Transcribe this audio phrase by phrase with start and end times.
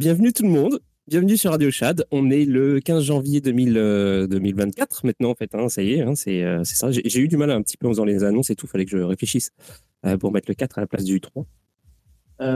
[0.00, 0.80] bienvenue tout le monde.
[1.08, 2.06] Bienvenue sur Radio Chad.
[2.10, 5.54] On est le 15 janvier 2024 euh, maintenant, en fait.
[5.54, 6.90] Hein, ça y est, hein, euh, c'est ça.
[6.90, 8.66] J'ai eu du mal un petit peu en faisant les annonces et tout.
[8.66, 9.50] Fallait que je réfléchisse
[10.06, 11.44] euh, pour mettre le 4 à la place du 3.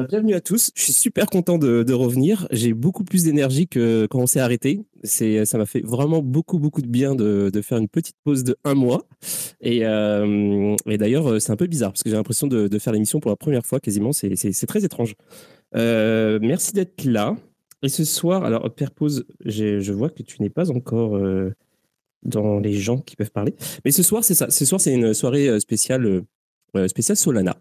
[0.08, 0.70] bienvenue à tous.
[0.74, 2.48] Je suis super content de, revenir.
[2.50, 4.80] J'ai beaucoup plus d'énergie que quand on s'est arrêté.
[5.02, 8.72] Ça m'a fait vraiment beaucoup, beaucoup de bien de, faire une petite pause de un
[8.72, 9.06] mois.
[9.60, 13.36] Et, d'ailleurs, c'est un peu bizarre parce que j'ai l'impression de faire l'émission pour la
[13.36, 14.14] première fois quasiment.
[14.14, 15.14] C'est très étrange.
[15.76, 17.36] Euh, merci d'être là.
[17.82, 21.50] Et ce soir, alors, Père Pause, je vois que tu n'es pas encore euh,
[22.22, 23.54] dans les gens qui peuvent parler.
[23.84, 24.50] Mais ce soir, c'est ça.
[24.50, 26.22] Ce soir, c'est une soirée euh, spéciale.
[26.88, 27.56] spéciale Solana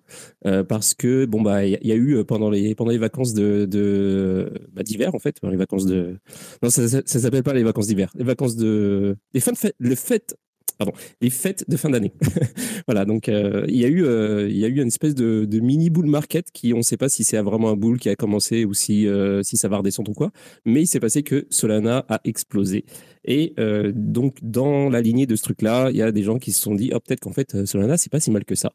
[0.67, 4.81] parce que bon bah il y, a eu pendant les pendant les vacances de, bah,
[4.81, 6.17] d'hiver en fait les vacances de
[6.63, 9.75] non ça, ça, s'appelle pas les vacances d'hiver les vacances de les fins de fête
[9.77, 10.35] le fête
[10.77, 12.11] pardon, les fêtes de fin d'année.
[12.87, 15.47] voilà, donc euh, il y a eu euh, il y a eu une espèce de,
[15.59, 18.15] mini bull market qui on ne sait pas si c'est vraiment un bull qui a
[18.15, 20.31] commencé ou si euh, si ça va redescendre ou quoi,
[20.65, 22.85] mais il s'est passé que Solana a explosé
[23.25, 23.53] et
[23.93, 26.75] donc dans la lignée de ce truc-là, il y a des gens qui se sont
[26.75, 28.73] dit oh, peut-être qu'en fait Solana c'est pas si mal que ça,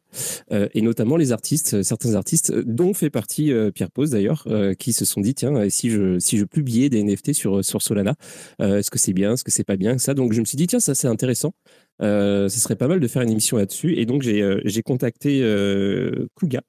[0.51, 4.45] et notamment les artistes, certains artistes dont fait partie Pierre Pose d'ailleurs,
[4.77, 8.15] qui se sont dit tiens si je si je publiais des NFT sur sur Solana,
[8.59, 10.67] est-ce que c'est bien, est-ce que c'est pas bien ça, donc je me suis dit
[10.67, 11.53] tiens ça c'est intéressant.
[12.01, 13.97] Euh, ce serait pas mal de faire une émission là-dessus.
[13.97, 16.61] Et donc, j'ai euh, contacté euh, Kuga,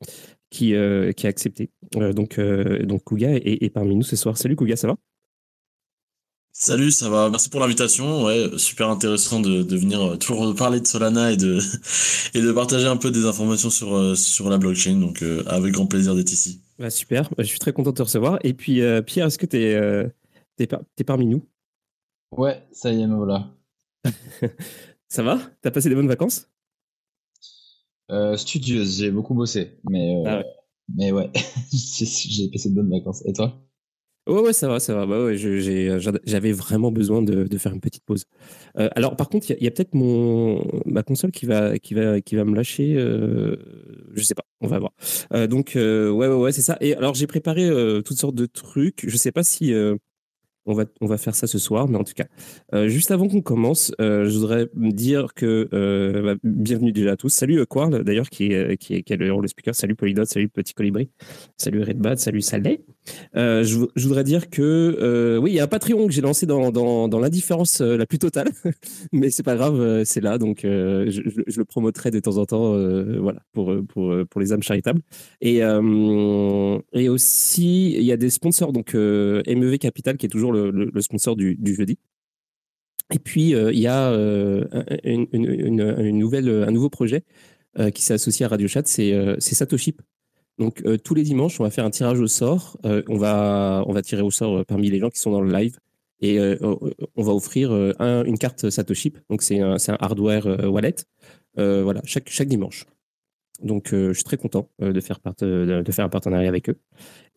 [0.50, 0.74] qui,
[1.16, 1.70] qui a accepté.
[1.92, 4.36] donc, donc, Kuga est, parmi nous ce soir.
[4.36, 4.96] Salut Kuga, ça va?
[6.62, 7.30] Salut, ça va?
[7.30, 8.24] Merci pour l'invitation.
[8.24, 11.58] Ouais, super intéressant de, de, venir toujours parler de Solana et de,
[12.34, 14.96] et de partager un peu des informations sur, sur la blockchain.
[14.96, 16.60] Donc, avec grand plaisir d'être ici.
[16.78, 17.30] Bah, super.
[17.30, 18.38] Bah, je suis très content de te recevoir.
[18.44, 20.12] Et puis, Pierre, est-ce que tu es,
[20.58, 21.42] es, parmi nous?
[22.36, 23.50] Ouais, ça y est, me voilà.
[25.08, 25.40] Ça va?
[25.60, 26.48] T'as passé des bonnes vacances?
[28.10, 30.44] Euh, Studieuse, j'ai beaucoup bossé, mais, euh, ah ouais.
[30.94, 31.30] mais ouais,
[31.72, 33.22] j'ai passé de bonnes vacances.
[33.26, 33.60] Et toi?
[34.30, 35.06] Ouais, ouais, ça va, ça va.
[35.06, 38.26] Bah ouais, j'avais vraiment besoin de, de, faire une petite pause.
[38.78, 42.20] Euh, alors, par contre, il y a, peut-être mon ma console qui va qui va
[42.20, 42.94] qui va me lâcher.
[42.96, 43.56] Euh,
[44.14, 44.92] je sais pas, on va voir.
[45.32, 46.76] Euh, donc, ouais, ouais, ouais, c'est ça.
[46.80, 47.68] Et alors, j'ai préparé
[48.04, 49.04] toutes sortes de trucs.
[49.04, 49.74] Je sais pas si
[50.70, 52.26] on va, on va faire ça ce soir, mais en tout cas,
[52.74, 57.16] euh, juste avant qu'on commence, euh, je voudrais dire que euh, bah, bienvenue déjà à
[57.16, 57.30] tous.
[57.30, 59.74] Salut Quarl, d'ailleurs, qui qui, qui est le speaker.
[59.74, 61.10] Salut Polydot, salut Petit Colibri,
[61.56, 62.80] salut Redbad, salut Saleh.
[63.34, 67.08] Je, voudrais dire que oui, il y a un Patreon que j'ai lancé dans, dans,
[67.08, 68.50] dans l'indifférence la plus totale,
[69.12, 71.10] mais c'est pas grave, c'est là, donc je,
[71.46, 72.76] je, le promoterai de temps en temps,
[73.20, 75.00] voilà, pour, pour, pour les âmes charitables.
[75.40, 80.59] Et, et aussi, il y a des sponsors, donc MEV Capital, qui est toujours le,
[81.00, 81.98] sponsor du, jeudi.
[83.12, 84.64] Et puis, euh, il y a euh,
[85.04, 87.24] une, nouvelle, un nouveau projet
[87.78, 90.00] euh, qui s'est associé à Radio Chat, c'est Satoship.
[90.58, 92.76] Donc, tous les dimanches, on va faire un tirage au sort.
[92.84, 95.78] on, va, on va tirer au sort parmi les gens qui sont dans le live.
[96.20, 99.18] Et on va offrir une carte Satoship.
[99.30, 100.96] Donc, c'est un, un, hardware wallet.
[101.56, 102.84] voilà, chaque, chaque dimanche.
[103.62, 106.78] Donc, je suis très content de, faire de, faire un partenariat avec eux.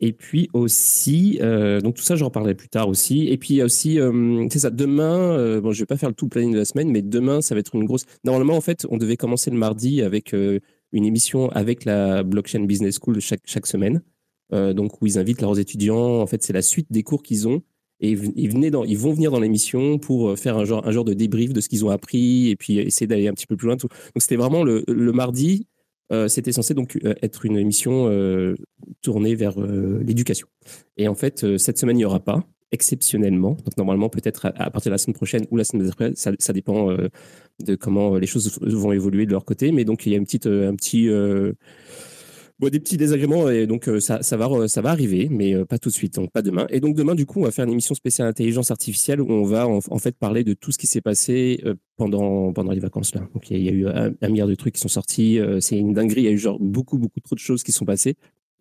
[0.04, 3.30] Et puis aussi, euh, donc tout ça, j'en reparlerai plus tard aussi.
[3.30, 6.28] Et puis aussi, euh, c'est ça, demain, euh, bon, je vais pas faire le tout
[6.28, 8.04] planning de la semaine, mais demain, ça va être une grosse.
[8.26, 13.00] Normalement, en fait, on devait commencer le mardi avec une émission avec la Blockchain Business
[13.02, 14.02] School chaque, chaque semaine.
[14.52, 16.20] donc, où ils invitent leurs étudiants.
[16.20, 17.62] En fait, c'est la suite des cours qu'ils ont.
[18.02, 21.06] Et ils, venaient dans, ils vont venir dans l'émission pour faire un genre, un genre
[21.06, 23.68] de débrief de ce qu'ils ont appris et puis essayer d'aller un petit peu plus
[23.68, 23.78] loin.
[23.78, 25.66] Donc, c'était vraiment le, le mardi
[26.12, 28.56] euh, c'était censé donc euh, être une émission euh,
[29.02, 30.48] tournée vers l'éducation.
[30.98, 32.44] Et en fait, cette semaine, il n'y aura pas.
[32.72, 33.52] exceptionnellement.
[33.52, 36.54] Donc normalement, peut-être à, partir de la semaine prochaine ou la semaine d'après, ça, ça,
[36.54, 36.90] dépend
[37.64, 39.72] de comment les choses vont évoluer de leur côté.
[39.72, 41.08] Mais donc il y a une petite, un petit
[42.60, 46.16] des petits désagréments et donc euh, ça, va, arriver, mais euh, pas tout de suite,
[46.16, 46.68] donc pas demain.
[46.70, 49.44] Et donc demain, du coup, on va faire une émission spéciale intelligence artificielle où on
[49.44, 53.14] va en, fait parler de tout ce qui s'est passé euh, pendant, pendant les vacances
[53.16, 53.22] là.
[53.34, 56.22] Donc il y, a eu un, milliard de trucs qui sont sortis, c'est une dinguerie,
[56.22, 58.16] il y a eu genre beaucoup, beaucoup trop de choses qui sont passées.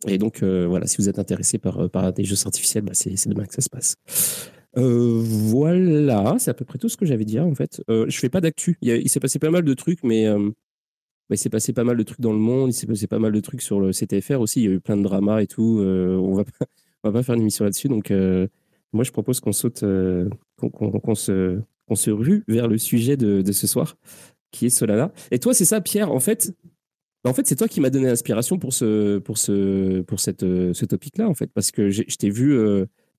[0.07, 3.45] Et donc voilà, si vous êtes intéressé par, par des jeux artificiels, bah, c'est demain
[3.45, 3.97] que ça se passe.
[4.75, 7.83] voilà, c'est à peu près tout ce que j'avais dit en fait.
[7.89, 8.77] je fais pas d'actu.
[8.83, 10.27] Il, s'est passé pas mal de trucs, mais
[11.31, 13.33] il s'est passé pas mal de trucs dans le monde, il s'est passé pas mal
[13.33, 15.79] de trucs sur le CTFR aussi, il y a eu plein de dramas et tout.
[15.81, 16.67] Euh, on va pas,
[17.05, 18.47] va pas faire une émission là-dessus, donc euh,
[18.93, 23.67] moi je propose qu'on saute, euh, qu'on se, rue vers le sujet de, de, ce
[23.67, 23.97] soir,
[24.51, 25.13] qui est Solana.
[25.31, 26.55] Et toi, c'est ça, Pierre, en fait.
[27.25, 30.41] Bah, en fait, c'est toi qui m'as donné l'inspiration pour ce, pour ce, pour cette,
[30.41, 32.59] ce topic-là, en fait, parce que je t'ai vu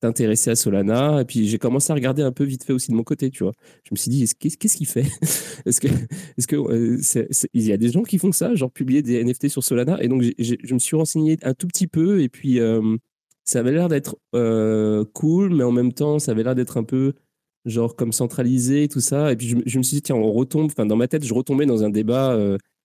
[0.06, 1.22] intéressé à Solana.
[1.22, 3.44] Et puis j'ai commencé à regarder un peu vite fait aussi de mon côté, tu
[3.44, 3.54] vois.
[3.84, 5.06] Je me suis dit, qu'est-ce qu'il fait?
[5.66, 5.88] Est-ce que,
[6.38, 9.48] est-ce que euh, il y a des gens qui font ça, genre publier des NFT
[9.48, 10.02] sur Solana?
[10.04, 12.98] Et donc je me suis renseigné un tout petit peu et puis euh,
[13.46, 16.84] ça avait l'air d'être euh, cool, mais en même temps ça avait l'air d'être un
[16.84, 17.14] peu
[17.66, 19.32] genre comme centralisé tout ça.
[19.32, 20.66] Et puis je, me suis dit tiens, on retombe.
[20.66, 22.38] Enfin dans ma tête, je retombais dans un débat,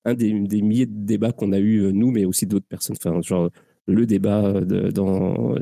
[0.05, 2.97] un des, des, milliers de débats qu'on a eu nous, mais aussi d'autres personnes.
[3.03, 3.51] Enfin genre
[3.87, 4.61] le débat
[4.93, 5.55] dans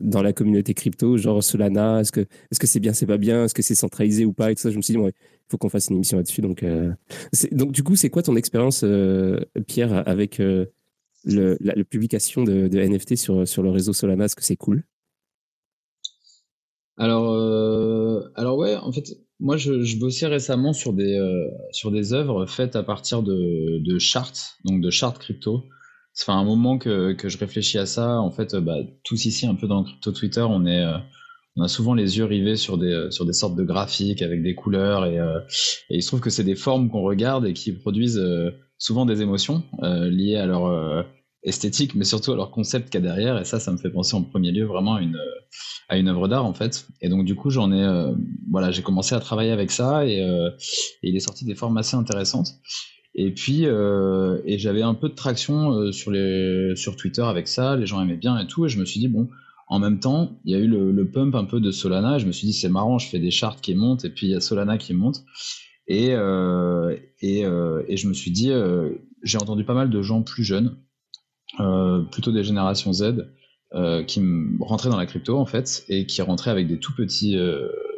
[0.00, 3.44] dans la communauté crypto, genre Solana, est-ce que est-ce que c'est bien, c'est pas bien,
[3.44, 4.70] est-ce que c'est centralisé ou pas et tout ça.
[4.70, 5.12] Je me suis dit, il
[5.48, 6.40] faut qu'on fasse une émission là-dessus.
[6.40, 6.92] Donc, euh,
[7.52, 10.66] donc du coup, c'est quoi ton expérience, euh, Pierre, avec euh,
[11.24, 14.84] le, la, publication de, NFT sur sur le réseau Solana Est-ce que c'est cool?
[16.96, 17.30] Alors,
[18.34, 19.04] alors ouais, en fait,
[19.38, 21.18] moi, je, je bossais récemment sur des
[21.72, 25.64] sur des œuvres faites à partir de de charts, donc de charts crypto
[26.12, 28.20] ça fait un moment que, que, je réfléchis à ça.
[28.20, 30.98] En fait, bah, tous ici, un peu dans le crypto Twitter, on est, euh,
[31.56, 34.42] on a souvent les yeux rivés sur des, euh, sur des sortes de graphiques avec
[34.42, 35.40] des couleurs et, euh,
[35.88, 38.22] il se trouve que c'est des formes qu'on regarde et qui produisent
[38.78, 41.06] souvent des émotions liées à leur
[41.42, 43.38] esthétique, mais surtout à leur concept qu'il y a derrière.
[43.38, 45.18] Et ça, ça me fait penser en premier lieu vraiment à une,
[45.88, 46.86] à une œuvre d'art en fait.
[47.00, 48.12] Et donc du coup, j'en ai,
[48.50, 50.24] voilà, j'ai commencé à travailler avec ça et,
[51.02, 52.54] il est sorti des formes assez intéressantes.
[53.14, 57.48] Et puis, euh, et j'avais un peu de traction euh, sur, les, sur Twitter avec
[57.48, 59.28] ça, les gens aimaient bien et tout, et je me suis dit, bon,
[59.66, 62.26] en même temps, il y a eu le, pump un peu de Solana, et je
[62.26, 64.34] me suis dit, c'est marrant, je fais des charts qui montent, et puis il y
[64.34, 65.24] a Solana qui monte.
[65.86, 68.52] Et, euh, et, et, je me suis dit,
[69.22, 70.76] j'ai entendu pas mal de gens plus jeunes,
[72.12, 73.28] plutôt des générations Z,
[74.06, 74.22] qui
[74.60, 77.36] rentraient dans la crypto, en fait, et qui rentraient avec des tout petits,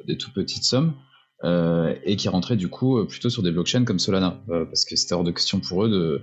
[0.07, 0.95] des tout petites sommes.
[1.45, 4.85] Euh, et qui rentrait du coup euh, plutôt sur des blockchains comme Solana, euh, parce
[4.85, 6.23] que c'était hors de question pour eux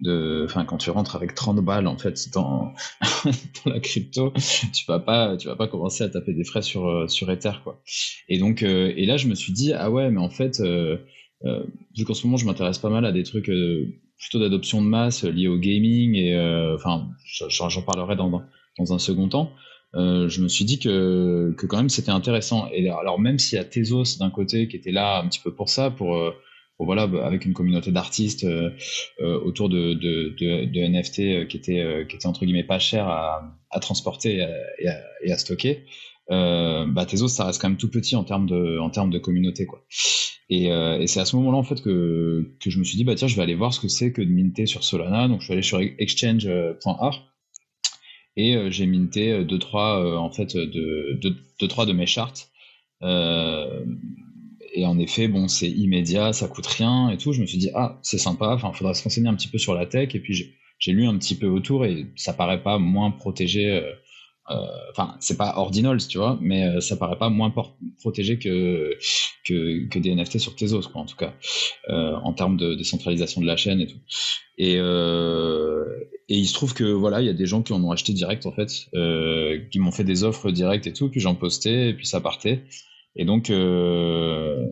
[0.00, 2.72] de, enfin, quand tu rentres avec 30 balles en fait dans,
[3.24, 4.32] dans, la crypto,
[4.72, 7.82] tu vas pas, tu vas pas commencer à taper des frais sur sur Ether quoi.
[8.28, 12.14] Et donc, et là je me suis dit ah ouais, mais en fait, vu qu'en
[12.14, 13.50] ce moment je m'intéresse pas mal à des trucs
[14.18, 16.38] plutôt d'adoption de masse liés au gaming et
[16.74, 17.08] enfin,
[17.50, 18.42] j'en parlerai dans,
[18.78, 19.52] dans un second temps.
[19.96, 22.68] Euh, je me suis dit que, que quand même c'était intéressant.
[22.72, 25.54] Et alors même s'il y a Tezos d'un côté qui était là un petit peu
[25.54, 26.32] pour ça, pour, euh,
[26.76, 28.70] pour voilà, bah, avec une communauté d'artistes euh,
[29.20, 33.56] autour de, de, de, de, NFT qui était, qui était entre guillemets pas cher à,
[33.70, 34.38] à transporter
[34.78, 35.84] et à, et à, stocker,
[36.28, 39.66] bah Tezos ça reste quand même tout petit en termes de, en termes de communauté
[39.66, 39.84] quoi.
[40.50, 43.14] Et, et c'est à ce moment-là en fait que, que je me suis dit bah
[43.14, 45.28] tiens je vais aller voir ce que c'est que de minter sur Solana.
[45.28, 47.33] Donc je suis allé sur exchange.art
[48.36, 51.18] et euh, j'ai minté euh, deux trois euh, en fait de
[51.60, 52.48] deux, trois de mes charts.
[53.02, 57.32] et en effet, bon, c'est immédiat, ça coûte rien et tout.
[57.32, 59.74] Je me suis dit, ah, c'est sympa, enfin, faudra se renseigner un petit peu sur
[59.74, 60.14] la tech.
[60.14, 63.82] Et puis, j'ai lu un petit peu autour et ça paraît pas moins protégé.
[64.90, 67.52] Enfin, c'est pas ordinals, tu vois, mais ça paraît pas moins
[68.00, 68.90] protégé que,
[69.46, 71.34] que, que, des NFT sur Tezos, quoi, en tout cas,
[71.88, 74.00] en termes de décentralisation de la chaîne et tout.
[74.58, 74.76] Et,
[76.28, 78.12] et il se trouve que voilà, il y a des gens qui en ont acheté
[78.12, 81.90] direct en fait, euh, qui m'ont fait des offres directes et tout, puis j'en postais
[81.90, 82.62] et puis ça partait.
[83.16, 84.66] Et donc euh,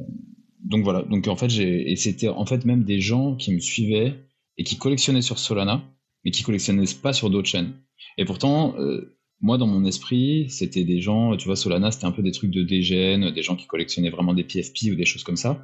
[0.64, 3.60] donc voilà, donc en fait j'ai et c'était en fait même des gens qui me
[3.60, 4.14] suivaient
[4.56, 5.84] et qui collectionnaient sur Solana,
[6.24, 7.74] mais qui collectionnaient pas sur d'autres chaînes.
[8.16, 12.12] Et pourtant euh, moi dans mon esprit, c'était des gens, tu vois Solana, c'était un
[12.12, 15.24] peu des trucs de DGN, des gens qui collectionnaient vraiment des PFP ou des choses
[15.24, 15.62] comme ça.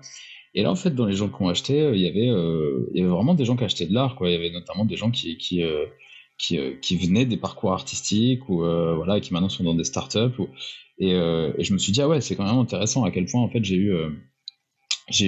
[0.58, 2.90] Et là, en fait, dans les gens qui ont acheté, euh, il y avait, euh,
[2.92, 4.18] il y avait vraiment des gens qui achetaient de l'art.
[4.22, 5.86] Il y avait notamment des gens qui, euh,
[6.50, 10.42] venaient des parcours artistiques ou voilà, qui maintenant sont dans des startups.
[10.98, 13.48] Et, je me suis dit, ah ouais, c'est quand même intéressant à quel point, en
[13.48, 13.76] fait, j'ai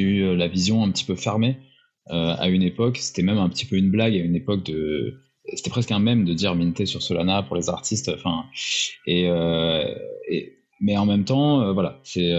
[0.01, 1.59] eu, la vision un petit peu fermée
[2.07, 2.97] à une époque.
[2.97, 5.21] C'était même un petit peu une blague à une époque de.
[5.55, 8.11] C'était presque un mème de dire minter sur Solana pour les artistes.
[9.07, 9.29] Et
[10.81, 12.33] mais en même temps, voilà, c'est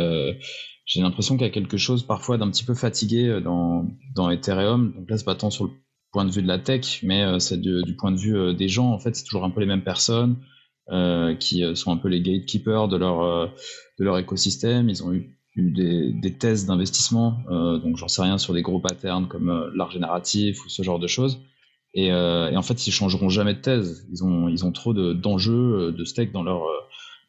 [0.93, 4.93] j'ai l'impression qu'il y a quelque chose parfois d'un petit peu fatigué dans, dans Ethereum.
[4.93, 5.71] Donc là, c'est pas tant sur le
[6.12, 8.91] point de vue de la tech, mais c'est du, point de vue des gens.
[8.91, 10.36] En fait, c'est toujours un peu les mêmes personnes
[11.39, 13.50] qui sont un peu les gatekeepers de leur,
[14.00, 14.89] de leur écosystème.
[14.89, 18.79] Ils ont eu des, des thèses d'investissement, euh, donc j'en sais rien sur des gros
[18.79, 21.41] patterns comme euh, l'art génératif ou ce genre de choses.
[21.93, 24.07] Et, euh, en fait, ils changeront jamais de thèse.
[24.12, 26.63] Ils ont, ils ont trop d'enjeux, de, de dans leur,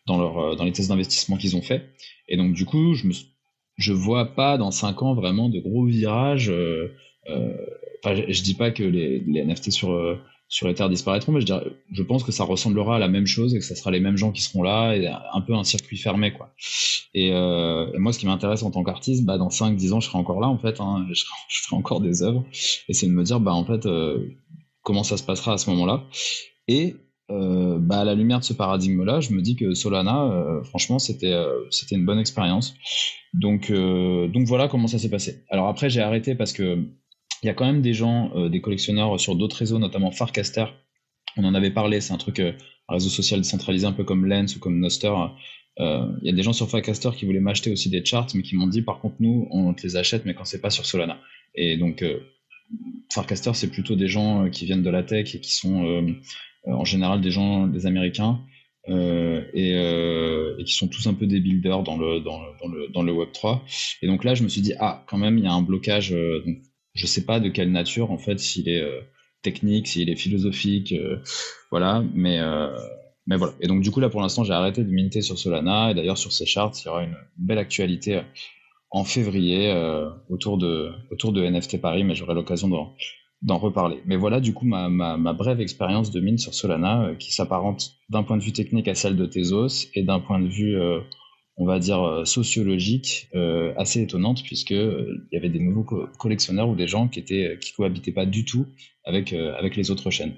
[0.07, 1.91] dans leur, dans les thèses d'investissement qu'ils ont fait.
[2.29, 3.13] Et donc du coup, je me,
[3.77, 6.51] je vois pas dans cinq ans vraiment de gros virages.
[6.51, 6.89] Euh,
[8.03, 10.19] enfin, je, je, dis pas que les, les NFT sur
[10.53, 13.27] sur les terres disparaîtront, mais je, dirais, je pense que ça ressemblera à la même
[13.27, 15.65] chose et que ça sera les mêmes gens qui seront là et un peu un
[15.65, 16.35] circuit fermé.
[16.35, 16.53] quoi.
[17.15, 20.19] Et, euh, moi, ce qui m'intéresse en tant qu'artiste, bah, dans 5-10 ans, je serai
[20.19, 21.25] encore là, en fait, hein, je,
[21.63, 22.45] ferai encore des œuvres,
[22.87, 24.29] et c'est de me dire, bah, en fait, euh,
[24.83, 26.05] comment ça se passera à ce moment-là.
[26.69, 26.97] Et
[27.33, 30.99] euh, bah, à la lumière de ce paradigme-là, je me dis que Solana, euh, franchement,
[30.99, 32.75] c'était euh, c'était une bonne expérience.
[33.33, 35.43] Donc, donc voilà comment ça s'est passé.
[35.49, 36.85] Alors après, j'ai arrêté parce que
[37.43, 40.67] il y a quand même des gens, des collectionneurs sur d'autres réseaux, notamment Farcaster.
[41.39, 42.55] On en avait parlé, c'est un truc, un
[42.89, 45.15] réseau social décentralisé un peu comme Lens ou comme Noster.
[45.79, 48.55] Il y a des gens sur Farcaster qui voulaient m'acheter aussi des charts, mais qui
[48.55, 51.19] m'ont dit par contre nous, on te les achète, mais quand c'est pas sur Solana.
[51.55, 52.05] Et donc
[53.11, 56.05] Farcaster, c'est plutôt des gens qui viennent de la tech et qui sont
[56.67, 58.41] en général des gens, des Américains.
[58.89, 62.67] Euh, et, euh, et, qui sont tous un peu des builders dans le, dans, dans
[62.67, 63.63] le, dans le Web 3.
[64.03, 66.11] Et donc là, je me suis dit, ah, quand même, il y a un blocage.
[66.11, 66.57] donc,
[66.95, 69.01] je sais pas de quelle nature, en fait, s'il est euh,
[69.43, 71.19] technique, s'il est philosophique, euh,
[71.71, 72.77] voilà, mais, euh,
[73.27, 73.55] mais voilà.
[73.61, 76.19] Et donc, du coup, là, pour l'instant, j'ai arrêté de minter sur Solana, et d'ailleurs,
[76.19, 78.23] sur ces charts, il y aura une belle actualité
[78.91, 79.75] en février
[80.29, 82.95] autour, de, autour de NFT Paris, mais j'aurai l'occasion d'en
[83.51, 84.03] reparler.
[84.07, 88.37] Mais voilà, du coup, ma, brève expérience de mine sur Solana, qui s'apparente d'un point
[88.37, 90.77] de vue technique à celle de Tezos, et d'un point de vue
[91.57, 95.85] on va dire, euh, sociologique euh, assez étonnante, puisque euh, il y avait des nouveaux
[96.19, 98.67] collectionneurs ou des gens qui étaient qui cohabitaient pas du tout
[99.05, 100.35] avec les autres chaînes.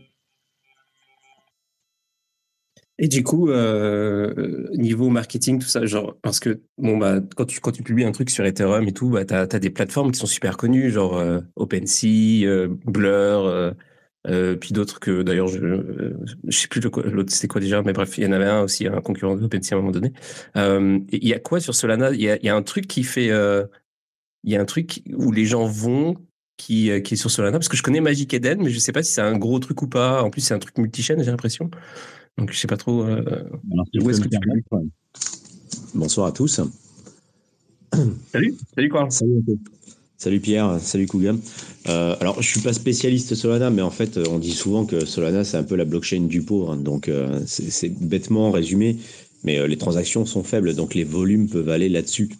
[2.98, 3.50] Et du coup,
[4.72, 8.12] niveau marketing, tout ça, genre, parce que bon, bah, quand, tu, quand tu publies un
[8.12, 11.20] truc sur Ethereum et tout, bah, tu as, des plateformes qui sont super connues, genre
[11.56, 13.74] OpenSea, Blur,
[14.26, 16.16] euh, puis d'autres que d'ailleurs je euh,
[16.48, 18.86] je sais plus l'autre c'était quoi déjà mais bref il y en avait un aussi
[18.86, 20.12] un concurrent de OpenSea à un moment donné.
[20.56, 22.10] Euh, il y a quoi sur Solana?
[22.12, 23.66] Il y a, y a un truc qui fait euh,
[24.42, 26.16] il y a un truc où les gens vont
[26.56, 27.58] qui, qui est sur Solana?
[27.58, 29.82] Parce que je connais Magic Eden mais je sais pas si c'est un gros truc
[29.82, 30.22] ou pas.
[30.22, 31.70] En plus c'est un truc multichaîne j'ai l'impression
[32.38, 34.38] donc je sais pas trop où est-ce que tu
[35.94, 36.60] bonsoir à tous
[38.32, 39.42] salut salut quoi salut
[40.24, 41.34] Salut Pierre, salut Kouga.
[41.88, 45.44] Euh, alors, je suis pas spécialiste Solana, mais en fait, on dit souvent que Solana,
[45.44, 46.72] c'est un peu la blockchain du pauvre.
[46.72, 46.76] Hein.
[46.76, 48.96] donc, euh, c'est bêtement résumé,
[49.42, 52.30] mais euh, les transactions sont faibles, donc les volumes peuvent aller là-dessus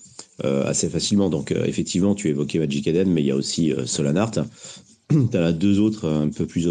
[0.45, 1.29] euh, assez facilement.
[1.29, 4.31] Donc, effectivement, tu évoquais Magic Eden, mais il y a aussi Solanart.
[5.11, 6.69] tu as là deux autres un peu plus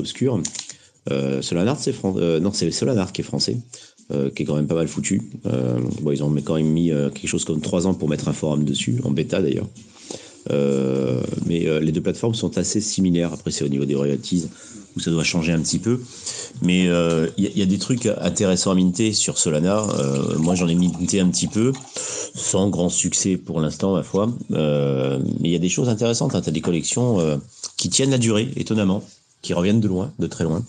[1.10, 1.44] obscurs.
[1.44, 3.58] Solanart, c'est non, c'est Solanart qui est français.
[4.36, 5.22] qui est quand même pas mal foutu.
[5.46, 9.00] ils ont quand même mis quelque chose comme trois ans pour mettre un forum dessus,
[9.04, 9.68] en bêta d'ailleurs.
[10.52, 13.34] Euh, mais euh, les deux plateformes sont assez similaires.
[13.34, 14.48] Après, c'est au niveau des royalties
[14.96, 16.00] où ça doit changer un petit peu.
[16.62, 19.86] Mais il euh, y, y, a des trucs intéressants à minter sur Solana.
[20.38, 21.72] moi, j'en ai minté un petit peu,
[22.36, 24.30] sans grand succès pour l'instant, ma foi.
[24.50, 26.36] mais il y a des choses intéressantes.
[26.36, 26.42] Hein.
[26.42, 27.40] Tu as des collections
[27.78, 29.04] qui tiennent la durée, étonnamment,
[29.42, 30.64] qui reviennent de loin, de très loin.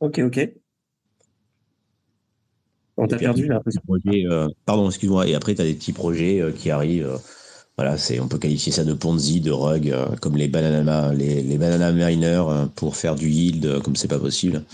[0.00, 0.50] Ok, ok.
[2.96, 3.60] On t'a perdu là.
[4.06, 5.28] Euh, pardon, excuse-moi.
[5.28, 7.06] Et après, tu as des petits projets euh, qui arrivent.
[7.06, 7.18] Euh,
[7.76, 11.58] voilà, c'est, on peut qualifier ça de Ponzi, de rug, comme les banana, les, les
[11.58, 12.42] banana miners
[12.74, 14.64] pour faire du yield, comme c'est pas possible.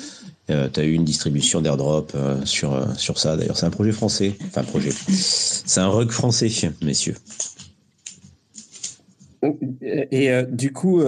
[0.46, 3.36] tu as eu une distribution d'airdrop sur, sur ça.
[3.36, 4.36] D'ailleurs, c'est un projet français.
[4.46, 4.90] Enfin, projet.
[4.92, 6.48] C'est un rug français,
[6.80, 7.16] messieurs.
[9.82, 11.02] Et du coup,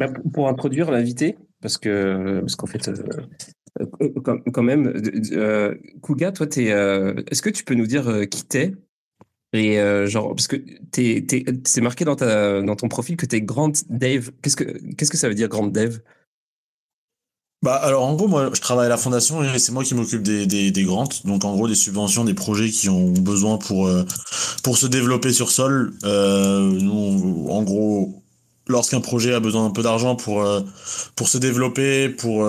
[0.00, 4.08] bah, pour introduire l'invité, parce que parce qu'en fait, euh,
[4.52, 4.92] quand, même,
[5.32, 8.72] euh, Kuga, toi, es, euh, est-ce que tu peux nous dire qui t'es?
[9.52, 10.56] Et genre, parce que
[10.92, 14.30] c'est marqué dans, ta, dans ton profil que tu es Grand Dev.
[14.42, 15.98] Qu'est-ce que, qu'est-ce que ça veut dire Grand Dev
[17.62, 20.22] bah alors en gros moi je travaille à la fondation et c'est moi qui m'occupe
[20.22, 21.08] des, des, des grants.
[21.24, 23.90] Donc en gros des subventions des projets qui ont besoin pour
[24.62, 25.94] pour se développer sur sol.
[26.04, 28.22] Nous en gros
[28.66, 30.46] lorsqu'un projet a besoin d'un peu d'argent pour
[31.14, 32.46] pour se développer pour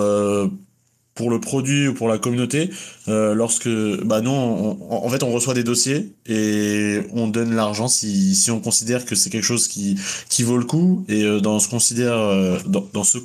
[1.18, 2.70] pour le produit ou pour la communauté,
[3.08, 3.68] euh, lorsque
[4.04, 8.60] bah nous en fait on reçoit des dossiers et on donne l'argent si, si on
[8.60, 9.98] considère que c'est quelque chose qui
[10.28, 11.04] qui vaut le coup.
[11.08, 13.18] Et euh, dans ce considère euh, dans, dans ce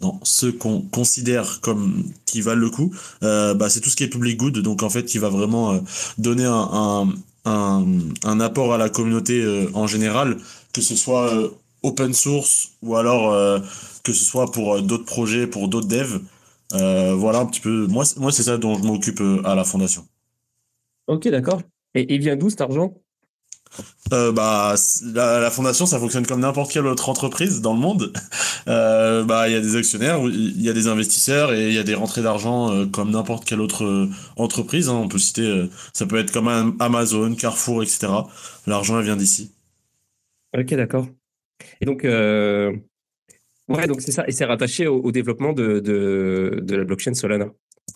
[0.00, 4.08] dans ceux qu'on considère comme qui valent le coup, bah, c'est tout ce qui est
[4.08, 5.82] public good, donc en fait qui va vraiment
[6.18, 7.08] donner un,
[7.46, 7.86] un,
[8.24, 10.36] un, apport à la communauté en général,
[10.74, 11.32] que ce soit
[11.82, 13.60] open source ou alors
[14.02, 16.20] que ce soit pour d'autres projets, pour d'autres devs.
[16.70, 17.86] voilà un petit peu.
[17.86, 20.06] Moi, moi c'est ça dont je m'occupe à la fondation.
[21.06, 21.60] Ok, d'accord.
[21.94, 22.94] Et il vient d'où cet argent?
[24.12, 24.74] Euh, bah,
[25.14, 28.12] la, fondation, ça fonctionne comme n'importe quelle autre entreprise dans le monde.
[28.68, 31.78] Euh, bah, il y a des actionnaires, il y a des investisseurs et il y
[31.78, 34.88] a des rentrées d'argent euh, comme n'importe quelle autre entreprise.
[34.88, 35.00] Hein.
[35.02, 38.06] On peut citer, ça peut être comme Amazon, Carrefour, etc.
[38.68, 39.50] L'argent, vient d'ici.
[40.56, 41.08] Ok, d'accord.
[41.80, 47.14] Et donc, ouais, donc c'est ça, et c'est rattaché au, développement de, de, la blockchain
[47.14, 47.46] Solana.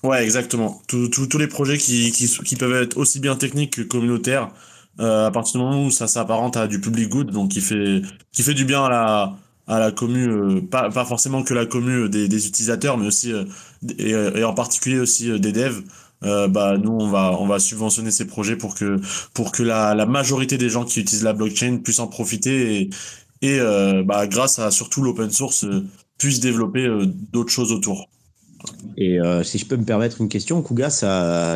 [0.02, 0.82] Ouais, exactement.
[0.88, 4.52] Tous les projets qui, qui, peuvent être aussi bien techniques que communautaires
[5.00, 8.00] euh, à partir du moment où ça s'apparente à du public good, donc qui fait,
[8.32, 9.36] qui fait du bien à la,
[9.66, 13.44] à la commu, euh, pas, pas forcément que la commu des, utilisateurs, mais aussi, euh,
[13.98, 15.82] et, et, en particulier aussi des devs.
[16.22, 18.98] bah nous on va on va subventionner ces projets pour que
[19.34, 22.90] pour que la, la majorité des gens qui utilisent la blockchain puissent en profiter et,
[23.42, 23.58] et
[24.04, 25.66] bah grâce à surtout l'open source
[26.18, 26.88] puissent développer
[27.32, 28.08] d'autres choses autour.
[28.96, 30.88] Et euh, si je peux me permettre une question, Kuga,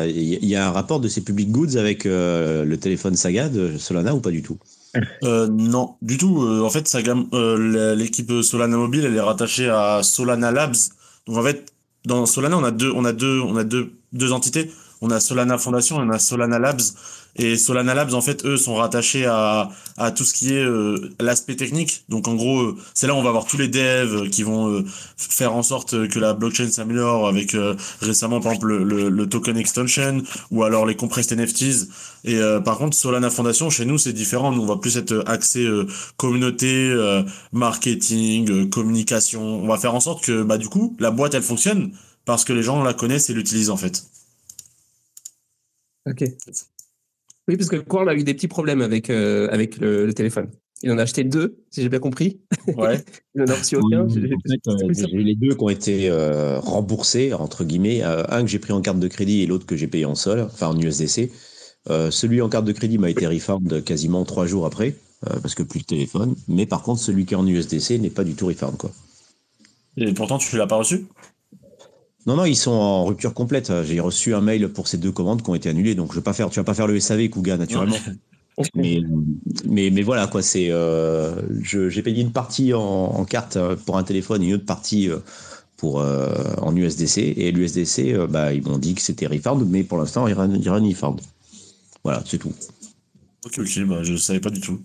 [0.07, 3.77] il y a un rapport de ces public goods avec euh, le téléphone Saga de
[3.77, 4.57] Solana ou pas du tout?
[5.23, 6.39] Euh, Non, du tout.
[6.39, 6.93] en fait,
[7.95, 10.75] l'équipe Solana Mobile, elle est rattachée à Solana Labs.
[11.27, 11.73] Donc en fait,
[12.05, 14.71] dans Solana, on a deux, on a deux, on a deux, deux entités.
[15.01, 16.81] On a Solana Foundation et on a Solana Labs.
[17.37, 19.69] Et Solana Labs, en fait, eux sont rattachés à,
[20.15, 22.03] tout ce qui est euh, l'aspect technique.
[22.09, 24.69] Donc, en gros, euh, c'est là où on va avoir tous les devs qui vont
[24.69, 24.85] euh,
[25.17, 27.55] faire en sorte que la blockchain s'améliore avec
[28.01, 31.87] récemment, par exemple, le, le, token extension ou alors les compressed NFTs.
[32.25, 34.51] Et par contre, Solana Foundation, chez nous, c'est différent.
[34.51, 35.67] Nous, on va plus être axé
[36.17, 36.93] communauté,
[37.51, 39.41] marketing, communication.
[39.41, 41.91] On va faire en sorte que, bah, du coup, la boîte, elle fonctionne
[42.25, 44.03] parce que les gens la connaissent et l'utilisent, en fait.
[46.05, 46.23] Ok.
[47.51, 50.47] Oui, parce que on a eu des petits problèmes avec, euh, avec le, téléphone.
[50.83, 52.39] Il en a acheté deux, si j'ai bien compris.
[52.77, 53.03] Ouais.
[53.35, 54.07] Il n'en a reçu aucun.
[54.07, 58.03] j'ai eu les deux qui ont été euh, remboursés, entre guillemets.
[58.03, 60.15] Euh, un que j'ai pris en carte de crédit et l'autre que j'ai payé en
[60.15, 61.29] sol, enfin en USDC.
[62.09, 64.95] celui en carte de crédit m'a été refund quasiment trois jours après,
[65.41, 66.35] parce que plus de téléphone.
[66.47, 68.77] Mais par contre, celui qui est en USDC n'est pas du tout refund.
[68.77, 68.91] Quoi.
[69.97, 71.05] Et pourtant, tu ne l'as pas reçu?
[72.27, 73.71] Non, non, ils sont en rupture complète.
[73.83, 76.23] J'ai reçu un mail pour ces deux commandes qui ont été annulées, donc je vais
[76.23, 77.95] pas faire, tu vas pas faire le SAV, Kuga, naturellement.
[78.75, 79.01] mais,
[79.65, 84.03] mais, mais, voilà, quoi, c'est, euh, j'ai payé une partie en, carte euh, pour un
[84.03, 85.17] téléphone et une autre partie euh,
[85.77, 87.17] pour, en USDC.
[87.37, 90.73] Et l'USDC, bah, ils m'ont dit que c'était refund, mais pour l'instant, il n'y a
[90.73, 91.19] rien refund.
[92.03, 92.53] Voilà, c'est tout.
[93.45, 94.79] Ok, ok, bah, je savais pas du tout.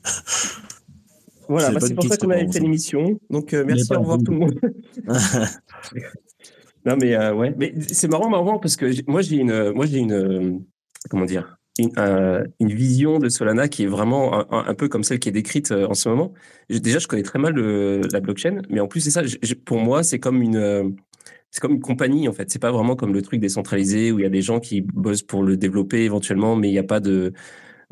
[1.48, 3.20] Voilà, bah, c'est pour ça qu'on avait fait l'émission.
[3.28, 4.58] Donc, merci, au revoir tout le monde.
[6.86, 9.98] Non, mais euh, ouais, mais c'est marrant, marrant parce que moi j'ai une, moi j'ai
[9.98, 10.64] une,
[11.10, 15.32] comment dire, une, vision de Solana qui est vraiment un, peu comme celle qui est
[15.32, 16.32] décrite euh, en ce moment.
[16.70, 19.22] Déjà, je connais très mal la blockchain, mais en plus c'est ça.
[19.64, 20.96] pour moi, c'est comme une,
[21.50, 22.50] c'est comme une compagnie en fait.
[22.50, 25.22] C'est pas vraiment comme le truc décentralisé où il y a des gens qui bossent
[25.22, 27.32] pour le développer éventuellement, mais il n'y a pas de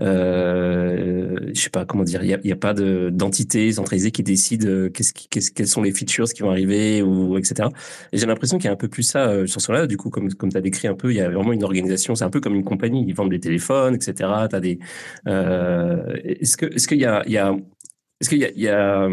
[0.00, 4.66] euh, je sais pas comment dire, il n'y a, a, pas d'entité centralisée qui décide
[4.66, 7.68] euh, quelles sont les features qui vont arriver ou etc.
[8.12, 9.96] Et j'ai l'impression qu'il y a un peu plus ça euh, sur ce là Du
[9.96, 12.14] coup, comme comme tu as décrit un peu, il y a vraiment une organisation.
[12.14, 13.04] C'est un peu comme une compagnie.
[13.06, 14.14] Ils vendent des téléphones, etc.
[14.50, 14.60] T'as.
[15.28, 19.08] Euh, est-ce que est-ce qu'il y a y est-ce qu'il y a, a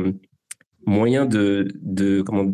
[0.85, 2.53] moyen de de comment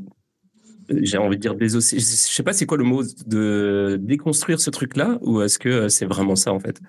[0.89, 1.99] j'ai envie de dire désosser.
[1.99, 6.05] Je sais pas c'est quoi le mot de déconstruire ce truc-là ou est-ce que c'est
[6.05, 6.79] vraiment ça en fait?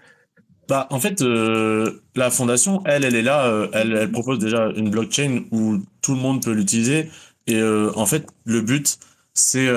[0.68, 3.46] Bah, en fait, euh, la fondation, elle, elle est là.
[3.46, 7.09] Euh, elle, elle propose déjà une blockchain où tout le monde peut l'utiliser.
[7.46, 8.98] Et euh, en fait, le but,
[9.33, 9.68] c'est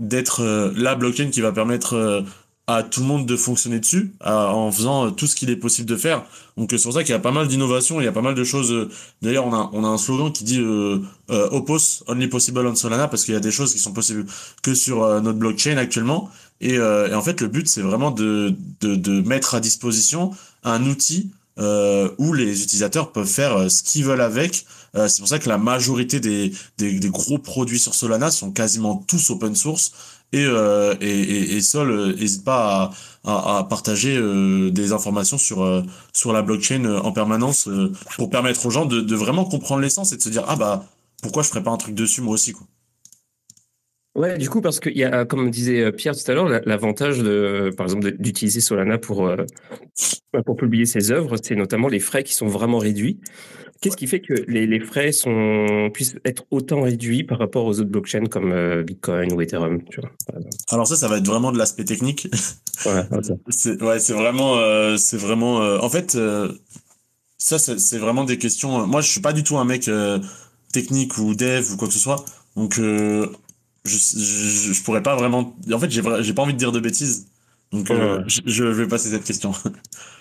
[0.00, 2.24] d'être la blockchain qui va permettre
[2.66, 5.96] à tout le monde de fonctionner dessus en faisant tout ce qu'il est possible de
[5.96, 6.24] faire.
[6.56, 8.34] Donc c'est pour ça qu'il y a pas mal d'innovations, il y a pas mal
[8.34, 8.88] de choses.
[9.22, 13.06] D'ailleurs, on a, on a un slogan qui dit euh, Opos, only possible on Solana,
[13.06, 14.26] parce qu'il y a des choses qui sont possibles
[14.62, 16.30] que sur notre blockchain actuellement.
[16.64, 20.32] Euh, et, en fait, le but, c'est vraiment de, de, de, mettre à disposition
[20.64, 24.64] un outil euh, où les utilisateurs peuvent faire euh, ce qu'ils veulent avec.
[24.96, 28.52] Euh, c'est pour ça que la majorité des, des, des, gros produits sur Solana sont
[28.52, 29.92] quasiment tous open source.
[30.32, 32.92] Et, euh, et, et, et, Sol n'hésite pas
[33.24, 34.20] à, à, à partager
[34.70, 37.66] des informations sur, sur la blockchain en permanence
[38.16, 40.84] pour permettre aux gens de, de vraiment comprendre l'essence et de se dire ah bah
[41.22, 42.66] pourquoi je ferais pas un truc dessus moi aussi quoi.
[44.18, 47.20] Ouais, du coup, parce qu'il y a, comme disait euh, Pierre tout à l'heure, l'avantage,
[47.20, 49.36] de, par exemple, d'utiliser Solana pour, euh,
[50.44, 53.20] pour publier ses œuvres, c'est notamment les frais qui sont vraiment réduits.
[53.80, 57.78] Qu'est-ce qui fait que les, les frais sont, puissent être autant réduits par rapport aux
[57.78, 60.10] autres blockchains comme euh, Bitcoin ou Ethereum tu vois,
[60.70, 62.28] Alors ça, ça va être vraiment de l'aspect technique.
[62.86, 63.34] Ouais, okay.
[63.50, 65.62] c'est ouais, vraiment, euh, c'est vraiment.
[65.62, 66.52] Euh, en fait, euh,
[67.36, 68.84] ça, c'est vraiment des questions.
[68.88, 69.88] moi, je suis pas du tout un mec
[70.72, 72.24] technique ou dev ou quoi que ce soit,
[72.56, 72.80] donc
[73.88, 75.56] je, je, je pourrais pas vraiment.
[75.72, 77.28] En fait, j'ai j'ai pas envie de dire de bêtises,
[77.72, 78.18] donc Ouais.
[78.26, 79.52] je, je vais passer cette question.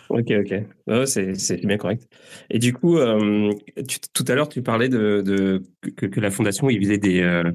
[0.09, 0.53] Ok, ok.
[0.87, 2.07] Ouais, c'est c'est bien correct.
[2.49, 3.51] Et du coup, euh,
[3.89, 5.61] tu- tout à l'heure, tu parlais de, de
[5.97, 7.51] que, que la fondation, ils faisaient des, euh,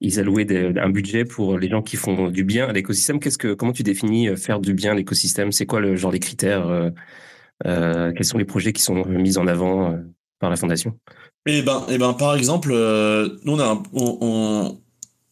[0.00, 3.18] ils allouaient des- un budget pour les gens qui font du bien à l'écosystème.
[3.18, 5.50] Qu'est-ce que, comment tu définis euh, faire du bien à l'écosystème?
[5.50, 6.68] C'est quoi le genre les critères?
[6.68, 6.90] euh,
[7.66, 9.98] euh, quels sont les projets qui sont mis en avant euh,
[10.38, 10.98] par la fondation?
[11.46, 14.80] Eh ben, eh ben, par exemple, euh, nous on a un- on, on-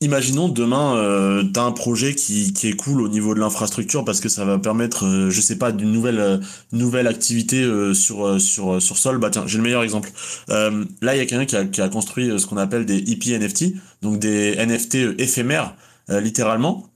[0.01, 4.29] imaginons demain, euh, un projet qui, qui est cool au niveau de l'infrastructure parce que
[4.29, 6.39] ça va permettre, euh, je sais pas, d'une nouvelle, euh,
[6.73, 9.19] nouvelle activité euh, sur, euh, sur, sur Sol.
[9.19, 10.11] Bah tiens, j'ai le meilleur exemple.
[10.51, 13.39] Euh, là, il y a quelqu'un qui a, construit euh, ce qu'on appelle des EP
[13.39, 15.75] NFT, donc des NFT euh, éphémères,
[16.11, 16.91] euh, littéralement.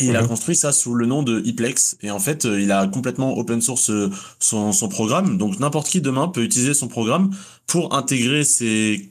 [0.00, 0.28] Et il a Mhm.
[0.28, 1.96] construit ça sous le nom de Eplex.
[2.02, 5.38] Et en fait, euh, il a complètement open source euh, son, son programme.
[5.38, 7.30] Donc n'importe qui demain peut utiliser son programme
[7.66, 9.10] pour intégrer ces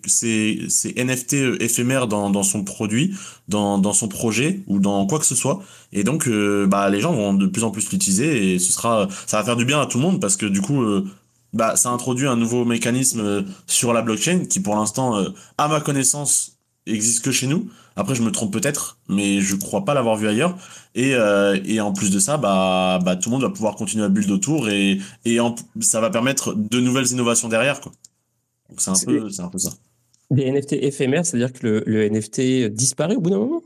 [0.96, 3.14] NFT euh, éphémères dans, dans son produit,
[3.48, 5.62] dans, dans son projet ou dans quoi que ce soit.
[5.94, 9.08] Et donc, euh, bah, les gens vont de plus en plus l'utiliser et ce sera,
[9.26, 11.06] ça va faire du bien à tout le monde parce que du coup, euh,
[11.54, 15.80] bah, ça introduit un nouveau mécanisme sur la blockchain qui, pour l'instant, euh, à ma
[15.82, 17.70] connaissance, existe que chez nous.
[17.98, 20.58] Après, je me trompe peut-être, mais je crois pas l'avoir vu ailleurs.
[20.96, 24.06] Et, euh, et en plus de ça, bah, bah, tout le monde va pouvoir continuer
[24.06, 27.92] à build autour et, et en- ça va permettre de nouvelles innovations derrière, quoi.
[28.70, 29.72] Donc c'est un peu, c'est un peu ça.
[30.32, 33.64] Des NFT éphémères, c'est-à-dire que le, le NFT disparaît au bout d'un moment?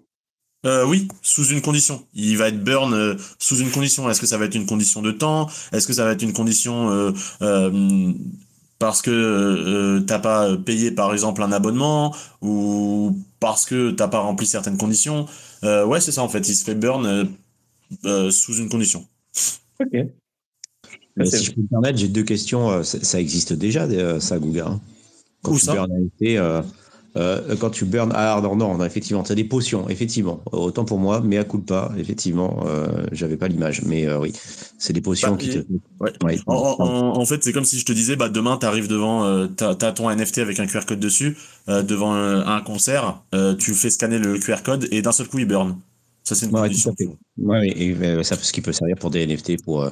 [0.65, 2.05] Euh, oui, sous une condition.
[2.13, 4.07] Il va être burn euh, sous une condition.
[4.11, 5.49] Est-ce que ça va être une condition de temps?
[5.71, 8.13] Est-ce que ça va être une condition euh,
[8.81, 14.17] parce que euh, t'as pas payé par exemple un abonnement ou parce que t'as pas
[14.17, 15.27] rempli certaines conditions?
[15.63, 16.49] Euh, ouais, c'est ça en fait.
[16.49, 17.25] Il se fait burn euh,
[18.05, 19.05] euh, sous une condition.
[19.79, 20.07] Ok.
[21.25, 22.81] Si je peux me permettre, j'ai deux questions.
[22.83, 23.87] Ça, ça existe déjà,
[24.19, 24.61] ça, Google.
[24.61, 24.81] hein.
[25.43, 25.73] Quand Où tu ça?
[25.75, 26.09] burn
[27.17, 28.11] euh, quand tu burn.
[28.15, 30.41] Ah, non, non, effectivement, tu as des potions, effectivement.
[30.51, 33.81] Autant pour moi, mais à coup de pas, effectivement, euh, j'avais pas l'image.
[33.83, 34.33] Mais euh, oui,
[34.77, 35.59] c'est des potions Bah, qui te.
[35.99, 36.11] Ouais.
[36.23, 36.39] Ouais.
[36.47, 39.47] En, en- en fait, c'est comme si je te disais, bah, demain, tu arrives devant,
[39.47, 43.21] t'as, t'as ton NFT avec un QR code dessus, devant un concert,
[43.59, 45.77] tu fais scanner le QR code et d'un seul coup, il burn.
[46.23, 46.93] Ça, c'est une Ouais, condition.
[47.37, 49.89] Ouais, et euh, ça, ce qui peut servir pour des NFT, pour, euh,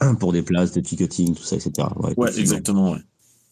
[0.20, 1.88] pour des places, des ticketing, tout ça, etc.
[1.96, 2.98] Ouais, Ouais, exactement, ouais.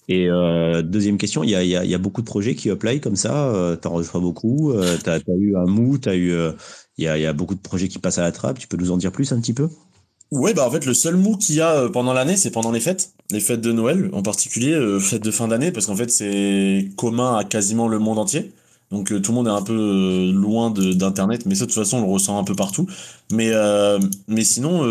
[0.09, 3.49] Et euh, deuxième question, il y a, beaucoup de projets qui apply comme ça.
[3.49, 4.73] Euh, T'en reçois beaucoup.
[4.73, 5.99] Euh, T'as as eu un mou.
[5.99, 6.33] T'as eu.
[6.33, 6.53] euh,
[6.97, 8.59] Il y, a, beaucoup de projets qui passent à la trappe.
[8.59, 9.69] Tu peux nous en dire plus un petit peu?
[10.31, 12.71] Ouais, bah en fait, le seul mou qu'il y a euh, pendant l'année, c'est pendant
[12.73, 16.11] les fêtes, les fêtes de Noël, en particulier, fêtes de fin d'année, parce qu'en fait,
[16.11, 18.53] c'est commun à quasiment le monde entier.
[18.91, 22.07] Donc tout le monde est un peu loin d'internet, mais ça de toute façon on
[22.07, 22.87] le ressent un peu partout.
[23.31, 23.53] Mais
[24.29, 24.83] mais sinon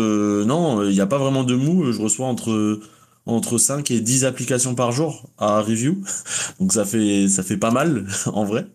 [0.44, 1.90] non, il n'y a pas vraiment de mou.
[1.90, 2.78] Je reçois entre
[3.28, 6.02] entre 5 et 10 applications par jour à review.
[6.60, 8.66] Donc ça fait ça fait pas mal en vrai.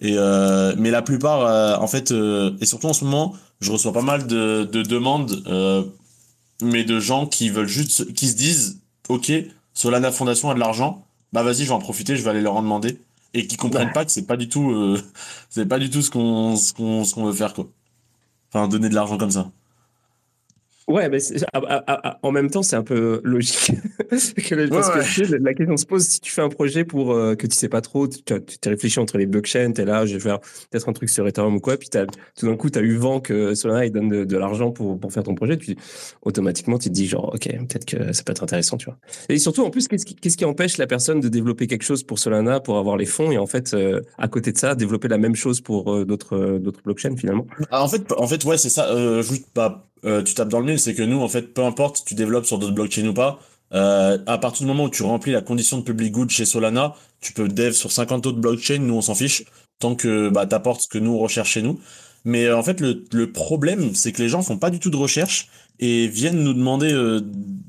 [0.00, 3.72] Et euh, mais la plupart euh, en fait euh, et surtout en ce moment, je
[3.72, 5.42] reçois pas mal de de demandes
[6.62, 9.30] mais de gens qui veulent juste qui se disent OK,
[9.74, 12.54] Solana Fondation a de l'argent, bah vas-y, je vais en profiter, je vais aller leur
[12.56, 12.98] en demander
[13.34, 13.92] et qui comprennent Ouais.
[13.92, 14.96] pas que c'est pas du tout
[15.50, 17.66] c'est pas du tout ce qu'on ce qu'on ce qu'on veut faire quoi.
[18.52, 19.50] Enfin donner de l'argent comme ça.
[20.88, 21.18] Ouais, mais
[21.52, 23.72] ah, ah, ah, en même temps, c'est un peu logique.
[24.08, 27.12] que parce Ouais, que tu la question se pose si tu fais un projet pour
[27.12, 30.06] euh, que tu sais pas trop, tu tu t'es réfléchi entre les blockchains, t'es là,
[30.06, 30.38] je vais faire
[30.70, 32.06] peut-être un truc sur Ethereum ou quoi, puis t'as-
[32.38, 34.98] tout d'un coup, tu as eu vent que Solana il donne de, de l'argent pour,
[35.00, 35.76] pour faire ton projet, puis
[36.22, 38.96] automatiquement, tu te dis genre, ok, peut-être que ça peut être intéressant, tu vois.
[39.28, 42.60] Et surtout, en plus, qu'est-ce qui, empêche la personne de développer quelque chose pour Solana,
[42.60, 45.34] pour avoir les fonds, et en fait, euh, à côté de ça, développer la même
[45.34, 47.46] chose pour euh, d'autres blockchains finalement?
[47.70, 50.60] Ah, en fait en fait ouais, c'est ça euh, juste pas euh, tu tapes dans
[50.60, 53.14] le mille, c'est que nous en fait peu importe tu développes sur d'autres blockchains ou
[53.14, 53.40] pas,
[53.74, 56.94] euh, à partir du moment où tu remplis la condition de public good chez Solana,
[57.20, 59.44] tu peux dev sur 50 autres blockchains, nous on s'en fiche
[59.78, 61.80] tant que bah t'apportes ce que nous on recherche chez nous.
[62.24, 64.96] Mais euh, en fait, le, problème, c'est que les gens font pas du tout de
[64.96, 66.92] recherche et viennent nous demander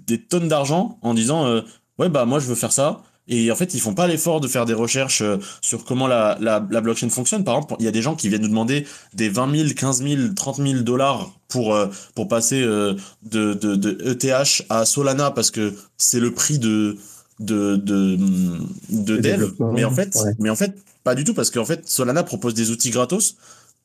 [0.07, 1.61] des tonnes d'argent en disant
[1.99, 3.03] ouais bah moi je veux faire ça.
[3.27, 6.37] Et en fait, ils font pas l'effort de faire des recherches euh, sur comment la,
[6.39, 7.43] la, la blockchain fonctionne.
[7.43, 10.03] Par exemple, il y a des gens qui viennent nous demander des 20 000, 15
[10.03, 15.31] 000, 30 000 dollars pour euh, pour passer euh, de, de, de ETH à Solana
[15.31, 16.97] parce que c'est le prix de
[17.39, 18.17] de de,
[18.89, 19.51] de Le dev.
[19.73, 20.33] Mais en fait, ouais.
[20.39, 23.35] mais en fait, pas du tout parce qu'en fait, Solana propose des outils gratos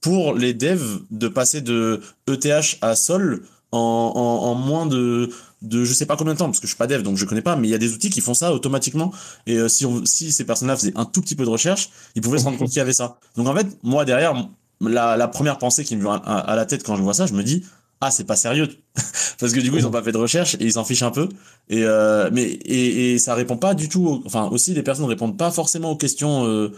[0.00, 5.30] pour les devs de passer de ETH à Sol en, moins de,
[5.62, 7.24] de je sais pas combien de temps, parce que je suis pas dev, donc je
[7.24, 9.12] connais pas, mais il y a des outils qui font ça automatiquement.
[9.46, 12.22] Et euh, si, on, si ces personnes-là faisaient un tout petit peu de recherche, ils
[12.22, 13.18] pouvaient se rendre compte qu'il y avait ça.
[13.36, 14.34] Donc en fait, moi derrière,
[14.80, 17.34] la, la première pensée qui me vient à, la tête quand je vois ça, je
[17.34, 17.64] me dis,
[18.00, 18.68] ah c'est pas sérieux
[19.38, 21.10] parce que du coup ils ont pas fait de recherche et ils s'en fichent un
[21.10, 21.28] peu.
[21.68, 25.38] Et euh, mais et, et, ça répond pas du tout enfin aussi les personnes répondent
[25.38, 26.72] pas forcément aux questions euh,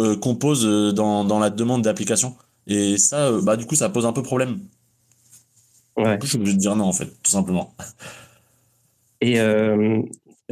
[0.00, 2.36] euh, qu'on pose dans, dans la demande d'application.
[2.66, 4.60] Et ça bah du coup ça pose un peu problème
[5.98, 6.18] Ouais.
[6.22, 7.74] Je suis obligé de dire non, en fait, tout simplement.
[9.20, 10.00] Et euh,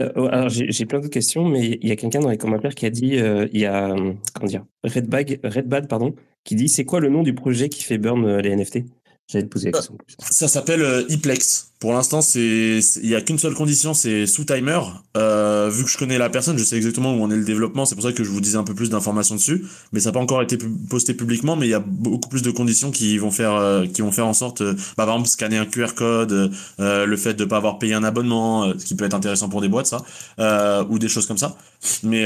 [0.00, 2.86] euh, alors j'ai plein d'autres questions, mais il y a quelqu'un dans les commentaires qui
[2.86, 3.94] a dit, euh, il y a
[4.34, 7.98] comment dire, Redbag, Redbad pardon, qui dit c'est quoi le nom du projet qui fait
[7.98, 8.80] burn les NFT
[9.28, 9.98] J'allais te poser la question.
[10.18, 11.72] Ça s'appelle Eplex.
[11.78, 14.80] Pour l'instant, il y a qu'une seule condition, c'est sous timer.
[15.14, 17.84] Euh, vu que je connais la personne, je sais exactement où on est le développement.
[17.84, 19.66] C'est pour ça que je vous disais un peu plus d'informations dessus.
[19.92, 20.56] Mais ça n'a pas encore été
[20.88, 21.54] posté publiquement.
[21.54, 24.26] Mais il y a beaucoup plus de conditions qui vont faire euh, qui vont faire
[24.26, 27.58] en sorte, euh, bah, par exemple, scanner un QR code, euh, le fait de pas
[27.58, 31.08] avoir payé un abonnement, ce qui peut être intéressant pour des boîtes, ça, ou des
[31.08, 31.56] choses comme ça.
[32.02, 32.24] Mais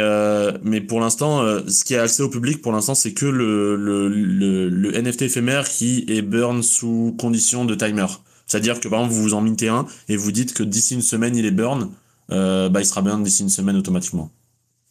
[0.62, 4.08] mais pour l'instant, ce qui est accès au public, pour l'instant, c'est que le, le,
[4.08, 8.06] le, le NFT éphémère qui est burn sous condition de timer.
[8.50, 11.02] C'est-à-dire que par exemple, vous vous en mintez un et vous dites que d'ici une
[11.02, 11.88] semaine, il est burn,
[12.32, 14.32] euh, bah, il sera burn d'ici une semaine automatiquement.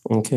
[0.06, 0.34] Ok.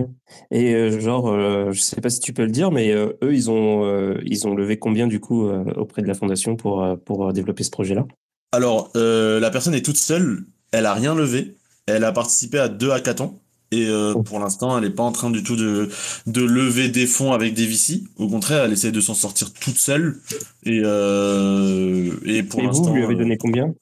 [0.51, 3.49] Et euh, genre, euh, je sais pas si tu peux le dire, mais eux, ils
[3.49, 7.71] ont, ils ont levé combien du coup auprès de la fondation pour, pour développer ce
[7.71, 8.07] projet-là?
[8.51, 11.55] Alors, la personne est toute seule, elle a rien levé,
[11.87, 13.39] elle a participé à deux hackathons.
[13.73, 15.89] Et euh, pour l'instant, elle n'est pas en train du tout de,
[16.27, 18.03] de lever des fonds avec des VC.
[18.19, 20.21] Au contraire, elle essaie de s'en sortir toute seule.
[20.65, 22.91] Et, euh, et pour l'instant.
[22.91, 23.75] Vous lui avez donné combien?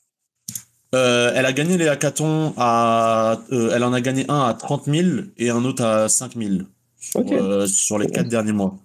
[0.95, 3.41] Euh, Elle a gagné les hackathons à.
[3.51, 6.51] elle en a gagné un à 30 000 et un autre à 5 000
[6.99, 8.77] sur, sur les quatre derniers mois.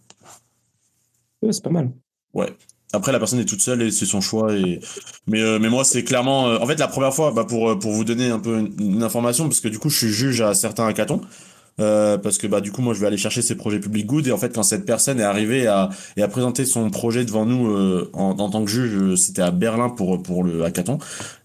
[1.51, 1.91] c'est pas mal.
[2.33, 2.51] Ouais.
[2.93, 4.53] Après, la personne est toute seule et c'est son choix.
[4.53, 4.79] Et...
[5.27, 6.47] Mais, euh, mais moi, c'est clairement.
[6.47, 9.03] Euh, en fait, la première fois, bah, pour, euh, pour vous donner un peu une,
[9.03, 11.21] information, parce que du coup, je suis juge à certains hackathons.
[11.77, 14.31] parce que bah du coup moi je vais aller chercher ces projets public good et
[14.31, 17.67] en fait quand cette personne est arrivée à et a présenté son projet devant nous
[18.13, 20.99] en, en, tant que juge c'était à Berlin pour pour le hackathon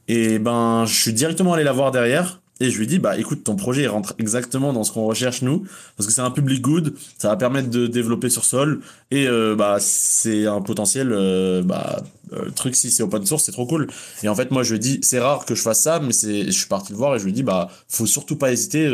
[0.06, 3.42] et ben je suis directement allé la voir derrière et je lui dis, bah écoute,
[3.42, 6.60] ton projet il rentre exactement dans ce qu'on recherche nous, parce que c'est un public
[6.60, 11.62] good, ça va permettre de développer sur sol, et euh, bah c'est un potentiel euh,
[11.62, 12.02] bah,
[12.34, 13.88] euh, truc si c'est open source, c'est trop cool.
[14.22, 16.46] Et en fait, moi je lui dis, c'est rare que je fasse ça, mais c'est,
[16.46, 18.92] je suis parti le voir et je lui dis, bah faut surtout pas hésiter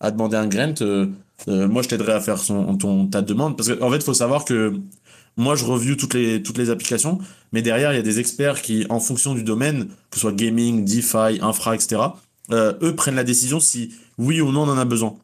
[0.00, 0.74] à demander un grant.
[1.46, 4.44] moi je t'aiderai à faire son, ton, ta demande, parce qu'en en fait, faut savoir
[4.46, 4.74] que
[5.36, 7.18] moi, je review toutes les, toutes les applications,
[7.52, 10.32] mais derrière, il y a des experts qui, en fonction du domaine, que ce soit
[10.32, 12.02] gaming, DeFi, infra, etc.,
[12.50, 15.16] euh, eux prennent la décision si oui ou non on en a besoin.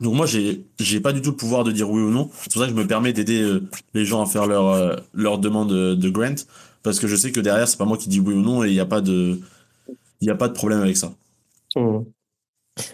[0.00, 2.30] Donc moi j'ai j'ai pas du tout le pouvoir de dire oui ou non.
[2.32, 3.62] C'est pour ça que je me permets d'aider euh,
[3.94, 6.34] les gens à faire leur euh, leur demande de, grant
[6.82, 8.68] parce que je sais que derrière c'est pas moi qui dis oui ou non et
[8.68, 9.38] il n'y a pas de
[10.20, 11.12] il y a pas de problème avec ça.
[11.74, 11.98] Mmh.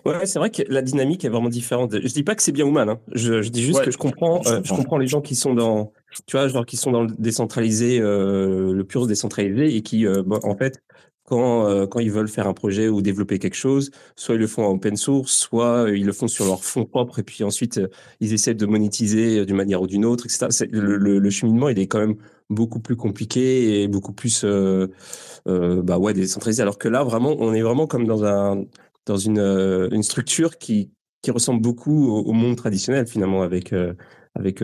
[0.05, 1.92] Ouais, c'est vrai que la dynamique est vraiment différente.
[1.92, 2.88] Je dis pas que c'est bien ou mal.
[2.88, 3.01] Hein.
[3.14, 4.96] Je, dis juste que je comprends, je comprends.
[4.96, 5.92] les gens qui sont dans,
[6.27, 10.81] tu vois, genre qui sont dans le décentralisé, le pur décentralisé et qui, en fait,
[11.33, 14.47] quand, euh, quand ils veulent faire un projet ou développer quelque chose, soit ils le
[14.47, 17.42] font en open source, soit euh, ils le font sur leur fonds propre et puis
[17.42, 17.88] ensuite euh,
[18.21, 20.49] ils essaient de monétiser d'une manière ou d'une autre, etc.
[20.71, 22.16] Le, cheminement, il est quand même
[22.51, 24.45] beaucoup plus compliqué et beaucoup plus
[25.47, 26.61] bah ouais, décentralisé.
[26.62, 28.64] Alors que là, vraiment, on est vraiment comme dans, un,
[29.07, 30.90] dans une, structure qui,
[31.23, 33.75] qui ressemble beaucoup au, monde traditionnel finalement avec,
[34.35, 34.59] avec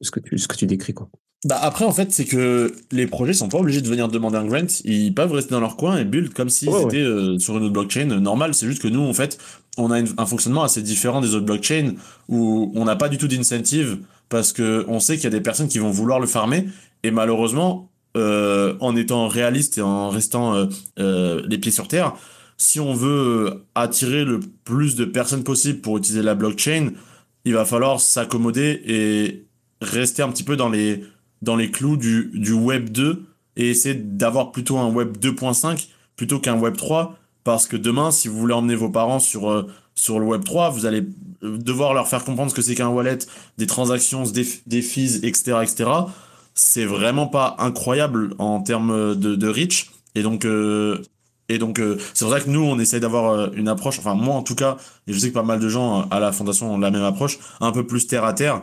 [0.00, 0.94] ce, que tu, ce que tu décris.
[0.94, 1.08] Quoi.
[1.44, 4.44] Bah après en fait c'est que les projets sont pas obligés de venir demander un
[4.44, 7.64] grant, ils peuvent rester dans leur coin et build comme s'ils étaient euh, sur une
[7.64, 8.54] autre blockchain normale.
[8.54, 9.38] C'est juste que nous en fait
[9.76, 11.94] on a un fonctionnement assez différent des autres blockchains
[12.28, 15.40] où on n'a pas du tout d'incentive parce que on sait qu'il y a des
[15.40, 16.68] personnes qui vont vouloir le farmer.
[17.02, 20.68] Et malheureusement euh, en étant réaliste et en restant
[21.00, 22.14] euh, les pieds sur terre,
[22.56, 26.90] si on veut attirer le plus de personnes possible pour utiliser la blockchain,
[27.44, 29.46] il va falloir s'accommoder et
[29.80, 31.02] rester un petit peu dans les
[31.42, 33.24] dans les clous du, du Web 2
[33.56, 38.28] et essayer d'avoir plutôt un Web 2.5 plutôt qu'un Web 3 parce que demain, si
[38.28, 41.04] vous voulez emmener vos parents sur, euh, sur le Web 3, vous allez
[41.42, 43.18] devoir leur faire comprendre ce que c'est qu'un wallet,
[43.58, 45.90] des transactions, des, fees, etc., etc.
[46.54, 49.90] C'est vraiment pas incroyable en termes de, de reach.
[50.14, 51.02] Et donc, euh,
[51.48, 54.36] et donc euh, c'est pour ça que nous, on essaye d'avoir une approche, enfin moi
[54.36, 54.76] en tout cas,
[55.08, 57.38] et je sais que pas mal de gens à la fondation ont la même approche,
[57.60, 58.62] un peu plus terre à terre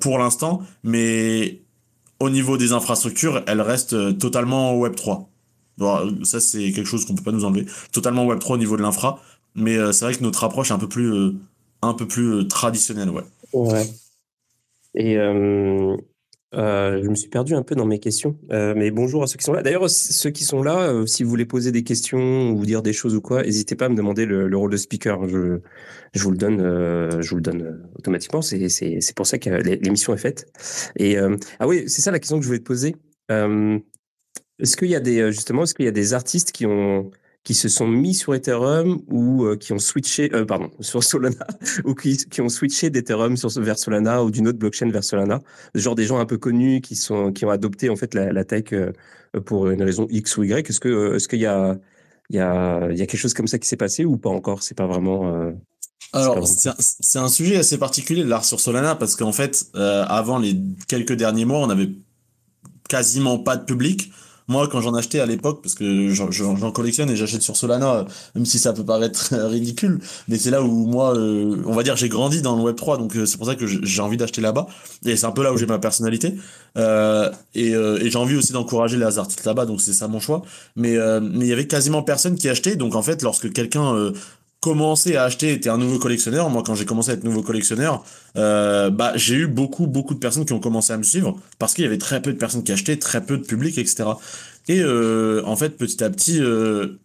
[0.00, 1.62] pour l'instant, mais
[2.20, 5.28] au niveau des infrastructures, elle reste euh, totalement Web 3.
[6.24, 7.66] ça, c'est quelque chose qu'on peut pas nous enlever.
[7.92, 9.20] Totalement Web 3 au niveau de l'infra.
[9.54, 11.34] Mais euh, c'est vrai que notre approche est un peu plus, euh,
[11.82, 13.24] un peu plus traditionnelle, ouais.
[13.52, 13.86] Ouais.
[14.94, 15.16] Et
[16.56, 19.36] Euh, je me suis perdu un peu dans mes questions, euh, mais bonjour à ceux
[19.36, 19.62] qui sont là.
[19.62, 22.94] D'ailleurs, ceux qui sont là, euh, si vous voulez poser des questions ou dire des
[22.94, 25.28] choses ou quoi, n'hésitez pas à me demander le, le, rôle de speaker.
[25.28, 25.60] Je,
[26.14, 28.40] je vous le donne, euh, je vous le donne euh, automatiquement.
[28.40, 30.46] C'est, pour ça que l'émission est faite.
[30.96, 32.96] Et ah oui, c'est ça la question que je voulais te poser.
[33.28, 37.10] est-ce qu'il y a des justement, est-ce qu'il y a des artistes qui ont
[37.46, 41.46] qui se sont mis sur Ethereum ou euh, qui ont switché, euh, pardon, sur Solana,
[41.84, 45.40] ou qui, qui ont switché d'Ethereum sur, vers Solana ou d'une autre blockchain vers Solana.
[45.76, 48.44] Genre des gens un peu connus qui, sont, qui ont adopté en fait la, la
[48.44, 48.90] tech euh,
[49.44, 50.68] pour une raison X ou Y.
[50.68, 51.78] Est-ce que est-ce qu'il y a,
[52.30, 54.30] il y, a, il y a quelque chose comme ça qui s'est passé ou pas
[54.30, 54.64] encore?
[54.64, 55.52] C'est pas vraiment.
[56.12, 60.56] Alors, c'est un, un, sujet assez particulier l'art sur Solana parce qu'en fait, avant les
[60.88, 61.90] quelques derniers mois, on avait
[62.88, 64.10] quasiment pas de public.
[64.48, 68.46] Moi, quand j'en achetais à l'époque, parce que j'en collectionne et j'achète sur Solana, même
[68.46, 72.08] si ça peut paraître ridicule, mais c'est là où moi, euh, on va dire, j'ai
[72.08, 74.66] grandi dans le Web 3, donc euh, c'est pour ça que j'ai envie d'acheter là-bas.
[75.04, 76.34] Et c'est un peu là où j'ai ma personnalité.
[76.76, 77.74] Euh, et,
[78.08, 80.42] j'ai envie aussi d'encourager les artistes là-bas, donc c'est ça mon choix.
[80.76, 84.12] Mais mais il y avait quasiment personne qui achetait, donc en fait, lorsque quelqu'un
[84.66, 88.02] commencé à acheter était un nouveau collectionneur, moi quand j'ai commencé à être nouveau collectionneur,
[88.36, 91.72] euh, bah j'ai eu beaucoup beaucoup de personnes qui ont commencé à me suivre parce
[91.72, 94.08] qu'il y avait très peu de personnes qui achetaient, très peu de public, etc.
[94.66, 96.98] Et euh, en fait petit à petit, euh,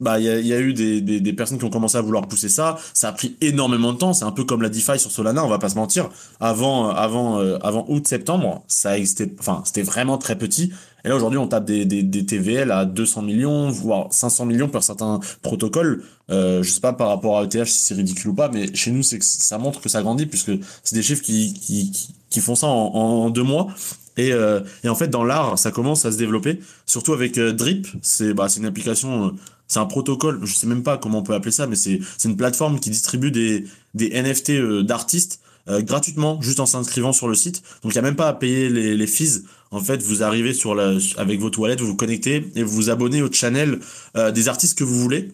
[0.00, 2.76] bah il y a, eu des, des, personnes qui ont commencé à vouloir pousser ça.
[2.92, 4.12] Ça a pris énormément de temps.
[4.12, 6.08] C'est un peu comme la DeFi sur Solana, on va pas se mentir.
[6.40, 10.72] Avant avant avant août septembre, ça existait, enfin c'était vraiment très petit.
[11.06, 15.20] Et là, aujourd'hui, on tape des, TVL à 200 millions, voire 500 millions pour certains
[15.40, 16.02] protocoles.
[16.30, 18.90] Euh, je sais pas par rapport à ETH si c'est ridicule ou pas, mais chez
[18.90, 20.50] nous, c'est ça montre que ça grandit puisque
[20.82, 23.68] c'est des chiffres qui, font ça en, deux mois.
[24.16, 27.52] Et, euh, et, en fait, dans l'art, ça commence à se développer, surtout avec euh,
[27.52, 27.86] Drip.
[28.02, 29.30] C'est bah, une application, euh,
[29.68, 32.36] c'est un protocole, je sais même pas comment on peut appeler ça, mais c'est une
[32.36, 33.64] plateforme qui distribue des,
[33.94, 35.38] NFT d'artistes
[35.68, 37.62] euh, gratuitement, juste en s'inscrivant sur le site.
[37.82, 39.44] Donc il n'y a même pas à payer les, les fees.
[39.70, 42.90] En fait, vous arrivez sur la, avec vos toilettes, vous vous connectez et vous vous
[42.90, 43.80] abonnez au channel
[44.16, 45.32] euh, des artistes que vous voulez.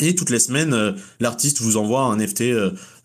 [0.00, 2.42] Et toutes les semaines, euh, l'artiste vous envoie un NFT.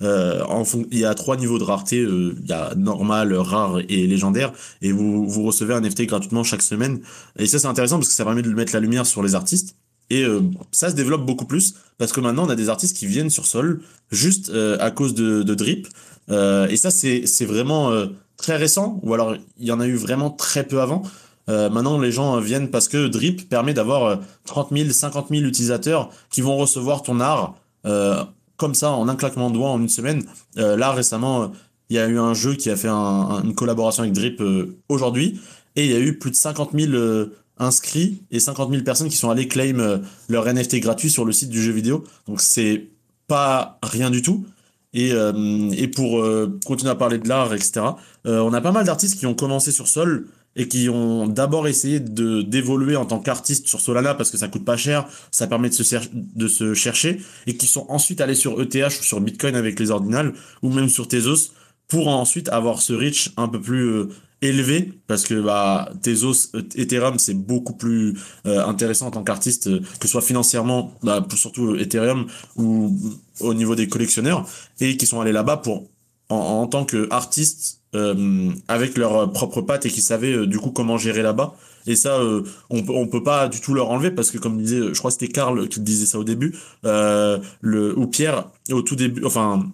[0.02, 1.98] Euh, en il y a trois niveaux de rareté.
[1.98, 4.52] il y a normal, rare et légendaire.
[4.82, 7.02] Et vous, vous recevez un NFT gratuitement chaque semaine.
[7.38, 9.76] Et ça, c'est intéressant parce que ça permet de mettre la lumière sur les artistes.
[10.10, 10.26] Et
[10.72, 13.46] ça se développe beaucoup plus parce que maintenant, on a des artistes qui viennent sur
[13.46, 15.88] Sol juste à cause de, Drip.
[16.30, 19.96] Euh, et ça, c'est vraiment euh, très récent, ou alors il y en a eu
[19.96, 21.04] vraiment très peu avant.
[21.50, 26.10] Euh, maintenant, les gens viennent parce que Drip permet d'avoir 30 000, 50 000 utilisateurs
[26.30, 28.24] qui vont recevoir ton art euh,
[28.58, 30.24] comme ça en un claquement de doigts en une semaine.
[30.58, 31.52] Euh, là, récemment,
[31.90, 34.42] il y a eu un jeu qui a fait un, une collaboration avec Drip
[34.90, 35.40] aujourd'hui
[35.76, 37.28] et il y a eu plus de 50 000
[37.60, 41.50] inscrits et 50 000 personnes qui sont allées claim leur NFT gratuit sur le site
[41.50, 42.04] du jeu vidéo.
[42.28, 42.88] Donc, c'est
[43.28, 44.46] pas rien du tout.
[44.94, 47.86] Et, euh, et pour euh, continuer à parler de l'art, etc.,
[48.26, 51.68] euh, on a pas mal d'artistes qui ont commencé sur Sol et qui ont d'abord
[51.68, 55.46] essayé de d'évoluer en tant qu'artiste sur Solana parce que ça coûte pas cher, ça
[55.46, 59.22] permet de se, de se chercher, et qui sont ensuite allés sur ETH ou sur
[59.22, 61.52] Bitcoin avec les ordinales, ou même sur Tezos,
[61.88, 64.06] pour ensuite avoir ce reach un peu plus
[64.42, 70.04] élevé parce que bah Tezos Ethereum c'est beaucoup plus euh, intéressant en tant qu'artiste que
[70.04, 72.96] ce soit financièrement bah, surtout Ethereum ou
[73.40, 74.48] au niveau des collectionneurs
[74.80, 75.88] et qui sont allés là-bas pour
[76.30, 80.98] en, tant qu'artistes euh, avec leurs propres pattes et qui savaient euh, du coup comment
[80.98, 81.56] gérer là-bas.
[81.86, 84.94] Et ça euh, on on peut pas du tout leur enlever parce que comme disait
[84.94, 86.54] je crois c'était Karl qui disait ça au début
[86.86, 89.66] euh, le ou Pierre au tout début enfin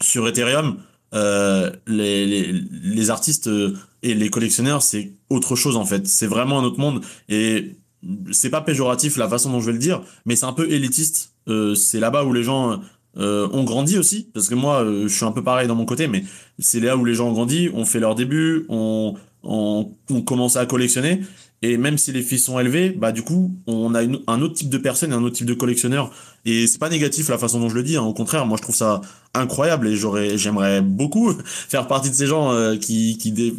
[0.00, 0.78] sur Ethereum
[1.14, 6.06] euh, les, les, artistes euh, et les collectionneurs, c'est autre chose en fait.
[6.06, 7.02] C'est vraiment un autre monde.
[7.28, 7.76] Et
[8.32, 11.34] c'est pas péjoratif la façon dont je vais le dire, mais c'est un peu élitiste.
[11.48, 12.80] Euh, c'est là-bas où les gens
[13.16, 14.30] euh, ont grandi aussi.
[14.34, 16.24] Parce que moi, euh, je suis un peu pareil dans mon côté, mais
[16.58, 20.58] c'est là où les gens ont grandi, ont fait leur début, ont, ont, ont commencé
[20.58, 21.20] à collectionner.
[21.64, 24.68] Et même si les filles sont élevées, bah du coup, on a un autre type
[24.68, 26.10] de personne un autre type de collectionneur.
[26.44, 27.96] Et c'est pas négatif la façon dont je le dis.
[27.96, 28.02] Hein.
[28.02, 29.00] Au contraire, moi je trouve ça
[29.32, 33.52] incroyable et j'aurais, j'aimerais beaucoup faire partie de ces gens euh, qui qui, dé,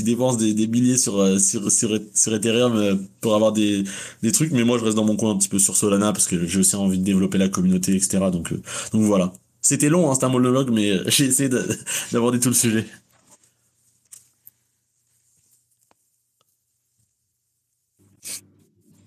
[0.00, 3.84] dépensent des, billets sur euh, sur Ethereum euh, pour avoir des
[4.24, 4.50] des trucs.
[4.50, 6.58] Mais moi je reste dans mon coin un petit peu sur Solana parce que j'ai
[6.58, 8.18] aussi envie de développer la communauté, etc.
[8.32, 8.52] Donc
[8.92, 9.32] donc voilà.
[9.62, 11.48] C'était long, hein, c'était un monologue, mais j'ai essayé
[12.12, 12.86] d'aborder tout le sujet.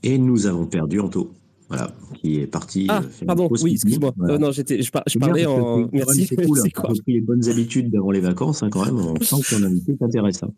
[0.03, 1.33] Et nous avons perdu Anto.
[1.69, 2.87] Voilà, qui est parti.
[2.89, 4.11] Ah, euh, pardon, oui, excuse-moi.
[4.17, 4.33] Voilà.
[4.33, 5.87] Euh, non, j'étais, je, par, je parlais en.
[5.93, 6.25] Merci.
[6.25, 6.57] C'est cool.
[6.63, 8.97] C'est quoi pris les bonnes habitudes d'avant les vacances, hein, quand même.
[8.97, 10.41] On sent que ton invité t'intéresse.
[10.41, 10.51] Hein.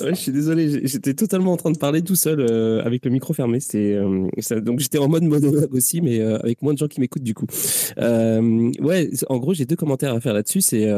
[0.00, 3.10] Ouais, je suis désolé, j'étais totalement en train de parler tout seul euh, avec le
[3.10, 3.60] micro fermé.
[3.60, 4.26] C'est euh,
[4.62, 7.46] donc j'étais en mode monologue aussi, mais avec moins de gens qui m'écoutent du coup.
[7.98, 10.62] ouais, en gros, j'ai deux commentaires à faire là-dessus.
[10.62, 10.90] C'est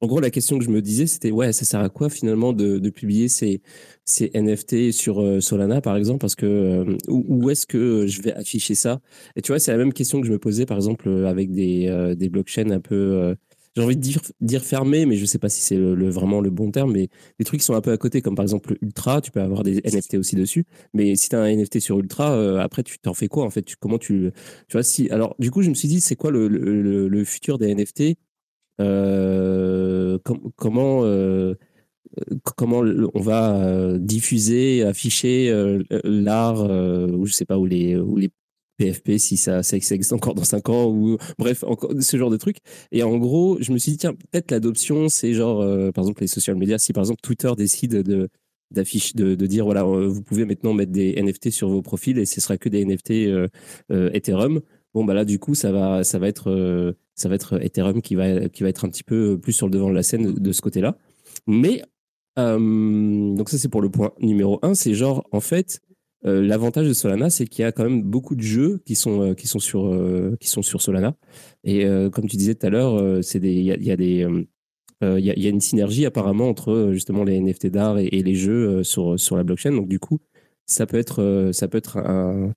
[0.00, 2.52] en gros, la question que je me disais, c'était ouais, ça sert à quoi finalement
[2.52, 3.62] de, publier ces,
[4.04, 8.32] ces NFT sur euh, Solana, par exemple, parce que euh, où, est-ce que je vais
[8.34, 9.00] afficher ça?
[9.36, 12.14] Et tu vois, c'est la même question que je me posais, par exemple, avec des,
[12.16, 13.34] des blockchains un peu
[13.76, 16.70] j'ai envie de dire, dire mais je sais pas si c'est le, vraiment le bon
[16.70, 19.30] terme, mais des trucs qui sont un peu à côté, comme par exemple Ultra, tu
[19.30, 22.58] peux avoir des NFT aussi dessus, mais si tu as un NFT sur Ultra, euh,
[22.60, 23.74] après tu t'en fais quoi en fait?
[23.76, 24.30] Comment tu,
[24.68, 27.58] tu vois si alors du coup je me suis dit c'est quoi le, le, futur
[27.58, 28.16] des NFT
[28.80, 30.18] euh,
[30.56, 31.54] Comment euh,
[32.56, 35.52] comment on va diffuser, afficher
[36.04, 38.30] l'art, ou je sais pas où les où les
[38.78, 42.36] PFP si ça, ça, existe encore dans 5 ans ou bref encore ce genre de
[42.36, 42.58] trucs.
[42.92, 46.22] Et en gros je me suis dit tiens peut-être l'adoption c'est genre euh, par exemple
[46.22, 48.28] les social media si par exemple Twitter décide de
[48.70, 52.26] d'afficher de, dire voilà euh, vous pouvez maintenant mettre des NFT sur vos profils et
[52.26, 53.48] ce sera que des NFT euh,
[53.90, 54.60] Ethereum.
[54.94, 58.14] Bon bah là du coup ça va ça va être ça va être Ethereum qui
[58.14, 60.52] va qui va être un petit peu plus sur le devant de la scène de,
[60.52, 60.96] ce côté là
[61.46, 61.82] mais
[62.36, 65.80] donc ça c'est pour le point numéro 1 c'est genre en fait
[66.26, 69.20] euh, l'avantage de Solana, c'est qu'il y a quand même beaucoup de jeux qui sont,
[69.22, 71.16] euh, qui sont, sur, euh, qui sont sur Solana.
[71.64, 74.26] Et comme tu disais tout à l'heure, il y a, y a, des.
[75.02, 79.18] Y, y, a une synergie apparemment entre justement les NFT d'art et, les jeux sur,
[79.18, 79.72] sur la blockchain.
[79.72, 80.18] Donc du coup,
[80.66, 82.52] ça peut être, ça peut être un,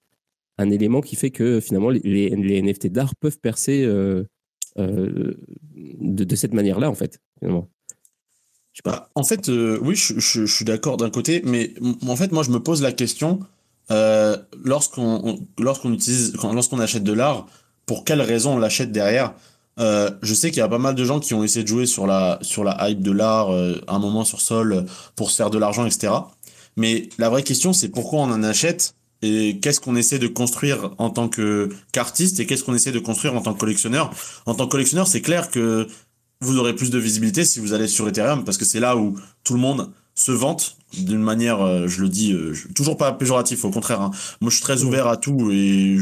[0.58, 3.86] un élément qui fait que finalement les NFT d'art peuvent percer
[4.78, 5.36] de,
[6.00, 7.20] de, cette manière-là en fait.
[8.84, 9.10] Pas.
[9.16, 11.74] En fait, oui, je, suis d'accord d'un côté, mais
[12.08, 13.40] en fait, moi, je me pose la question
[13.90, 15.40] euh, lorsqu'on
[15.86, 17.48] utilise lorsqu'on achète de l'art,
[17.86, 19.34] pour quelle raison on l'achète derrière?
[19.80, 21.86] Euh, je sais qu'il y a pas mal de gens qui ont essayé de jouer
[21.86, 25.52] sur la sur la hype de l'art euh, un moment sur Sol pour se faire
[25.52, 26.14] de l'argent etc.
[26.76, 30.92] Mais la vraie question c'est pourquoi on en achète et qu'est-ce qu'on essaie de construire
[30.98, 31.30] en tant
[31.92, 34.12] qu'artiste et qu'est-ce qu'on essaie de construire en tant que collectionneur?
[34.46, 35.88] En tant que collectionneur, c'est clair que
[36.42, 39.18] vous aurez plus de visibilité si vous allez sur Ethereum parce que c'est là où
[39.44, 43.66] tout le monde se vante d'une manière, euh, je le dis, euh, toujours pas péjoratif,
[43.66, 44.02] au contraire.
[44.02, 44.12] Hein.
[44.42, 45.98] Moi, je suis très ouvert à tout et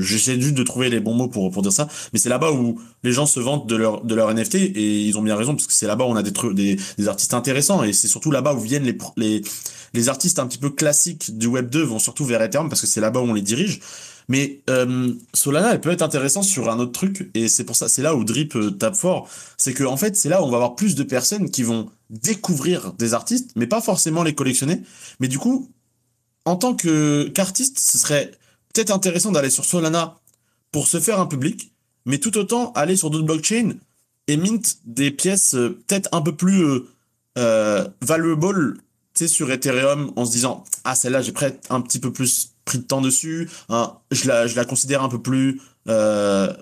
[0.00, 1.86] j'essaie juste de trouver les bons mots pour, pour dire ça.
[2.12, 5.18] Mais c'est là-bas où les gens se vantent de leur, de leur NFT et ils
[5.18, 7.82] ont bien raison parce que c'est là-bas où on a des, des, des artistes intéressants
[7.82, 9.42] et c'est surtout là-bas où viennent les, les,
[9.92, 12.86] les artistes un petit peu classiques du Web 2 vont surtout vers Ethereum parce que
[12.86, 13.80] c'est là-bas où on les dirige.
[14.28, 17.88] Mais euh, Solana, elle peut être intéressante sur un autre truc, et c'est pour ça,
[17.88, 19.28] c'est là où Drip euh, tape fort.
[19.56, 21.90] C'est que en fait, c'est là où on va avoir plus de personnes qui vont
[22.12, 24.82] découvrir des artistes, mais pas forcément les collectionner.
[25.18, 25.70] Mais du coup,
[26.44, 28.30] en tant qu'artiste, ce serait
[28.72, 30.20] peut-être intéressant d'aller sur Solana
[30.70, 31.72] pour se faire un public,
[32.06, 33.74] mais tout autant aller sur d'autres blockchains
[34.28, 36.88] et mint des pièces euh, peut-être un peu plus euh,
[37.38, 38.78] euh valuable
[39.26, 42.84] sur Ethereum en se disant ah celle-là j'ai peut-être un petit peu plus pris de
[42.84, 46.52] temps dessus, hein, je, la, je la considère un peu plus euh,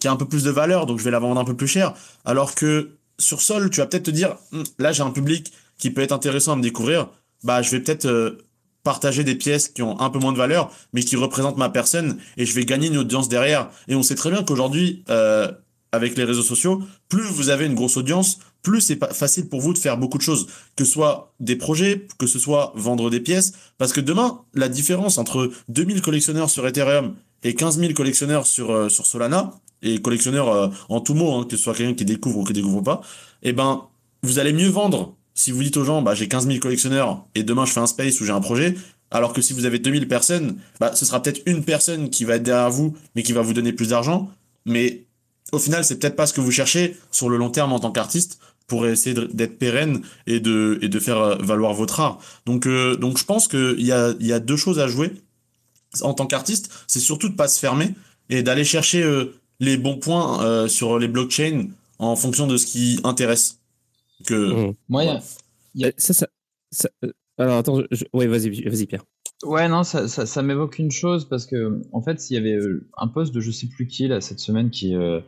[0.00, 1.68] qui a un peu plus de valeur donc je vais la vendre un peu plus
[1.68, 1.94] cher
[2.24, 5.90] alors que sur Sol tu vas peut-être te dire hm, là j'ai un public qui
[5.90, 7.08] peut être intéressant à me découvrir.
[7.42, 8.38] Bah je vais peut-être euh,
[8.82, 12.18] partager des pièces qui ont un peu moins de valeur mais qui représentent ma personne
[12.36, 13.70] et je vais gagner une audience derrière.
[13.88, 15.50] Et on sait très bien qu'aujourd'hui euh,
[15.94, 19.72] avec les réseaux sociaux, plus vous avez une grosse audience, plus c'est facile pour vous
[19.72, 23.20] de faire beaucoup de choses, que ce soit des projets, que ce soit vendre des
[23.20, 28.46] pièces, parce que demain, la différence entre 2000 collectionneurs sur Ethereum et 15 000 collectionneurs
[28.46, 29.52] sur, euh, sur Solana,
[29.84, 32.52] et collectionneurs euh, en tout mot, hein, que ce soit quelqu'un qui découvre ou qui
[32.52, 33.00] découvre pas,
[33.42, 33.82] eh ben,
[34.22, 37.42] vous allez mieux vendre si vous dites aux gens, bah, j'ai 15 000 collectionneurs et
[37.42, 38.76] demain je fais un space où j'ai un projet,
[39.10, 42.36] alors que si vous avez 2000 personnes, bah, ce sera peut-être une personne qui va
[42.36, 44.30] être derrière vous, mais qui va vous donner plus d'argent,
[44.64, 45.04] mais
[45.52, 47.92] au final, c'est peut-être pas ce que vous cherchez sur le long terme en tant
[47.92, 52.18] qu'artiste pour essayer d'être pérenne et de, et de faire euh, valoir votre art.
[52.46, 55.12] Donc, euh, donc je pense qu'il y a, y a deux choses à jouer
[56.00, 56.72] en tant qu'artiste.
[56.86, 57.94] C'est surtout de pas se fermer
[58.30, 59.04] et d'aller chercher
[59.60, 63.60] les bons points sur les blockchains en fonction de ce qui intéresse.
[64.26, 64.74] Que, mmh.
[64.88, 65.04] Moi,
[65.98, 66.26] ça,
[66.70, 66.88] ça,
[67.38, 67.82] alors attends,
[68.12, 69.04] oui, vas-y, vas-y Pierre.
[69.42, 72.88] Ouais, non, ça, ça, m'évoque une chose parce que, en fait, s'il y avait euh,
[72.96, 75.20] un poste de je sais plus qui, là, cette semaine, qui, euh,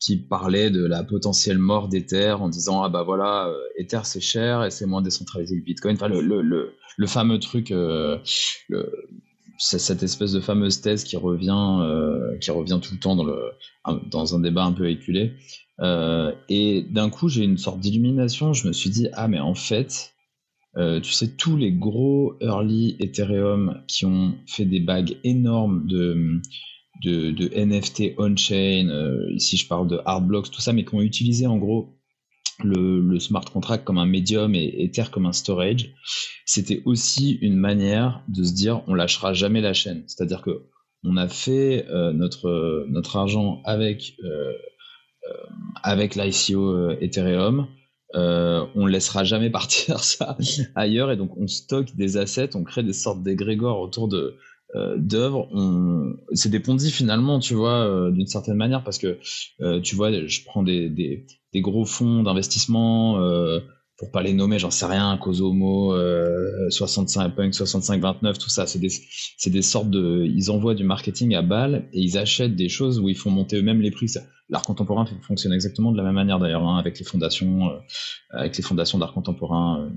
[0.00, 4.20] qui parlait de la potentielle mort d'Ether en disant, ah bah voilà, euh, Ether c'est
[4.20, 5.94] cher et c'est moins décentralisé que Bitcoin.
[5.94, 8.20] Enfin, le, le, le, fameux truc, le,
[9.58, 11.80] cette espèce de fameuse thèse qui revient,
[12.40, 13.52] qui revient tout le temps dans, le,
[14.10, 15.32] dans un débat un peu éculé.
[16.48, 18.52] et d'un coup, j'ai une sorte d'illumination.
[18.52, 20.16] Je me suis dit, ah, mais en fait,
[20.76, 26.40] euh, tu sais, tous les gros early Ethereum qui ont fait des bagues énormes de,
[27.02, 31.46] de, NFT on-chain, euh, ici je parle de Hardblocks, tout ça, mais qui ont utilisé
[31.46, 31.95] en gros
[32.64, 35.94] le, smart contract comme un médium et Ether comme un storage,
[36.44, 40.04] c'était aussi une manière de se dire on lâchera jamais la chaîne.
[40.06, 40.62] C'est-à-dire que
[41.04, 44.16] on a fait euh, notre, argent avec
[45.82, 47.66] avec l'ICO Ethereum,
[48.14, 50.36] on ne laissera jamais partir ça
[50.74, 54.36] ailleurs et donc on stocke des assets, on crée des sortes d'égrégores autour de
[54.96, 55.48] d'œuvres.
[56.32, 59.18] C'est des pondis finalement, tu vois, d'une certaine manière parce que
[59.80, 61.26] tu vois, je prends des,
[61.56, 63.18] des gros fonds d'investissement
[63.98, 68.66] pour pas les nommer, j'en sais rien, Cosomo, euh, 65 Punk, 65 29, tout ça,
[68.66, 68.90] c'est des,
[69.46, 73.08] des sortes de, ils envoient du marketing à balles et ils achètent des choses où
[73.08, 74.12] ils font monter eux-mêmes les prix.
[74.50, 77.78] L'art contemporain fonctionne exactement de la même manière d'ailleurs, hein, avec les fondations, euh,
[78.30, 79.80] avec les fondations d'art contemporain.
[79.80, 79.90] Euh,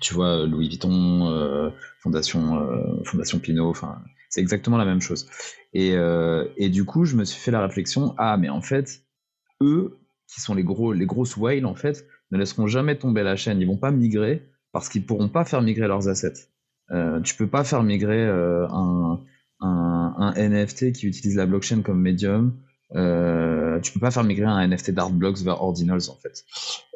[0.00, 1.70] tu vois, Louis Vuitton, euh,
[2.02, 2.60] fondation,
[3.04, 3.98] fondation Pinot, enfin,
[4.30, 5.28] c'est exactement la même chose.
[5.74, 5.94] Et,
[6.56, 9.04] et du coup, je me suis fait la réflexion, ah, mais en fait,
[9.60, 10.01] eux,
[10.32, 13.60] qui sont les gros, les grosses whales en fait, ne laisseront jamais tomber la chaîne.
[13.60, 16.48] Ils vont pas migrer parce qu'ils pourront pas faire migrer leurs assets.
[16.90, 19.20] Euh, tu peux pas faire migrer euh, un,
[19.60, 22.56] un, NFT qui utilise la blockchain comme médium.
[22.94, 26.44] Euh, tu peux pas faire migrer un NFT d'Artblocks vers Ordinals en fait.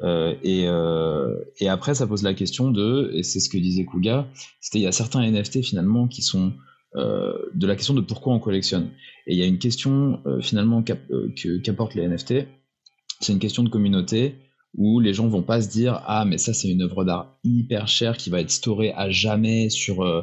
[0.02, 3.86] Euh, et, euh, et après, ça pose la question de, et c'est ce que disait
[3.86, 4.26] Kuga,
[4.60, 6.52] c'était il y a certains NFT finalement qui sont
[6.94, 8.88] de la question de pourquoi on collectionne.
[9.26, 12.46] Et il y a une question finalement qu'apportent les NFT,
[13.20, 14.36] c'est une question de communauté
[14.74, 17.88] où les gens vont pas se dire ah mais ça c'est une œuvre d'art hyper
[17.88, 20.22] chère qui va être storée à jamais sur euh,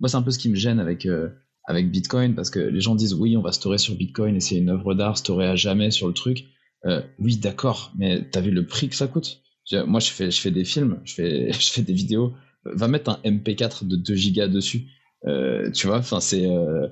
[0.00, 1.28] moi c'est un peu ce qui me gêne avec euh,
[1.66, 4.56] avec Bitcoin parce que les gens disent oui on va storer sur Bitcoin et c'est
[4.56, 6.44] une œuvre d'art storée à jamais sur le truc.
[6.86, 9.40] Euh, oui d'accord mais t'as vu le prix que ça coûte?
[9.86, 12.34] Moi je fais je fais des films je fais je fais des vidéos.
[12.64, 14.86] Va mettre un MP4 de 2 gigas dessus
[15.26, 16.88] euh, tu vois, enfin c'est, euh,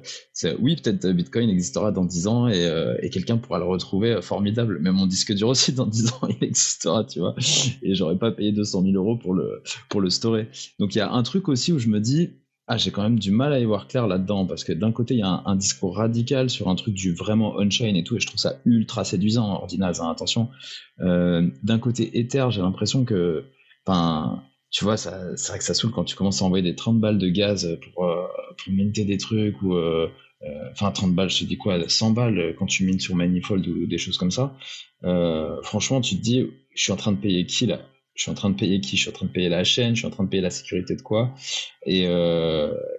[0.58, 4.78] oui peut-être Bitcoin existera dans 10 ans et, euh, et quelqu'un pourra le retrouver formidable.
[4.80, 7.34] Mais mon disque dur aussi dans 10 ans il existera, tu vois.
[7.82, 10.48] Et j'aurais pas payé 200 000 euros pour le pour le storer.
[10.78, 12.30] Donc il y a un truc aussi où je me dis
[12.68, 15.14] ah j'ai quand même du mal à y voir clair là-dedans parce que d'un côté
[15.14, 18.20] il y a un, discours radical sur un truc du vraiment on-chain et tout et
[18.20, 19.52] je trouve ça ultra séduisant.
[19.52, 20.48] Ordinals, hein, attention.
[20.98, 23.44] d'un côté Ether j'ai l'impression que
[23.84, 24.42] enfin
[24.72, 27.18] tu vois, c'est vrai que ça saoule quand tu commences à envoyer des 30 balles
[27.18, 29.74] de gaz pour, euh, pour minter des trucs ou.
[29.74, 30.08] Euh,
[30.44, 33.64] euh, enfin, 30 balles, je te dis quoi, 100 balles quand tu mines sur Manifold
[33.68, 34.56] ou des choses comme ça.
[35.62, 36.44] franchement, tu te dis,
[36.74, 37.80] je suis en train de payer qui là?
[38.14, 38.96] Je suis en train de payer qui?
[38.96, 40.50] Je suis en train de payer la chaîne, je suis en train de payer la
[40.50, 41.32] sécurité de quoi?
[41.86, 42.06] Et,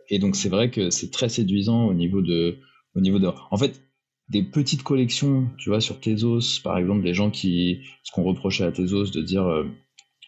[0.10, 2.60] et donc c'est vrai que c'est très séduisant au niveau de,
[2.96, 3.28] au niveau de.
[3.52, 3.82] En fait,
[4.30, 8.64] des petites collections, tu vois, sur Tezos, par exemple, des gens qui, ce qu'on reprochait
[8.64, 9.66] à Tezos de dire,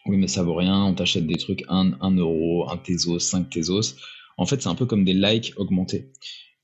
[0.08, 3.50] oui, mais ça vaut rien, on t'achète des trucs 1, 1 euro, 1 Tezos, 5
[3.50, 3.96] Tezos.
[4.36, 6.12] En fait, c'est un peu comme des likes augmentés.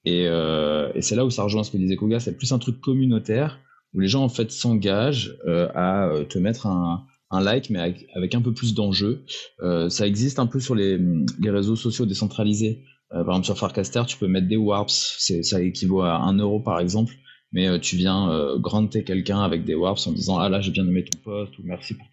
[0.04, 2.58] Et, euh, et c'est là où ça rejoint ce que disait Koga, c'est plus un
[2.58, 3.60] truc communautaire
[3.94, 7.78] où les gens en fait s'engagent euh, à euh, te mettre un, un like, mais
[8.14, 9.24] avec, un peu plus d'enjeu.
[9.60, 10.98] Euh, ça existe un peu sur les,
[11.38, 12.84] les réseaux sociaux décentralisés.
[13.12, 16.60] Euh, par exemple, sur Farcaster, tu peux mettre des warps, ça équivaut à 1 euro
[16.60, 17.14] par exemple,
[17.52, 21.04] mais tu viens granter quelqu'un avec des warps en disant Ah là, j'ai bien aimé
[21.04, 22.08] ton post, ou merci pour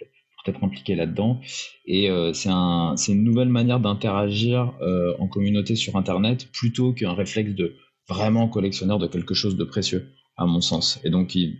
[0.48, 1.40] être impliqué là-dedans.
[1.86, 7.14] Et euh, c'est un, une nouvelle manière d'interagir euh, en communauté sur Internet plutôt qu'un
[7.14, 7.76] réflexe de
[8.08, 11.00] vraiment collectionneur de quelque chose de précieux, à mon sens.
[11.04, 11.58] Et donc, il,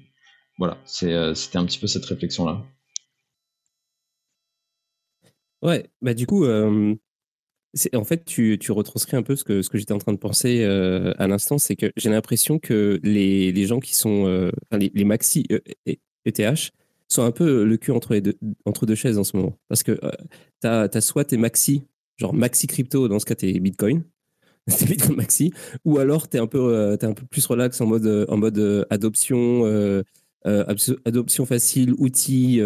[0.58, 2.64] voilà, euh, c'était un petit peu cette réflexion-là.
[5.62, 10.14] Ouais, bah du coup, en fait, tu, retranscris un peu ce que, j'étais en train
[10.14, 15.04] de penser à l'instant, c'est que j'ai l'impression que les, gens qui sont, les, les,
[15.04, 15.46] maxi
[16.26, 16.72] ETH,
[17.10, 18.36] sont un peu le cul entre, les deux,
[18.66, 19.58] entre deux chaises en ce moment.
[19.68, 20.12] Parce que euh,
[20.62, 21.84] tu as, soit tes maxi,
[22.18, 24.04] genre maxi crypto, dans ce cas, t'es Bitcoin.
[24.68, 25.52] c'est Bitcoin maxi.
[25.86, 28.38] Ou alors tu es, un peu, euh, un peu plus relax en mode, euh, en
[28.38, 29.66] mode adoption.
[30.46, 32.62] adoption facile, outils,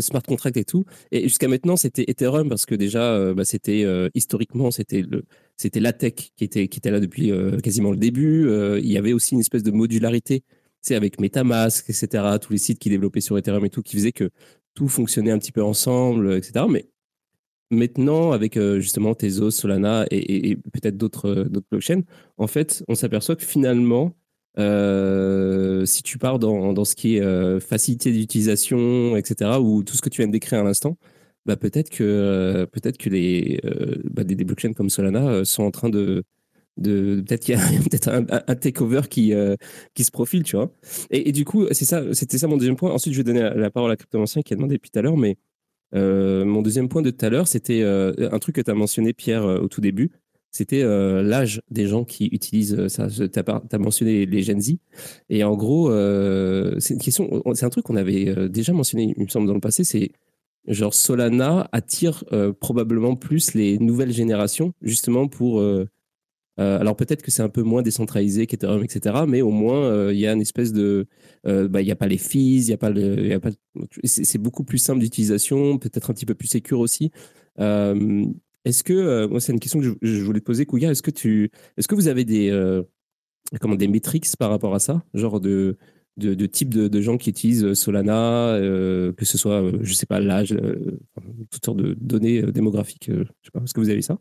[0.00, 0.84] smart contract et tout.
[1.12, 5.24] Et jusqu'à maintenant, c'était Ethereum parce que déjà, bah, c'était historiquement, c'était le,
[5.58, 7.30] c'était la tech qui était, qui était là depuis
[7.62, 8.48] quasiment le début.
[8.78, 10.42] il y avait aussi une espèce de modularité
[10.90, 14.30] avec MetaMask, etc., tous les sites qui développaient sur Ethereum et tout, qui faisaient que
[14.74, 16.66] tout fonctionnait un petit peu ensemble, etc.
[16.68, 16.86] Mais
[17.70, 22.02] maintenant, avec euh, justement Tezos, Solana et, peut-être d'autres blockchains,
[22.36, 24.14] en fait, on s'aperçoit que finalement,
[24.58, 30.02] euh, si tu pars dans, ce qui est euh, facilité d'utilisation, etc., ou tout ce
[30.02, 30.96] que tu viens de décrire à l'instant,
[31.46, 33.60] bah peut-être que, peut-être que les,
[34.10, 36.24] bah, des, blockchains comme Solana sont en train de,
[36.82, 37.60] peut-être qu'il y a
[37.90, 39.56] peut-être un, takeover qui euh,
[39.94, 40.70] qui se profile tu vois.
[41.10, 42.90] Et, du coup c'est ça c'était ça mon deuxième point.
[42.90, 45.16] Ensuite je vais donner la, parole à Cryptomancien qui a demandé depuis tout à l'heure
[45.16, 45.36] mais
[45.94, 48.74] euh, mon deuxième point de tout à l'heure c'était euh, un truc que tu as
[48.74, 50.10] mentionné Pierre au tout début.
[50.50, 53.08] C'était l'âge des gens qui utilisent ça.
[53.08, 54.76] Tu as, mentionné les Gen Z.
[55.28, 55.90] Et en gros
[56.78, 59.60] c'est une question c'est un truc qu'on avait déjà mentionné il me semble dans le
[59.60, 60.12] passé c'est
[60.68, 62.24] genre Solana attire
[62.60, 65.60] probablement plus les nouvelles générations justement pour
[66.56, 69.24] alors peut-être que c'est un peu moins décentralisé qu'Ethereum, etc.
[69.26, 71.06] Mais au moins, il y a une espèce de...
[71.44, 72.92] Bah, il n'y a pas les fees, il pas.
[74.04, 77.10] C'est beaucoup plus simple d'utilisation, peut-être un petit peu plus sécure aussi.
[77.58, 79.26] est-ce que...
[79.26, 80.90] moi, c'est une question que je, voulais te poser, Kouya.
[80.90, 81.50] Est-ce que, tu...
[81.76, 82.50] est que vous avez des...
[83.60, 85.02] comment, des métriques par rapport à ça?
[85.14, 85.76] Genre de
[86.16, 90.06] de, type de, gens qui utilisent euh, Solana, euh, que ce soit, euh, je sais
[90.06, 90.56] pas, l'âge,
[91.50, 93.10] toutes sortes de données démographiques.
[93.10, 94.18] je sais pas, est-ce que vous avez ça?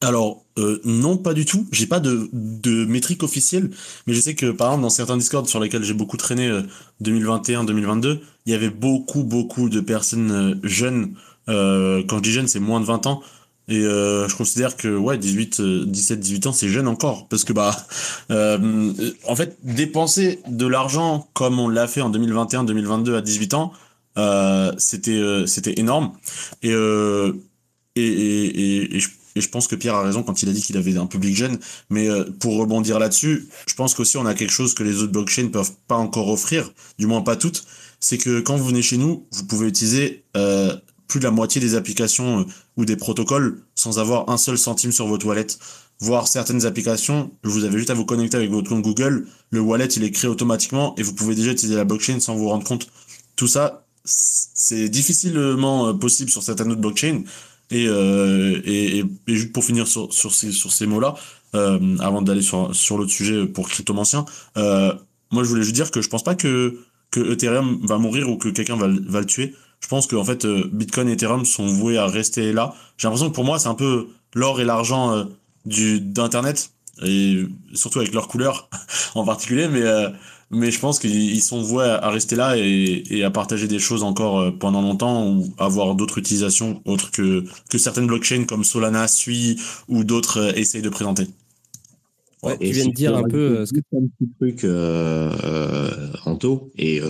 [0.00, 0.44] Alors
[0.84, 1.66] non, pas du tout.
[1.72, 3.70] J'ai pas de, de métrique officielle,
[4.06, 6.50] mais je sais que par exemple dans certains Discord sur lesquels j'ai beaucoup traîné
[7.02, 11.14] 2021-2022, il y avait beaucoup beaucoup de personnes jeunes.
[11.46, 13.22] quand je dis jeunes, c'est moins de 20 ans
[13.70, 17.28] et euh, je considère que ouais, 18, 17, 18 ans, c'est jeune encore.
[17.28, 17.74] Parce que bah,
[18.32, 18.92] euh,
[19.26, 23.72] en fait, dépenser de l'argent comme on l'a fait en 2021, 2022 à 18 ans,
[24.18, 26.12] euh, c'était euh, c'était énorme.
[26.64, 27.32] Et, euh,
[27.94, 30.62] et, et, et, je, et, je, pense que Pierre a raison quand il a dit
[30.62, 31.58] qu'il avait un public jeune.
[31.88, 35.12] Mais euh, pour rebondir là-dessus, je pense qu'aussi on a quelque chose que les autres
[35.12, 37.64] blockchains peuvent pas encore offrir, du moins pas toutes.
[38.00, 40.24] C'est que quand vous venez chez nous, vous pouvez utiliser
[41.10, 42.44] plus de la moitié des applications euh,
[42.76, 45.46] ou des protocoles sans avoir un seul centime sur votre wallet.
[45.98, 49.86] Voir certaines applications, vous avez juste à vous connecter avec votre compte Google, le wallet
[49.86, 52.86] il est créé automatiquement et vous pouvez déjà utiliser la blockchain sans vous rendre compte.
[53.36, 57.24] Tout ça, c'est difficilement euh, possible sur certaines autres blockchains.
[57.70, 61.14] Et, euh, et, et, juste pour finir sur, sur ces, sur ces mots-là,
[61.54, 64.24] euh, avant d'aller sur, sur l'autre sujet pour Cryptomancien,
[64.56, 64.92] euh,
[65.30, 66.78] moi je voulais juste dire que je pense pas que,
[67.10, 69.54] que Ethereum va mourir ou que quelqu'un va, va le tuer.
[69.80, 72.74] Je pense que en fait euh, Bitcoin et Ethereum sont voués à rester là.
[72.98, 75.24] J'ai l'impression que pour moi c'est un peu l'or et l'argent euh,
[75.64, 76.72] du d'internet.
[77.02, 78.68] Et surtout avec leurs couleurs
[79.14, 79.68] en particulier.
[79.68, 80.10] Mais euh,
[80.50, 84.02] mais je pense qu'ils sont voués à, rester là et, et, à partager des choses
[84.02, 89.60] encore pendant longtemps ou avoir d'autres utilisations autres que que certaines blockchains comme Solana, Sui
[89.88, 91.26] ou d'autres essayent de présenter.
[92.42, 97.00] Ouais, tu viens de dire un peu ce que un petit truc euh, Anto et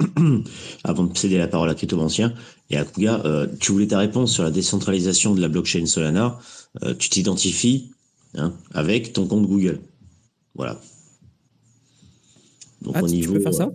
[0.84, 2.34] avant de céder la parole à Cryptomancien
[2.70, 6.38] et à Kuga, euh, tu voulais ta réponse sur la décentralisation de la blockchain Solana.
[6.82, 7.90] Euh, tu t'identifies
[8.34, 9.80] hein, avec ton compte Google.
[10.54, 10.80] Voilà.
[12.82, 13.70] Donc ah, au niveau, tu peux faire ça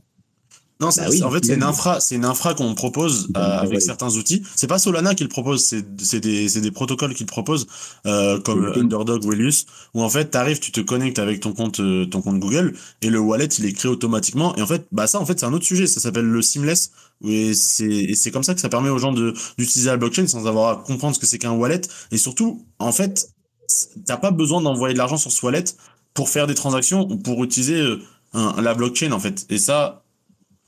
[0.82, 4.14] non, bah en fait, c'est une infra, c'est une infra qu'on propose euh, avec certains
[4.18, 4.43] outils.
[4.58, 7.66] C'est pas Solana qui le propose, c'est des, des protocoles qu'il propose,
[8.06, 11.80] euh, comme Underdog ou Elius, où en fait, t'arrives, tu te connectes avec ton compte,
[11.80, 14.53] euh, ton compte Google, et le wallet, il est créé automatiquement.
[14.58, 15.88] Et en fait, bah ça, en fait, c'est un autre sujet.
[15.88, 16.91] Ça s'appelle le seamless.
[17.24, 20.45] Et c'est, c'est comme ça que ça permet aux gens de, d'utiliser la blockchain sans
[20.45, 21.82] avoir à comprendre ce que c'est qu'un wallet.
[22.12, 23.30] Et surtout, en fait,
[24.06, 25.64] t'as pas besoin d'envoyer de l'argent sur ce wallet
[26.14, 27.97] pour faire des transactions ou pour utiliser
[28.62, 29.46] la blockchain, en fait.
[29.50, 30.06] Et ça,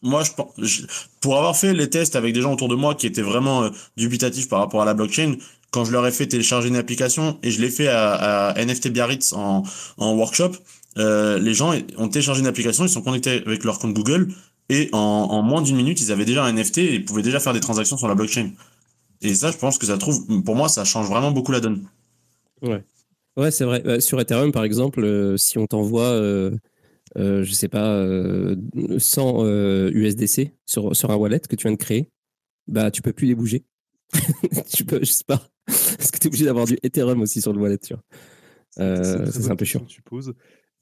[0.02, 0.24] moi,
[0.58, 0.82] je,
[1.22, 3.70] pour avoir fait les tests avec des gens autour de moi qui étaient vraiment euh,
[3.96, 5.36] dubitatifs par rapport à la blockchain,
[5.72, 9.34] quand je leur ai fait télécharger une application et je l'ai fait à, NFT Biarritz
[9.34, 9.64] en,
[9.98, 10.52] en workshop,
[10.98, 14.30] euh, les gens ont téléchargé une application, ils sont connectés avec leur compte Google
[14.70, 17.60] et en, moins d'une minute, ils avaient déjà un NFT et pouvaient déjà faire des
[17.60, 18.52] transactions sur la blockchain.
[19.22, 21.84] Et ça, je pense que ça trouve, pour moi, ça change vraiment beaucoup la donne.
[22.62, 22.84] Ouais,
[23.36, 23.82] ouais c'est vrai.
[23.86, 26.12] Euh, sur Ethereum, par exemple, si on t'envoie
[27.18, 28.06] euh, je sais pas,
[28.98, 32.12] 100 euh, USDC euh, sur, sur un wallet que tu viens de créer,
[32.68, 33.66] bah, tu peux plus les bouger.
[34.74, 35.42] tu peux, je sais pas.
[35.66, 38.04] Parce que tu es obligé d'avoir du Ethereum aussi sur le wallet, tu vois.
[39.04, 39.84] c'est un peu chiant.
[39.86, 40.34] Tu poses.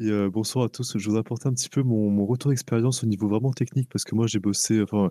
[0.02, 0.98] Et bonsoir à tous.
[0.98, 4.04] Je vous apporter un petit peu mon, mon retour d'expérience au niveau vraiment technique parce
[4.04, 5.10] que moi j'ai bossé, enfin,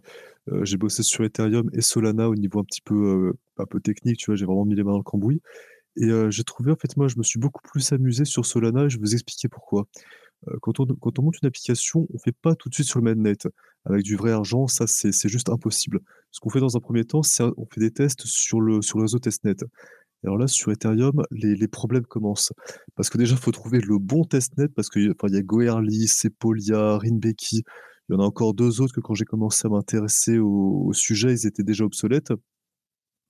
[0.63, 4.19] j'ai bossé sur Ethereum et Solana au niveau un petit peu, un peu technique.
[4.19, 5.41] Tu vois, j'ai vraiment mis les mains dans le cambouis.
[5.97, 8.91] Et j'ai trouvé, en fait, moi, je me suis beaucoup plus amusé sur Solana et
[8.91, 9.87] je vais vous expliquer pourquoi.
[10.49, 10.87] Euh, quand on,
[11.23, 13.37] monte une application, on ne fait pas tout de suite sur le mainnet.
[13.85, 16.01] Avec du vrai argent, ça, c'est juste impossible.
[16.31, 19.01] Ce qu'on fait dans un premier temps, c'est on fait des tests sur le, sur
[19.01, 19.57] réseau testnet.
[20.25, 22.53] Alors là, sur Ethereum, les, les problèmes commencent.
[22.95, 26.09] Parce que déjà, il faut trouver le bon testnet, parce qu'il enfin, y a Goerli,
[26.09, 27.63] Sepolia, Rinbeki.
[28.09, 30.93] Il y en a encore deux autres que quand j'ai commencé à m'intéresser au, au,
[30.93, 32.33] sujet, ils étaient déjà obsolètes.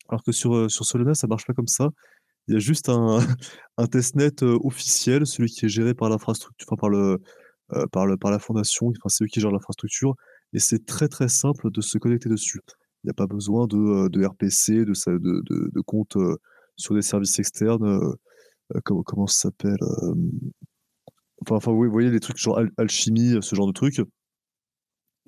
[0.08, 1.90] Alors que sur, euh, sur Solana, ça marche pas comme ça.
[2.48, 3.18] Il y a juste un,
[3.78, 7.20] un testnet officiel, celui qui est géré par l'infrastructure, enfin par le,
[7.92, 10.14] par le, par la fondation, enfin c'est eux qui gèrent l'infrastructure,
[10.52, 12.60] et c'est très très simple de se connecter dessus.
[13.02, 16.16] Il n'y a pas besoin de, de RPC, de, de, de, de compte
[16.76, 18.00] sur des services externes,
[18.84, 19.78] comment, comment ça s'appelle
[21.42, 24.00] Enfin, enfin, vous voyez les trucs genre alchimie, ce genre de trucs.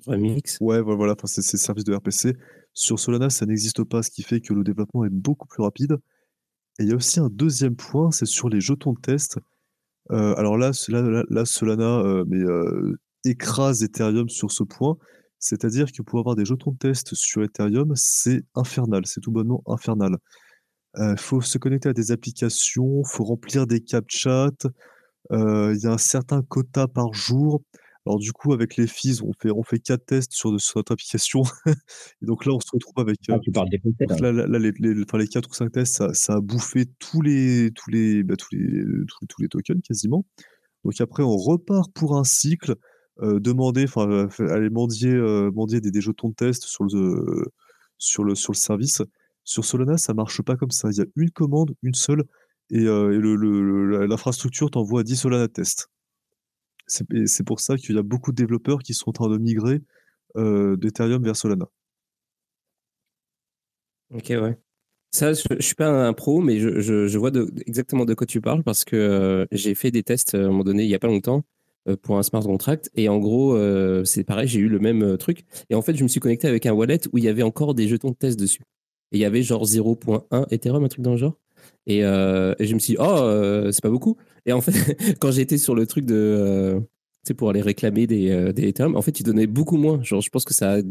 [0.05, 0.57] Remix.
[0.61, 2.35] Ouais, voilà, enfin, c'est ces services de RPC.
[2.73, 5.97] Sur Solana, ça n'existe pas, ce qui fait que le développement est beaucoup plus rapide.
[6.79, 9.39] Et il y a aussi un deuxième point, c'est sur les jetons de test.
[10.11, 14.97] Euh, alors là, Solana euh, mais, euh, écrase Ethereum sur ce point.
[15.39, 19.63] C'est-à-dire que pour avoir des jetons de test sur Ethereum, c'est infernal, c'est tout bonnement
[19.67, 20.17] infernal.
[20.99, 24.49] Il faut se connecter à des applications, faut remplir des captchas.
[25.31, 27.61] Il y a un certain quota par jour.
[28.07, 30.93] Alors du coup, avec les fees, on fait on fait 4 tests sur sur notre
[30.93, 31.43] application
[32.21, 34.59] et donc là, on se retrouve avec, Ah, tu parles des tests, là là là,
[34.59, 37.89] les les enfin les 4 ou 5 tests, ça ça a bouffé tous les tous
[37.89, 40.25] les, bah, tous les tous tous les tokens quasiment.
[40.85, 42.75] Donc après, on repart pour un cycle,
[43.21, 45.13] heu, demander enfin, aller mendier,
[45.53, 47.45] mendier des des jetons de test sur le
[47.97, 49.01] sur le sur le service.
[49.43, 50.89] Sur Solana, ça marche pas comme ça.
[50.91, 52.23] Il y a une commande, une seule
[52.71, 55.89] et heu, et le le l'infrastructure t'envoie 10 Solana tests.
[56.87, 59.81] C'est pour ça qu'il y a beaucoup de développeurs qui sont en train de migrer,
[60.37, 61.67] heu, d'Ethereum vers Solana.
[64.13, 64.57] OK, ouais.
[65.11, 67.31] Ça, je je suis pas un pro, mais je vois
[67.67, 68.95] exactement de quoi tu parles parce que,
[69.43, 71.43] heu, j'ai fait des tests, à un moment donné, il y a pas longtemps,
[71.89, 73.57] heu, pour un smart contract et en gros,
[74.05, 76.65] c'est pareil, j'ai eu le même, truc et en fait, je me suis connecté avec
[76.67, 78.61] un wallet où il y avait encore des jetons de test dessus
[79.13, 81.37] et il y avait genre 0.1 Ethereum, un truc dans le genre
[81.85, 84.71] et heu, et je me suis dit: «Oh, heu, c'est pas beaucoup» et en fait,
[85.19, 86.85] quand j'étais sur le truc de, tu
[87.29, 90.01] sais, pour aller réclamer des, heu, des Ethereum, en fait, ils donnaient beaucoup moins.
[90.03, 90.81] Genre, je pense que ça a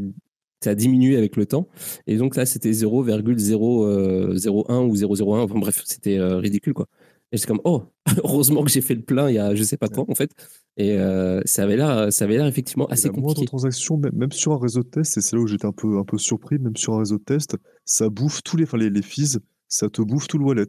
[0.63, 1.69] ça a diminué avec le temps.
[2.07, 6.87] Et donc là, c'était 0,001 ou 001, enfin bref, c'était, ridicule, quoi.
[7.33, 7.83] Et c'est comme: «Oh,
[8.25, 10.31] heureusement que j'ai fait le plein il y a je sais pas quand, en fait»
[10.79, 10.97] et
[11.45, 13.47] ça avait l'air, ça avait l'air effectivement assez la compliqué.
[13.47, 15.99] transaction, même même sur un réseau de test et c'est là où j'étais un peu
[15.99, 18.91] un peu surpris, même sur un réseau de test, ça bouffe tous les enfin les
[18.91, 20.67] les fees, ça te bouffe tout le wallet.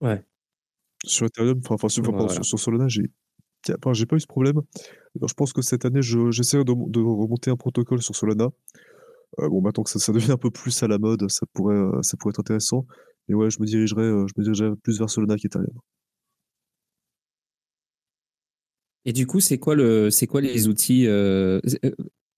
[0.00, 0.24] Ouais.
[1.04, 2.28] Sur Ethereum, enfin sur enfin, pardon, Voilà.
[2.28, 3.04] sur sur Solana, j'ai
[3.78, 4.60] enfin, j'ai pas eu ce problème.
[5.16, 8.50] Alors je pense que cette année, je j'essaierai de de remonter un protocole sur Solana.
[9.40, 11.76] Heu, bon, maintenant que ça ça devient un peu plus à la mode, ça pourrait,
[11.76, 12.86] heu, ça pourrait être intéressant.
[13.28, 15.68] Mais ouais, je me dirigerai, heu, je me dirigerai plus vers Solana qu'Ethereum.
[19.04, 21.06] Et du coup, c'est quoi le quoi les outils,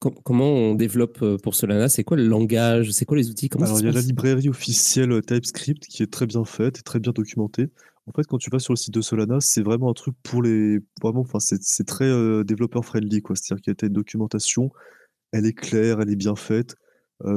[0.01, 1.89] com comment on développe, heu, pour Solana?
[1.89, 2.91] C'est quoi le langage?
[2.91, 3.49] C'est quoi les outils?
[3.49, 6.79] Comment Alors, il y a la librairie officielle, heu, TypeScript qui est très bien faite
[6.79, 7.69] et très bien documentée.
[8.07, 10.43] En fait, quand tu vas sur le site de Solana, c'est vraiment un truc pour
[10.43, 13.37] les vraiment, enfin, c'est très, heu, développeur friendly, quoi.
[13.37, 14.71] C'est-à-dire qu'il y a tu as une documentation,
[15.33, 16.75] elle est claire, elle est bien faite,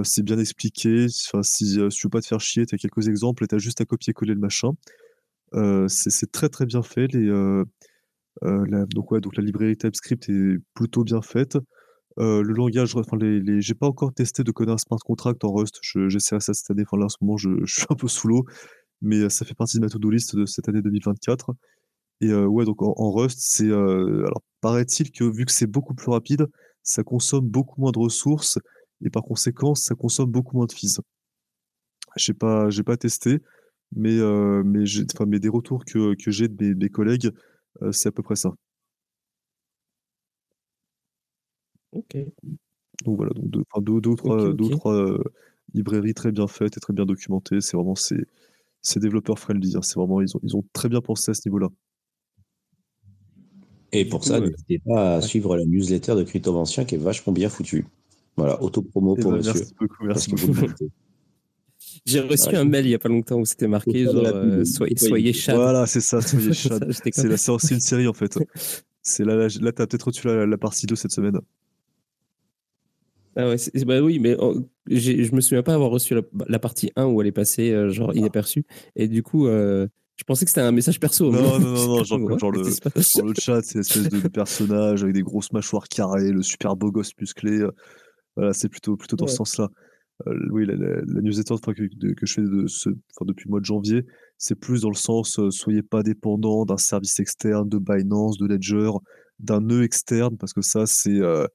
[0.04, 1.06] c'est bien expliqué.
[1.28, 3.48] Enfin, si, heu, si tu veux pas te faire chier, tu as quelques exemples et
[3.48, 4.72] tu as juste à copier-coller le machin.
[5.90, 7.08] C'est très, très bien fait.
[7.14, 7.66] Les, heu
[8.44, 11.58] heu, la donc ouais, donc la librairie TypeScript est plutôt bien faite.
[12.20, 15.52] Heu, le langage, enfin les j'ai pas encore testé de coder un smart contract en
[15.54, 15.80] Rust.
[15.82, 16.84] Je j'essaierai ça cette année.
[16.86, 18.46] Enfin là, en ce moment, je suis un peu sous l'eau,
[19.02, 21.52] mais heu, ça fait partie de ma to do list de cette année 2024
[22.22, 26.12] et heu, ouais, donc en Rust, c'est, alors paraît-il que vu que c'est beaucoup plus
[26.12, 26.48] rapide,
[26.84, 28.60] ça consomme beaucoup moins de ressources
[29.06, 31.00] et par conséquent, ça consomme beaucoup moins de fees.
[32.16, 33.40] J'ai pas j'ai pas testé,
[33.96, 34.18] mais
[34.64, 34.84] mais
[35.14, 37.32] enfin, mais des retours que que j'ai de mes collègues,
[37.92, 38.54] c'est à peu près ça.
[41.94, 42.18] OK.
[43.06, 44.72] Donc voilà, donc 2 enfin 2 2 ou OK, 3 2 ou OK.
[44.72, 45.24] 3, heu,
[45.74, 47.62] librairies très bien faites et très bien documentées.
[47.62, 48.26] C'est vraiment c'est
[48.82, 49.82] c'est développeur friendly, hein.
[49.82, 51.70] C'est vraiment ils ont ils ont très bien pensé à ce niveau-là.
[53.92, 55.22] Et pour ça, heu n'hésitez pas à ouais.
[55.22, 57.86] suivre la newsletter de Cryptomancien qui est vachement bien foutue.
[58.36, 59.54] Voilà, auto-promo Eh pour bah, monsieur,
[60.02, 60.92] merci beaucoup, merci.
[62.06, 64.26] J'ai reçu Voilà, un il mail il y a pas longtemps où c'était marqué genre,
[64.46, 65.34] il «Soyez soyez.
[65.34, 65.56] Chad».
[65.56, 68.38] Voilà, c'est ça, soyez j'étais C'est une série, en fait.
[69.06, 71.40] C'est là là là, tu as peut-être reçu la la partie 2 cette semaine.
[73.36, 73.56] Ah ouais,
[73.86, 74.38] bah, oui, mais
[74.88, 77.72] j'ai je me souviens pas avoir reçu la la partie 1 où elle est passée,
[77.72, 78.16] heu, genre Ah.
[78.16, 78.64] inaperçue
[78.96, 81.32] et du coup, heu, je pensais que c'était un message perso.
[81.32, 82.38] Non, non, non, non, genre comme: que «What?
[82.38, 85.16] genre Qu'est-ce qui le se passe?» genre le chat, c'est l'espèce de de personnage avec
[85.16, 87.72] des grosses mâchoires carrées, le super beau gosse musclé, heu,
[88.38, 89.70] voilà, c'est plutôt plutôt dans ce sens-là.
[90.52, 93.66] Oui, la la la newsletter, que je fais de ce enfin, depuis le mois de
[93.66, 94.06] janvier,
[94.38, 98.92] c'est plus dans le sens, soyez pas dépendants d'un service externe, de Binance, de Ledger,
[99.40, 101.48] d'un nœud externe parce que ça, c'est, heu,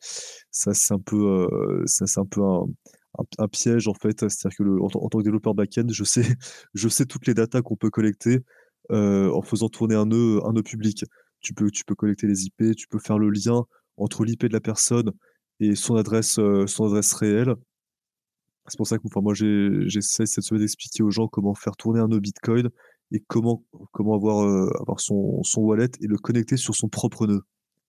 [0.51, 1.17] ça, c'est un peu,
[1.51, 2.43] heu, ça, c'est un peu
[3.39, 4.21] un piège, en fait.
[4.21, 6.23] C'est-à-dire que le en tant que développeur back-end, je sais
[6.75, 8.41] je sais toutes les datas qu'on peut collecter,
[8.93, 11.05] heu, en faisant tourner un nœud un nœud public.
[11.41, 13.65] Tu peux tu peux collecter les IP, tu peux faire le lien
[13.97, 15.13] entre l'IP de la personne
[15.61, 17.55] et son adresse, son adresse réelle.
[18.69, 22.01] C'est pour ça que, enfin, moi, j'essaie cette semaine d'expliquer aux gens comment faire tourner
[22.01, 22.69] un nœud Bitcoin
[23.13, 24.47] et comment comment avoir,
[24.81, 27.43] avoir son son wallet et le connecter sur son propre nœud.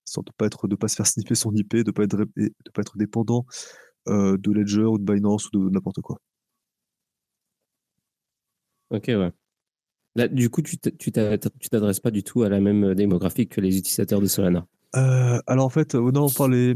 [0.09, 2.25] Histoire de pas être de pas se faire sniffer son IP, de pas être de
[2.73, 3.45] pas être dépendant,
[4.09, 6.19] heu, de Ledger ou de Binance ou de n'importe quoi.
[8.91, 9.31] OK, ouais.
[10.15, 13.61] Là, du coup, tu tu t'adresses pas du tout à la même, heu, démographique que
[13.61, 14.67] les utilisateurs de Solana?
[14.95, 16.75] Heu, alors, en fait, non, enfin les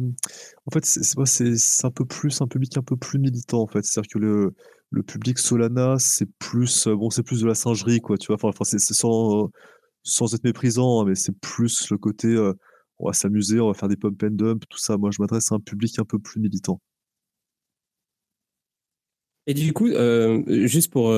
[0.67, 3.84] en fait, c'est un peu plus un public un peu plus militant, en fait.
[3.84, 4.53] C'est-à-dire que le
[4.91, 8.38] le public Solana, c'est plus, bon, c'est plus de la singerie, quoi, tu vois?
[8.43, 9.49] Enfin c'est sans
[10.03, 12.36] sans être méprisant, hein, mais c'est plus le côté,
[13.00, 14.98] on va s'amuser, on va faire des pump and dump, tout ça.
[14.98, 16.80] Moi, je m'adresse à un public un peu plus militant.
[19.48, 19.89] Et du coup,
[20.48, 21.14] juste pour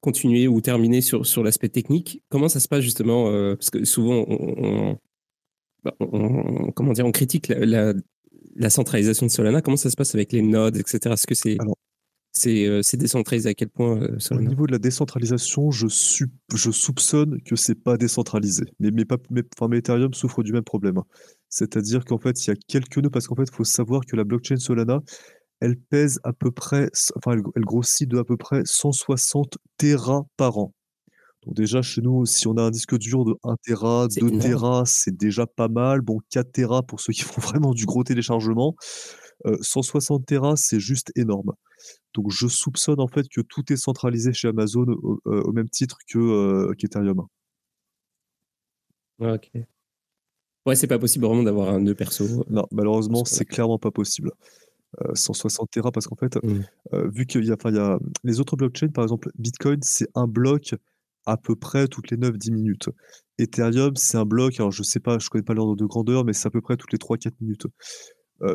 [0.00, 3.24] continuer ou terminer sur, sur l'aspect technique, comment ça se passe justement
[3.56, 4.24] Parce que souvent,
[5.86, 7.94] bah, on, comment dire, on critique la,
[8.56, 9.62] la, centralisation de Solana.
[9.62, 11.12] Comment ça se passe avec les nodes, etc.
[11.12, 11.58] Est-ce que c'est
[12.36, 13.98] c'est décentralisé à quel point
[14.30, 15.86] Au niveau de la décentralisation, je,
[16.54, 18.64] je soupçonne que c'est pas décentralisé.
[18.78, 20.98] Mais, mais, pas, mais, enfin, Ethereum souffre du même problème.
[20.98, 21.04] Hein.
[21.48, 24.16] C'est-à-dire qu'en fait, il y a quelques nœuds, parce qu'en fait, il faut savoir que
[24.16, 25.00] la blockchain Solana,
[25.60, 30.58] elle pèse à peu près, enfin, elle, grossit de à peu près 160 Tera par
[30.58, 30.74] an.
[31.46, 34.82] Donc déjà, chez nous, si on a un disque dur de 1 Tera, 2 Tera,
[34.84, 36.00] c'est déjà pas mal.
[36.00, 38.74] Bon, 4 Tera pour ceux qui font vraiment du gros téléchargement.
[39.44, 41.52] 160 Tera, c'est juste énorme.
[42.14, 44.86] Donc je soupçonne en fait que tout est centralisé chez Amazon
[45.24, 47.26] au, même titre que qu'Ethereum.
[49.18, 49.50] Ok.
[50.66, 52.44] Ouais, c'est pas possible vraiment d'avoir un nœud perso.
[52.50, 54.32] Non, malheureusement, c'est clairement pas possible.
[55.14, 57.08] 160 Tera parce qu'en fait, mmh.
[57.08, 60.74] vu qu'il y a, y a les autres blockchains, par exemple, Bitcoin, c'est un bloc
[61.26, 62.88] à peu près toutes les 9-10 minutes.
[63.38, 66.32] Ethereum, c'est un bloc, alors je sais pas, je connais pas l'ordre de grandeur, mais
[66.32, 67.66] c'est à peu près toutes les 3-4 minutes.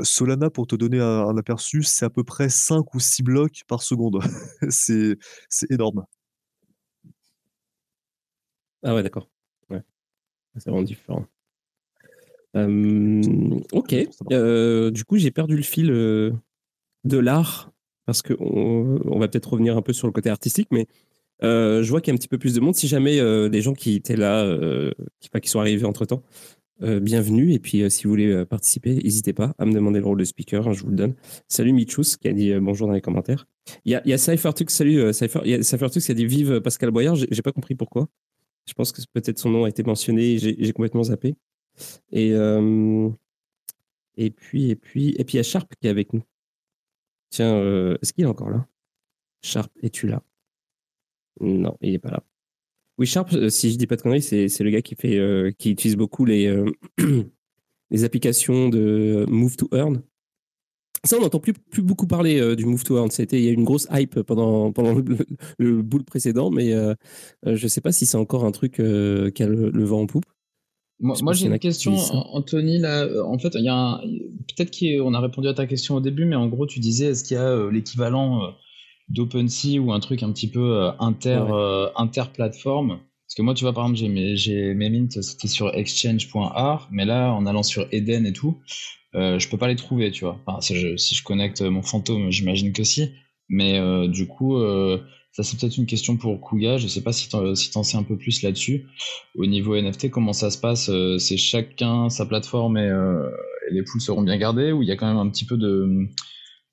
[0.03, 3.81] Solana, pour te donner un, aperçu, c'est à peu près 5 ou 6 blocs par
[3.81, 4.19] seconde.
[4.69, 5.17] c'est
[5.69, 6.05] énorme.
[8.83, 9.29] Ah ouais, d'accord.
[9.69, 9.81] Ouais.
[10.57, 11.25] C'est vraiment différent.
[12.55, 13.95] ok.
[14.91, 17.71] du coup, j'ai perdu le fil de l'art
[18.05, 20.87] parce qu'on on va peut-être revenir un peu sur le côté artistique, mais
[21.41, 22.75] je vois qu'il y a un petit peu plus de monde.
[22.75, 23.17] Si jamais
[23.49, 24.45] des gens qui étaient là,
[25.19, 26.23] qui, qui sont arrivés entre temps,
[26.83, 27.53] euh, bienvenue.
[27.53, 30.17] Et puis, euh, si vous voulez euh, participer, n'hésitez pas à me demander le rôle
[30.17, 31.15] de speaker, hein, je vous le donne.
[31.47, 33.47] Salut Michus, qui a dit bonjour dans les commentaires.
[33.85, 37.75] Il y a, Cyphertux, salut Cypher, qui a dit vive Pascal Boyard, j'ai pas compris
[37.75, 38.07] pourquoi.
[38.67, 41.35] Je pense que peut-être son nom a été mentionné, j'ai complètement zappé.
[42.11, 42.31] Et,
[44.17, 46.23] et puis, et puis, et puis il y a Sharp qui est avec nous.
[47.29, 48.67] Tiens, est-ce qu'il est encore là?
[49.43, 50.23] Sharp, es-tu là?
[51.39, 52.23] Non, il n'est pas là.
[53.01, 55.49] Oui, Sharp, euh, si je dis pas de conneries, c'est, le gars qui fait, euh,
[55.57, 56.65] qui utilise beaucoup les, euh,
[57.89, 60.03] les applications de Move to Earn.
[61.03, 63.09] Ça, on n'entend plus, plus beaucoup parler du Move to Earn.
[63.09, 65.17] C'était, il y a eu une grosse hype pendant, pendant le,
[65.57, 66.73] le, boule précédent, mais
[67.43, 68.81] je ne sais pas si c'est encore un truc qui
[69.43, 70.25] a le, vent en poupe.
[70.99, 72.77] Moi, j'ai une question, Anthony.
[72.77, 73.99] Là, en fait, il y a
[74.55, 77.23] peut-être qu'on a répondu à ta question au début, mais en gros, tu disais est-ce
[77.23, 78.53] qu'il y a l'équivalent
[79.11, 82.99] d'OpenSea ou un truc un petit peu euh, inter, euh, inter-plateforme.
[83.27, 86.89] Parce que moi, tu vois, par exemple, j'ai mes, j'ai mes mints, c'était sur exchange.art,
[86.91, 88.59] mais là, en allant sur Eden et tout,
[89.15, 90.41] euh, je peux pas les trouver, tu vois.
[90.45, 93.11] Enfin, si, je, si je connecte mon fantôme, j'imagine que si.
[93.47, 94.57] Mais euh, du coup,
[95.33, 96.77] ça c'est peut-être une question pour Kuga.
[96.77, 98.87] Je sais pas si tu si en sais un peu plus là-dessus.
[99.35, 104.01] Au niveau NFT, comment ça se passe C'est chacun sa plateforme et, et les poules
[104.01, 106.09] seront bien gardées ou il y a quand même un petit peu de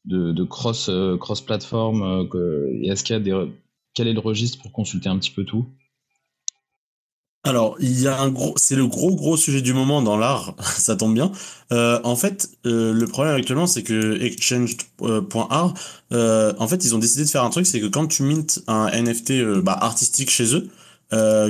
[0.09, 3.53] de, cross, euh, cross plateforme euh, Est-ce qu'il y a des,
[3.95, 5.67] quel est le registre pour consulter un petit peu tout?
[7.45, 10.55] Alors, il y a un gros, c'est le gros gros sujet du moment dans l'art,
[10.61, 11.31] ça tombe bien.
[11.73, 15.75] Euh, en fait, le problème actuellement, c'est que exchange.art,
[16.11, 18.91] en fait, ils ont décidé de faire un truc, c'est que quand tu mintes un
[18.91, 20.69] NFT bah, artistique chez eux,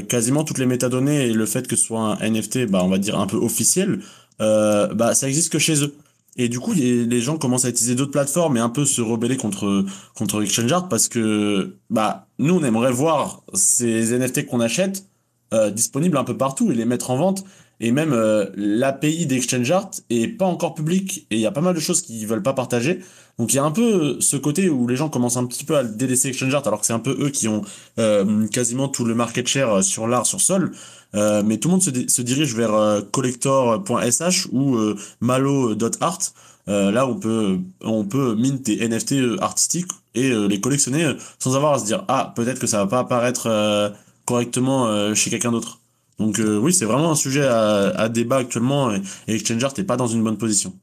[0.08, 2.98] quasiment toutes les métadonnées et le fait que ce soit un NFT, bah, on va
[2.98, 4.00] dire un peu officiel,
[4.38, 5.94] bah, ça existe que chez eux.
[6.38, 9.36] Et du coup, les, gens commencent à utiliser d'autres plateformes et un peu se rebeller
[9.36, 9.84] contre
[10.14, 15.04] contre ExchangeArt parce que bah nous on aimerait voir ces NFT qu'on achète
[15.52, 17.44] euh, disponibles un peu partout et les mettre en vente.
[17.80, 21.74] Et même euh, l'API d'ExchangeArt est pas encore publique et il y a pas mal
[21.74, 23.00] de choses qu'ils veulent pas partager.
[23.38, 25.76] Donc il y a un peu ce côté où les gens commencent un petit peu
[25.76, 27.62] à délaisser ExchangeArt alors que c'est un peu eux qui ont
[28.00, 30.72] euh, quasiment tout le market share sur l'art sur Sol.
[31.14, 36.18] Euh, mais tout le monde se, dirige vers euh, collector.sh ou euh, malo.art.
[36.66, 41.78] là, on peut, on peut mint des NFT artistiques et les collectionner sans avoir à
[41.78, 43.92] se dire ah peut-être que ça va pas apparaître
[44.26, 45.78] correctement chez quelqu'un d'autre.
[46.18, 49.96] Donc oui, c'est vraiment un sujet à, à débat actuellement et, et ExchangeArt n'est pas
[49.96, 50.78] dans une bonne position.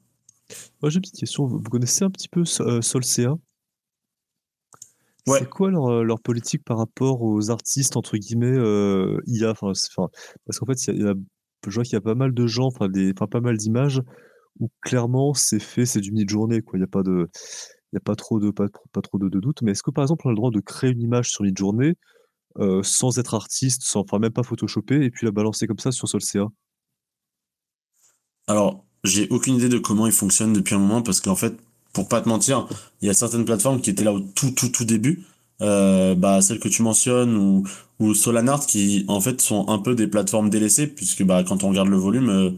[0.81, 1.45] Moi j'ai une petite question.
[1.45, 3.35] Vous connaissez un petit peu Solcea?
[5.27, 9.51] C'est quoi leur, leur politique par rapport aux artistes, entre guillemets, euh, IA?
[9.59, 9.71] Enfin,
[10.45, 11.15] parce qu'en fait, il y a
[11.67, 14.03] je vois qu'il y a pas mal de gens, enfin des enfin pas mal d'images
[14.59, 16.77] où clairement c'est fait, c'est du mid-journée, quoi.
[16.77, 17.27] Il y a pas de
[17.91, 19.63] il y a pas trop de pas pas trop de de doute.
[19.63, 21.95] Mais est-ce que, par exemple, on a le droit de créer une image sur mid-journée,
[22.59, 25.91] euh, sans être artiste, sans enfin même pas photoshopper et puis la balancer comme ça
[25.91, 26.47] sur Solcea?
[28.47, 31.55] Alors, j'ai aucune idée de comment il fonctionne depuis un moment parce qu'en fait,
[31.93, 32.67] pour pas te mentir,
[33.01, 35.23] il y a certaines plateformes qui étaient là au tout tout tout début,
[35.61, 37.63] euh, bah celles que tu mentionnes ou
[37.99, 41.69] ou Solanart qui en fait sont un peu des plateformes délaissées puisque bah quand on
[41.69, 42.51] regarde le volume, euh,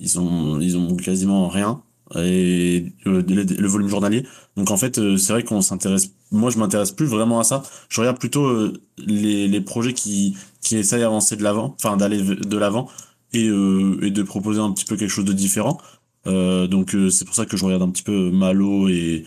[0.00, 1.82] ils ont ils ont quasiment rien
[2.16, 4.26] et euh, le, volume journalier.
[4.56, 7.62] Donc en fait, c'est vrai qu'on s'intéresse moi, je m'intéresse plus vraiment à ça.
[7.88, 12.22] Je regarde plutôt euh, les, les projets qui, qui essayent d'avancer de l'avant, enfin d'aller
[12.22, 12.88] de l'avant
[13.32, 15.78] et, euh, et de proposer un petit peu quelque chose de différent.
[16.26, 19.24] Euh, donc c'est pour ça que je regarde un petit peu Malo et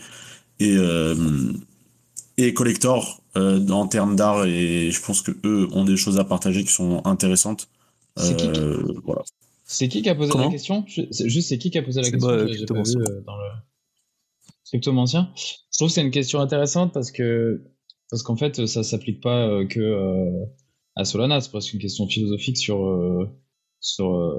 [0.60, 0.76] et
[2.36, 6.62] et Collector en termes d'art et je pense que eux ont des choses à partager
[6.64, 7.68] qui sont intéressantes.
[8.16, 8.48] C'est qui,
[9.04, 9.22] voilà.
[9.64, 10.84] C'est qui qui a posé la question?
[10.86, 12.66] Juste c'est qui qui a posé la question pas vu,
[13.26, 13.48] dans le
[15.36, 17.62] Je trouve que c'est une question intéressante parce que
[18.10, 20.44] parce qu'en fait, ça s'applique pas euh, que euh,
[20.96, 21.40] à Solana.
[21.40, 23.26] C'est presque une question philosophique sur euh,
[23.80, 24.38] sur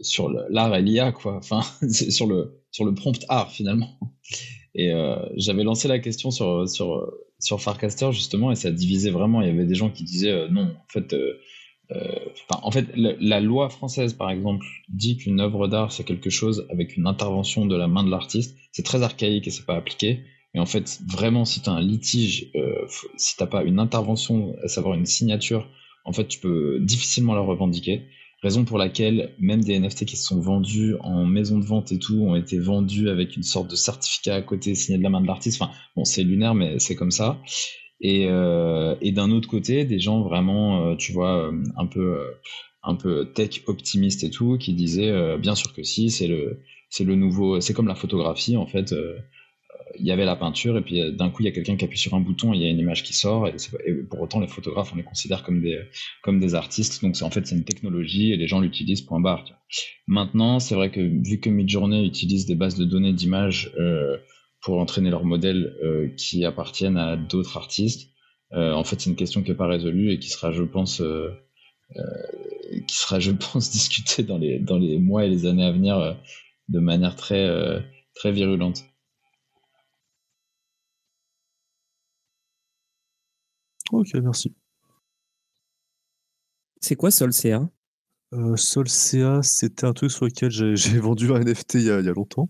[0.00, 1.36] sur l'art et l'IA, quoi.
[1.36, 1.60] Enfin,
[1.90, 3.98] sur le sur le prompt art finalement.
[4.74, 4.92] Et
[5.36, 9.42] j'avais lancé la question sur sur sur Farcaster justement et ça divisait vraiment.
[9.42, 11.14] Il y avait des gens qui disaient non, en fait
[12.62, 16.96] en fait, la, loi française, par exemple, dit qu'une œuvre d'art, c'est quelque chose avec
[16.96, 18.56] une intervention de la main de l'artiste.
[18.72, 20.20] C'est très archaïque et c'est pas appliqué.
[20.54, 22.86] Mais en fait, vraiment, si tu as un litige, euh,
[23.16, 25.68] si t'as pas une intervention, à savoir une signature,
[26.04, 28.02] en fait, tu peux difficilement la revendiquer.
[28.42, 31.98] Raison pour laquelle même des NFT qui se sont vendus en maison de vente et
[31.98, 35.20] tout ont été vendus avec une sorte de certificat à côté signé de la main
[35.20, 35.60] de l'artiste.
[35.60, 37.38] Enfin, bon, c'est lunaire, mais c'est comme ça.
[38.00, 42.18] Et, euh, et d'un autre côté, des gens vraiment, euh, tu vois, euh, un peu,
[42.82, 47.04] un peu tech optimiste et tout, qui disaient bien sûr que si, c'est le, c'est
[47.04, 48.94] le nouveau, c'est comme la photographie en fait.
[49.98, 51.98] il y avait la peinture et puis d'un coup il y a quelqu'un qui appuie
[51.98, 53.54] sur un bouton et il y a une image qui sort et,
[54.08, 55.78] pour autant les photographes on les considère comme des
[56.22, 59.20] comme des artistes donc c'est en fait c'est une technologie et les gens l'utilisent point
[59.20, 59.44] barre
[60.06, 63.72] maintenant c'est vrai que vu que Midjourney utilise des bases de données d'images
[64.62, 68.10] pour entraîner leurs modèles euh, qui appartiennent à d'autres artistes.
[68.52, 71.00] Euh, en fait, c'est une question qui n'est pas résolue et qui sera, je pense,
[71.00, 71.30] euh,
[72.86, 76.16] qui sera, je pense, discutée dans les, dans les mois et les années à venir
[76.68, 77.48] de manière très,
[78.14, 78.84] très virulente.
[83.92, 84.54] Ok, merci.
[86.80, 87.68] C'est quoi Solcea
[88.32, 92.06] euh, Solcea, c'était un truc sur lequel j'ai vendu un NFT il y a, il
[92.06, 92.48] y a longtemps.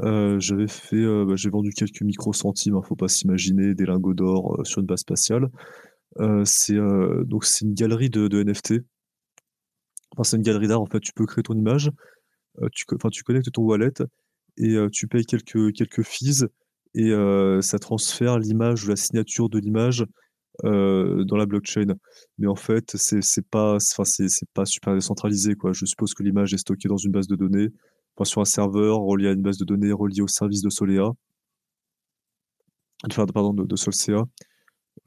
[0.00, 4.14] Euh, j'avais fait, euh, bah, j'ai vendu quelques micro-centimes, hein, faut pas s'imaginer, des lingots
[4.14, 5.48] d'or euh, sur une base spatiale.
[6.44, 6.76] c'est
[7.24, 8.74] donc c'est une galerie de, NFT.
[10.22, 11.00] C'est une galerie d'art en fait.
[11.00, 11.90] Tu peux créer ton image,
[12.72, 13.92] tu, connectes ton wallet
[14.58, 16.44] et tu payes quelques quelques fees
[16.94, 17.12] et
[17.62, 20.04] ça transfère l'image ou la signature de l'image
[20.62, 21.94] dans la blockchain.
[22.38, 25.54] Mais en fait, c'est pas, c'est pas super décentralisé.
[25.72, 27.70] Je suppose que l'image est stockée dans une base de données
[28.24, 31.12] sur un serveur relié à une base de données reliée au service de Solea.
[33.10, 34.24] Enfin, pardon, de, de Solcea.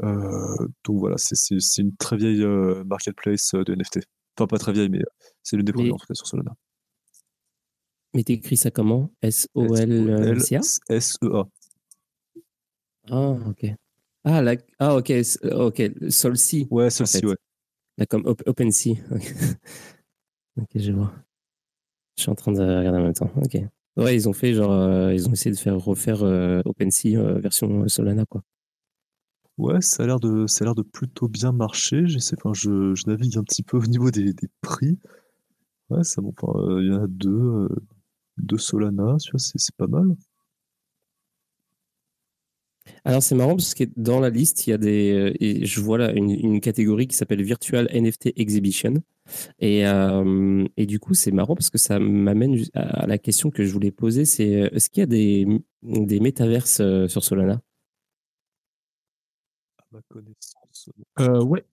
[0.04, 4.00] Euh, donc voilà, c'est une très vieille euh, marketplace euh, de NFT.
[4.38, 5.00] Enfin, pas très vieille, mais
[5.44, 6.56] c'est l'une des premières en tout cas sur Solana.
[8.14, 9.12] Mais t'écris ça comment?
[9.22, 11.48] S-O-L-C-A S-E-A.
[13.10, 13.66] Ah, ok.
[14.24, 14.56] Ah, la...
[14.80, 15.92] ah ok, ok.
[16.10, 16.68] Solci.
[16.72, 17.36] Ouais, Solci, ouais.
[17.98, 18.96] Là, comme OpenSea.
[20.58, 21.14] ok, je vois.
[22.18, 23.32] Je suis en train de regarder en même temps.
[23.36, 23.58] Ok.
[23.98, 27.40] Ouais, ils ont fait genre, euh, ils ont essayé de faire refaire euh, OpenSea euh,
[27.40, 28.44] version Solana quoi.
[29.58, 32.08] Ouais, ça a l'air de, ça a l'air de plutôt bien marcher.
[32.08, 35.00] J'essaie, enfin, je, je, navigue un petit peu au niveau des, des prix.
[35.90, 37.70] Ouais, ça, bon, enfin, il y en a deux,
[38.38, 40.16] deux Solana, c'est pas mal.
[43.04, 45.98] Alors c'est marrant parce que dans la liste, il y a des, et je vois
[45.98, 48.96] là une, une catégorie qui s'appelle Virtual NFT Exhibition.
[49.60, 53.66] Et, euh, et du coup, c'est marrant parce que ça m'amène à la question que
[53.66, 55.48] je voulais poser, c'est euh, est-ce qu'il y a des,
[55.84, 57.62] des métaverses euh, sur Solana?
[59.80, 60.90] À ma connaissance.
[61.20, 61.66] Euh, ouais.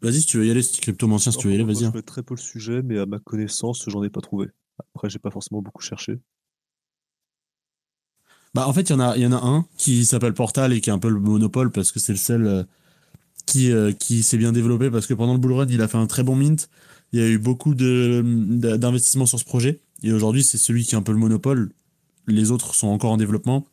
[0.00, 1.84] Vas-y, si tu veux y aller, cryptomancien, si tu veux y aller, vas-y.
[1.84, 4.48] Je connais très peu le sujet, mais à ma connaissance, j'en ai pas trouvé.
[4.94, 6.18] Après, j'ai pas forcément beaucoup cherché.
[8.54, 10.80] Bah, en fait, il y, en a, y en a un qui s'appelle Portal et
[10.80, 12.66] qui est un peu le monopole parce que c'est le seul
[13.46, 15.98] qui, euh, qui s'est bien développé parce que pendant le bull run, il a fait
[15.98, 16.68] un très bon mint.
[17.12, 19.80] Il y a eu beaucoup d'investissements sur ce projet.
[20.02, 21.70] Et aujourd'hui, c'est celui qui a un peu le monopole.
[22.26, 23.66] Les autres sont encore en développement.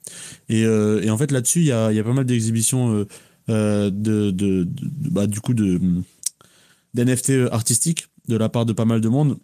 [0.49, 3.05] Et, euh, et en fait, là-dessus, il y a, y a, pas mal d'exhibitions
[3.49, 4.67] euh, de, de,
[5.09, 9.37] bah, du coup d'NFT artistiques de la part de pas mal de monde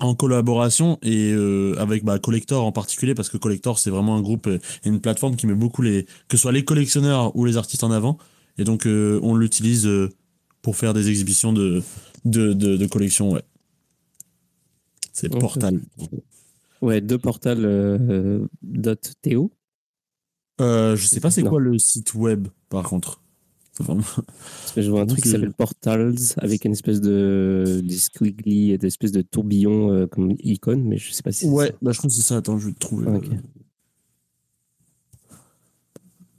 [0.00, 1.32] en collaboration et
[1.78, 5.36] avec bah, Collector en particulier parce que Collector c'est vraiment un groupe et une plateforme
[5.36, 8.18] qui met beaucoup les que ce soit les collectionneurs ou les artistes en avant
[8.58, 10.10] et donc, euh, on l'utilise euh,
[10.62, 11.82] pour faire des exhibitions de,
[12.24, 13.42] de, de, collections, ouais.
[15.12, 15.80] C'est Portal.
[16.80, 18.46] Ouais, de Portal euh.
[20.60, 23.20] Euh, je sais pas c'est quoi le site web, par contre.
[24.76, 29.22] je vois un truc qui s'appelle Portals avec une espèce de squiggly et d'espèce de
[29.22, 31.46] tourbillon comme icône, mais je sais pas si.
[31.46, 32.36] Ouais, bah je crois que c'est ça.
[32.36, 33.08] Attends, je vais te trouver.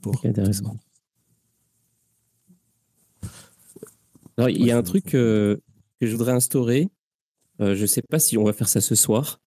[0.06, 0.24] ok.
[0.24, 0.76] intéressant.
[4.36, 5.60] Alors, il y a un truc que
[6.00, 6.88] je voudrais instaurer.
[7.58, 9.40] je ne sais pas si on va faire ça ce soir,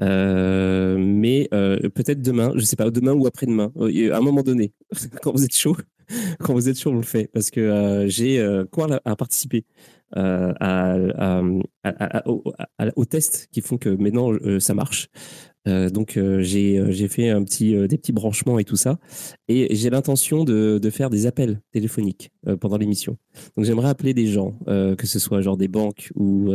[0.00, 4.72] mais peut-être demain, je ne sais pas, demain ou après-demain, à un moment donné,
[5.22, 5.76] quand vous êtes chaud,
[6.40, 9.64] quand vous êtes chaud, on le fait parce que j'ai quoi à participer
[10.14, 11.42] à,
[12.96, 15.08] aux tests qui font que maintenant ça marche.
[15.68, 18.98] Euh, donc euh, euh, j'ai fait des petits branchements et tout ça.
[19.48, 22.30] Et j'ai l'intention de, de, faire des appels téléphoniques
[22.60, 23.16] pendant l'émission.
[23.56, 26.52] Donc j'aimerais appeler des gens, que ce soit genre des banques ou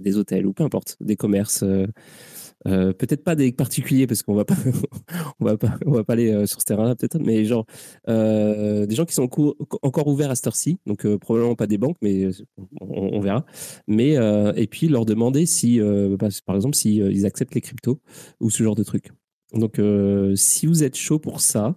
[0.00, 1.64] des hôtels ou peu importe, des commerces.
[2.66, 4.54] Euh, peut-être pas des particuliers parce qu'on va pas,
[5.40, 7.66] on va pas, on va pas aller euh, sur ce terrain-là peut-être, mais genre
[8.08, 9.28] euh, des gens qui sont
[9.82, 12.28] encore ouverts à cette heure-ci, donc probablement pas des banques, mais
[12.80, 13.44] on, verra.
[13.86, 14.14] Mais
[14.56, 18.00] et puis leur demander si, bah, par exemple, si ils acceptent les cryptos
[18.40, 19.10] ou ce genre de trucs.
[19.52, 19.80] Donc
[20.34, 21.76] si vous êtes chaud pour ça,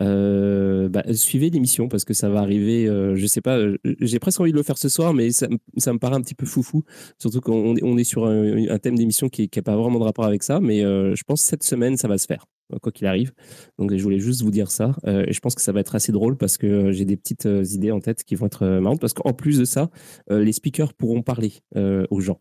[0.00, 2.86] euh, bah, suivez l'émission parce que ça va arriver.
[2.86, 5.48] Euh, je sais pas, euh, j'ai presque envie de le faire ce soir, mais ça,
[5.48, 6.84] me paraît un petit peu foufou.
[7.18, 10.42] Surtout qu'on on est sur un, thème d'émission qui n'a pas vraiment de rapport avec
[10.42, 10.60] ça.
[10.60, 12.46] Mais je pense que cette semaine, ça va se faire,
[12.82, 13.32] quoi qu'il arrive.
[13.78, 14.96] Donc je voulais juste vous dire ça.
[15.06, 17.90] et je pense que ça va être assez drôle parce que j'ai des petites idées
[17.90, 19.00] en tête qui vont être marrantes.
[19.00, 19.90] Parce qu'en plus de ça,
[20.30, 22.40] les speakers pourront parler aux gens.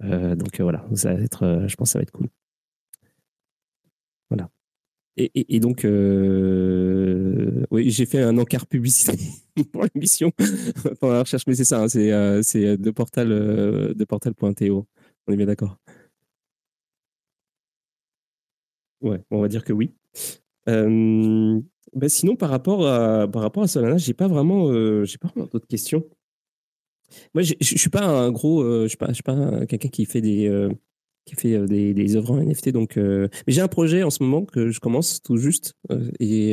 [0.00, 2.28] donc voilà, ça va être, je pense que ça va être cool.
[5.16, 9.16] Et, donc, euh, oui, j'ai fait un encart publicité
[9.72, 10.32] pour l'émission
[11.00, 14.86] pendant la recherche, mais c'est ça, hein, c'est euh, de portal euh, de portal.to.
[15.26, 15.78] On est bien d'accord.
[19.02, 19.94] Ouais, on va dire que oui.
[20.66, 21.62] Ben
[22.08, 24.72] sinon, par rapport à par rapport à Solana, j'ai pas vraiment,
[25.04, 26.04] j'ai pas vraiment d'autres questions.
[27.34, 30.48] Moi, je suis pas un gros, je suis pas, pas quelqu'un qui fait des
[31.24, 32.70] qui fait euh, des, des œuvres en NFT.
[32.70, 35.74] Donc, euh, mais j'ai un projet en ce moment que je commence tout juste.
[35.90, 36.52] Euh, et,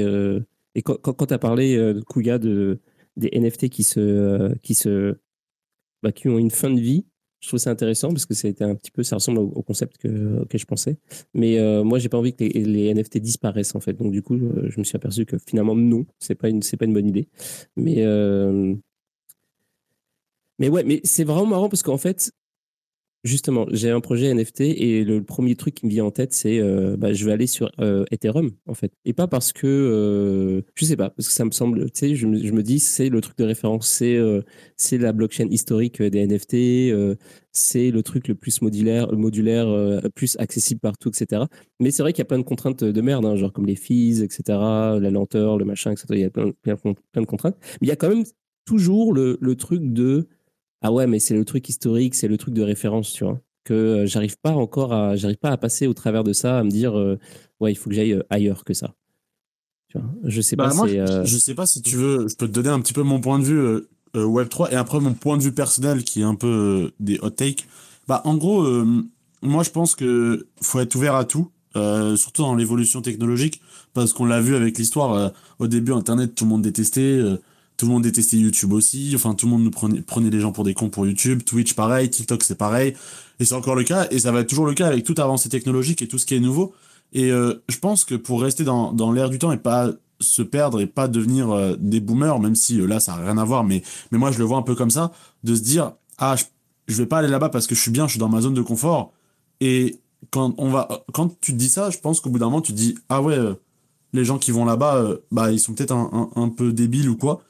[0.75, 2.79] et quand, quand tu as parlé, de Kuya, de,
[3.17, 5.17] des NFT qui, se, qui, se,
[6.01, 7.05] bah, qui ont une fin de vie,
[7.39, 10.59] je trouve ça intéressant parce que un petit peu, ça ressemble au, concept que, auquel
[10.59, 10.97] je pensais.
[11.33, 13.93] Mais moi, j'ai pas envie que les, NFT disparaissent en fait.
[13.93, 17.07] Donc du coup, je me suis aperçu que finalement non, c'est pas pas une bonne
[17.07, 17.27] idée.
[17.75, 18.05] Mais
[20.59, 22.31] mais ouais, mais c'est vraiment marrant parce qu'en fait,
[23.23, 26.59] Justement, j'ai un projet NFT et le premier truc qui me vient en tête, c'est
[26.59, 28.91] euh, bah, je vais aller sur euh, Ethereum en fait.
[29.05, 32.15] Et pas parce que, euh, je sais pas, parce que ça me semble, tu sais,
[32.15, 34.19] je, me dis, c'est le truc de référence, c'est
[34.75, 37.17] c'est la blockchain historique des NFT,
[37.51, 41.43] c'est le truc le plus modulaire, modulaire plus accessible partout, etc.
[41.79, 43.75] Mais c'est vrai qu'il y a plein de contraintes de merde, hein, genre comme les
[43.75, 46.07] fees, etc., la lenteur, le machin, etc.
[46.11, 47.57] Il y a plein, plein, plein de contraintes.
[47.81, 48.23] Mais il y a quand même
[48.65, 50.27] toujours le, le truc de
[50.81, 53.39] ah ouais, mais c'est le truc historique, c'est le truc de référence, tu vois.
[53.63, 56.63] Que euh, j'arrive pas encore à, j'arrive pas à passer au travers de ça, à
[56.63, 57.19] me dire, euh,
[57.59, 58.95] ouais, il faut que j'aille euh, ailleurs que ça.
[59.89, 60.73] Tu vois, je sais bah, pas.
[60.73, 63.21] Moi, je sais pas si tu veux, je peux te donner un petit peu mon
[63.21, 63.83] point de vue
[64.15, 67.29] Web 3 et après mon point de vue personnel qui est un peu des hot
[67.29, 67.67] takes.
[68.07, 68.65] Bah, en gros,
[69.41, 71.51] moi, je pense que faut être ouvert à tout.
[72.15, 73.61] surtout dans l'évolution technologique,
[73.93, 75.33] parce qu'on l'a vu avec l'histoire.
[75.59, 77.21] au début, Internet, tout le monde détestait
[77.81, 79.11] tout le monde détestait YouTube aussi.
[79.15, 81.41] Enfin, tout le monde nous prenait, prenait les gens pour des cons pour YouTube.
[81.43, 82.11] Twitch, pareil.
[82.11, 82.93] TikTok, c'est pareil.
[83.39, 84.07] Et c'est encore le cas.
[84.11, 86.35] Et ça va être toujours le cas avec toute avancée technologique et tout ce qui
[86.35, 86.75] est nouveau.
[87.11, 90.79] Et euh, je pense que pour rester dans, l'air du temps et pas se perdre
[90.79, 93.63] et pas devenir euh, des boomers, même si euh, là, ça n'a rien à voir,
[93.63, 95.11] mais, mais moi, je le vois un peu comme ça,
[95.43, 96.43] de se dire, ah, je,
[96.87, 98.53] je vais pas aller là-bas parce que je suis bien, je suis dans ma zone
[98.53, 99.11] de confort.
[99.59, 99.97] Et
[100.29, 102.73] quand on va, quand tu te dis ça, je pense qu'au bout d'un moment, tu
[102.73, 103.39] te dis, ah ouais,
[104.13, 107.41] les gens qui vont là-bas, bah, ils sont peut-être un, peu débiles ou quoi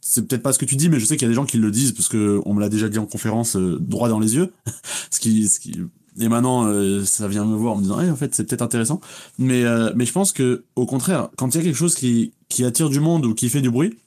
[0.00, 1.44] c'est peut-être pas ce que tu dis, mais je sais qu'il y a des gens
[1.44, 4.18] qui le disent parce que on me l'a déjà dit en conférence euh, droit dans
[4.18, 4.52] les yeux.
[5.10, 5.78] ce qui, ce qui,
[6.18, 8.62] et maintenant, euh, ça vient me voir en me disant, eh, en fait, c'est peut-être
[8.62, 9.00] intéressant.
[9.38, 12.32] Mais, euh, mais je pense que, au contraire, quand il y a quelque chose qui,
[12.48, 13.98] qui attire du monde ou qui fait du bruit,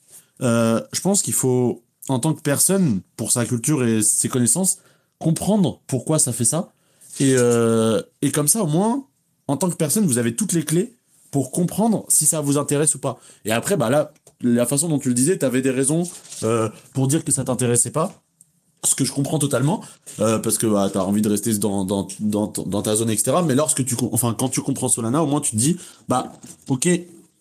[0.42, 4.80] je pense qu'il faut, en tant que personne, pour sa culture et ses connaissances,
[5.20, 6.74] comprendre pourquoi ça fait ça.
[7.22, 7.36] Et,
[8.22, 9.06] et comme ça, au moins,
[9.48, 10.96] en tant que personne, vous avez toutes les clés
[11.32, 13.20] pour comprendre si ça vous intéresse ou pas.
[13.46, 14.14] Et après, bah là,
[14.44, 16.04] la façon dont tu le disais, tu avais des raisons
[16.44, 18.22] euh, pour dire que ça t'intéressait pas.
[18.86, 19.82] Ce que je comprends totalement,
[20.20, 21.86] euh, parce que bah, tu as envie de rester dans,
[22.84, 23.38] ta zone, etc.
[23.46, 25.78] Mais lorsque tu, enfin, quand tu comprends Solana, au moins tu te dis,
[26.10, 26.34] bah,
[26.68, 26.90] ok,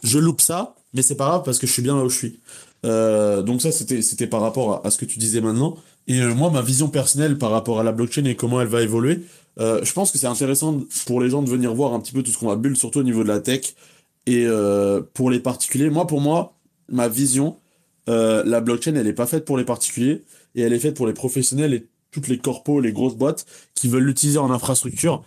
[0.05, 2.17] je loupe ça, mais c'est pas grave parce que je suis bien là où je
[2.17, 2.39] suis.
[2.87, 5.77] Euh, donc ça, c'était, par rapport à, ce que tu disais maintenant.
[6.07, 9.25] Et moi, ma vision personnelle par rapport à la blockchain et comment elle va évoluer,
[9.59, 12.31] je pense que c'est intéressant pour les gens de venir voir un petit peu tout
[12.31, 13.75] ce qu'on va bulle, surtout au niveau de la tech.
[14.27, 14.47] Et
[15.15, 16.55] pour les particuliers, moi, pour moi,
[16.93, 17.57] ma vision,
[18.09, 20.23] euh, la blockchain, elle n'est pas faite pour les particuliers
[20.55, 23.89] et elle est faite pour les professionnels et toutes les corpos, les grosses boîtes qui
[23.89, 25.25] veulent l'utiliser en infrastructure.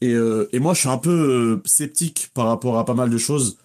[0.00, 3.18] Et, euh, moi, je suis un peu euh, sceptique par rapport à pas mal de
[3.18, 3.58] choses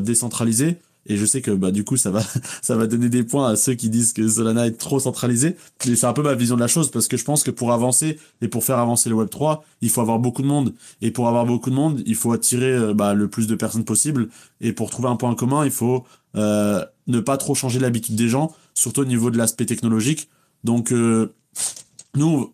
[0.00, 2.22] décentralisées Et je sais que bah du coup ça va
[2.62, 5.56] ça va donner des points à ceux qui disent que Solana est trop centralisé.
[5.86, 7.72] Mais c'est un peu ma vision de la chose parce que je pense que pour
[7.72, 10.74] avancer et pour faire avancer le Web 3, il faut avoir beaucoup de monde.
[11.00, 13.84] Et pour avoir beaucoup de monde, il faut attirer euh, bah, le plus de personnes
[13.84, 14.28] possible.
[14.60, 16.04] Et pour trouver un point commun, il faut
[16.36, 20.28] euh, ne pas trop changer l'habitude des gens, surtout au niveau de l'aspect technologique.
[20.64, 21.32] Donc euh,
[22.14, 22.50] nous,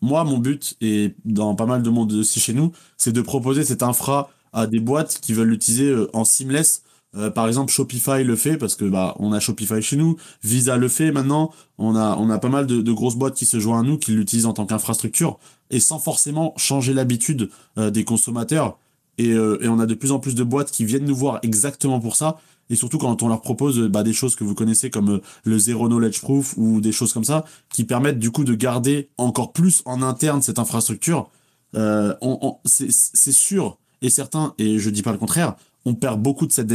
[0.00, 3.64] moi, mon but, et dans pas mal de monde aussi chez nous, c'est de proposer
[3.64, 6.82] cette infra à des boîtes qui veulent l'utiliser en seamless
[7.16, 10.76] euh, par exemple, Shopify le fait parce que bah on a Shopify chez nous, Visa
[10.76, 11.52] le fait maintenant.
[11.78, 14.12] On a on a pas mal de, grosses boîtes qui se joignent à nous, qui
[14.12, 15.38] l'utilisent en tant qu'infrastructure
[15.70, 18.78] et sans forcément changer l'habitude euh, des consommateurs.
[19.18, 21.40] Et, euh, et, on a de plus en plus de boîtes qui viennent nous voir
[21.42, 22.38] exactement pour ça.
[22.70, 25.88] Et surtout quand on leur propose bah, des choses que vous connaissez comme le zero
[25.88, 29.82] knowledge proof ou des choses comme ça, qui permettent du coup de garder encore plus
[29.84, 31.28] en interne cette infrastructure.
[31.74, 36.46] on, on c'est sûr et certain, et je dis pas le contraire, on perd beaucoup
[36.46, 36.72] de cette,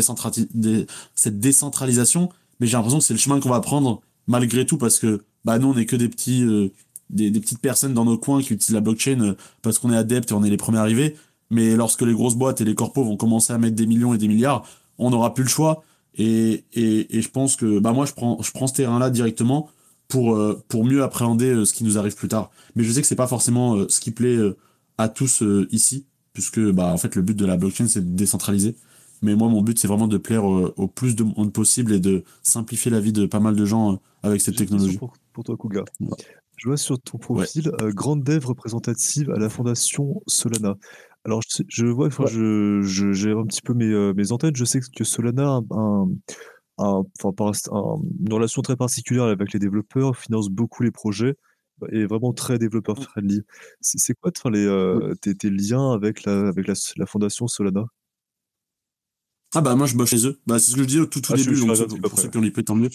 [1.15, 2.29] cette décentralisation,
[2.59, 5.59] mais j'ai l'impression que c'est le chemin qu'on va prendre malgré tout parce que bah,
[5.59, 6.71] nous, on n'est que des, petits, euh,
[7.09, 10.31] des, petites personnes dans nos coins qui utilisent la blockchain euh, parce qu'on est adepte
[10.31, 11.15] et on est les premiers arrivés.
[11.51, 14.17] Mais lorsque les grosses boîtes et les corpos vont commencer à mettre des millions et
[14.17, 14.67] des milliards,
[14.97, 15.83] on n'aura plus le choix.
[16.15, 19.69] Et, et, je pense que bah, moi, je prends, je prends ce terrain-là directement
[20.07, 22.49] pour, euh, pour mieux appréhender ce qui nous arrive plus tard.
[22.75, 24.37] Mais je sais que c'est pas forcément ce qui plaît
[24.97, 28.75] à tous ici, puisque bah, en fait, le but de la blockchain, c'est de décentraliser.
[29.21, 32.23] Mais moi, mon but, c'est vraiment de plaire au, plus de monde possible et de
[32.41, 34.97] simplifier la vie de pas mal de gens euh, avec cette technologie.
[34.97, 35.83] Pour, pour, toi, Kuga.
[36.57, 40.75] Je vois sur ton profil euh, grande dev représentative à la fondation Solana.
[41.25, 44.55] Alors, je, vois, enfin, je, j'ai un petit peu mes, euh, mes antennes.
[44.55, 50.83] Je sais que Solana a un, une relation très particulière avec les développeurs, finance beaucoup
[50.83, 51.35] les projets
[51.91, 53.41] et vraiment très développeur friendly.
[53.81, 57.85] C'est quoi les, tes, tes, liens avec la, avec la, la fondation Solana?
[59.53, 60.37] Ah bah moi je bosse chez eux.
[60.47, 61.55] Bah c'est ce que je disais au tout, tout ah, début.
[61.59, 62.89] donc, pour ceux qui ont l'IP, tant mieux.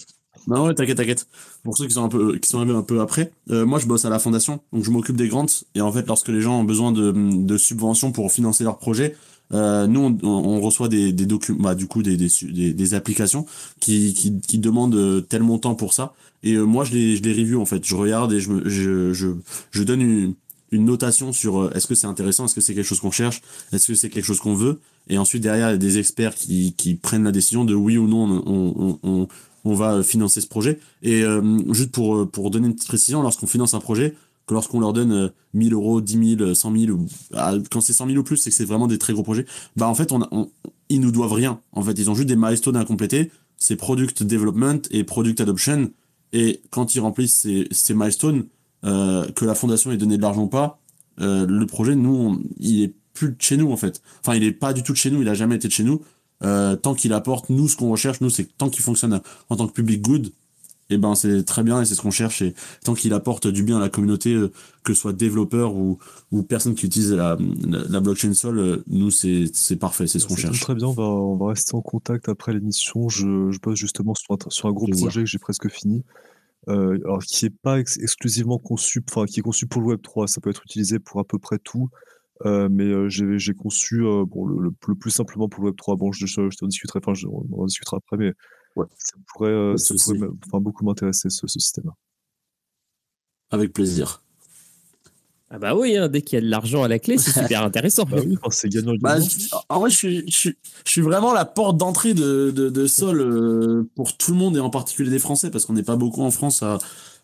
[0.47, 1.27] Non ouais, t'inquiète, t'inquiète.
[1.63, 3.87] Pour ceux qui sont un peu, qui sont arrivés un peu après, euh, moi je
[3.87, 5.47] bosse à la fondation, donc je m'occupe des grants.
[5.75, 9.17] Et en fait, lorsque les gens ont besoin de, de subventions pour financer leurs projets,
[9.53, 13.47] euh, nous on, on, reçoit des, des documents, bah, du coup des, des, des, applications
[13.81, 16.15] qui, qui, qui demandent euh, tel montant pour ça.
[16.43, 17.85] Et euh, moi je les, je les review en fait.
[17.85, 19.29] Je regarde et je, me, je, je,
[19.73, 20.35] je donne une
[20.73, 23.43] une notation sur euh, est-ce que c'est intéressant, est-ce que c'est quelque chose qu'on cherche,
[23.73, 24.81] est-ce que c'est quelque chose qu'on veut.
[25.11, 27.99] Et ensuite, derrière, il y a des experts qui, qui prennent la décision de oui
[27.99, 29.29] ou non, on, on,
[29.65, 30.79] on, va financer ce projet.
[31.03, 31.43] Et euh,
[31.73, 34.15] juste pour, euh, pour donner une petite précision, lorsqu'on finance un projet,
[34.47, 38.07] que lorsqu'on leur donne 1000 euros, 10 000, 100 000, ou, ah, quand c'est 100
[38.07, 39.47] 000 ou plus, c'est que c'est vraiment des très gros projets,
[39.77, 40.49] bah en fait, on,
[40.89, 41.61] ils nous doivent rien.
[41.73, 43.33] En fait, ils ont juste des milestones à compléter.
[43.57, 45.91] C'est Product Development et Product Adoption.
[46.33, 48.47] Et quand ils remplissent ces, ces milestones,
[48.85, 50.81] euh, que la fondation ait donné de l'argent ou pas,
[51.21, 54.01] euh, le projet, nous, il est plus de chez nous en fait.
[54.21, 55.85] Enfin, il est pas du tout de chez nous, il a jamais été de chez
[55.85, 56.03] nous.
[56.43, 59.21] Euh, tant qu'il apporte, nous, ce qu'on recherche, nous, c'est tant qu'il fonctionne
[59.51, 62.11] en tant que public good, et eh ben c'est très bien et c'est ce qu'on
[62.11, 62.43] cherche.
[62.43, 64.37] Et tant qu'il apporte du bien à la communauté,
[64.83, 65.99] que ce soit développeur ou,
[66.33, 70.61] ou personne qui utilise la, la, blockchain Sol, nous, c'est parfait, c'est ce qu'on cherche.
[70.61, 73.09] Très bien, on va, on va rester en contact après l'émission.
[73.09, 76.03] Je, je bosse justement sur un, sur un gros projet que j'ai presque fini.
[76.69, 80.27] Euh, alors qui est pas exclusivement conçu, enfin qui est conçu pour le Web 3,
[80.27, 81.89] ça peut être utilisé pour à peu près tout.
[82.47, 85.97] Euh, mais euh, j'ai conçu bon, le, le, plus simplement pour le Web 3.
[85.97, 88.33] Bon, je, je, je t'en discuterai, enfin, on en discutera après, mais
[88.77, 88.87] ouais.
[88.99, 91.93] ça pourrait, ça pourrait enfin, beaucoup m'intéresser ce, ce système-là.
[93.51, 94.23] Avec plaisir.
[95.53, 97.63] Ah bah oui, hein, dès qu'il y a de l'argent à la clé, c'est super
[97.65, 98.05] intéressant.
[98.05, 98.93] bah oui, c'est gagnant.
[99.01, 99.17] Bah,
[99.69, 100.53] en vrai, je suis, je,
[100.85, 104.61] suis, vraiment la porte d'entrée de, de, de, Sol euh, pour tout le monde et
[104.61, 106.79] en particulier des Français parce qu'on n'est pas beaucoup en France à,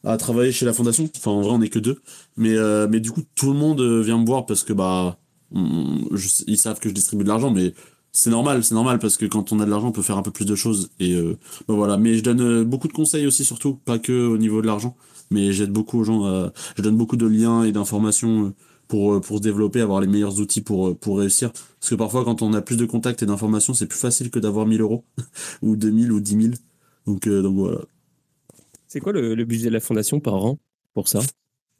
[0.04, 1.08] à travailler chez la fondation.
[1.16, 2.00] Enfin, en vrai, on n'est que deux.
[2.36, 5.18] Mais, euh, mais du coup, tout le monde euh, vient me voir parce que bah,
[5.52, 7.74] ils savent que je distribue de l'argent, mais
[8.12, 10.22] c'est normal, c'est normal parce que quand on a de l'argent, on peut faire un
[10.22, 10.90] peu plus de choses.
[11.00, 11.14] Et
[11.68, 11.96] bah, voilà.
[11.98, 14.96] Mais je donne beaucoup de conseils aussi, surtout, pas que au niveau de l'argent
[15.32, 18.54] mais j'aide beaucoup aux gens, je donne beaucoup de liens et d'informations
[18.88, 21.52] pour, pour se développer, avoir les meilleurs outils pour, pour réussir.
[21.52, 24.38] Parce que parfois, quand on a plus de contacts et d'informations, c'est plus facile que
[24.38, 25.04] d'avoir 1000 euros,
[25.62, 26.54] ou 2000 ou 10 000.
[27.06, 27.78] Donc, euh, donc voilà.
[28.88, 30.58] C'est quoi le, budget de la fondation par an
[30.94, 31.20] pour ça?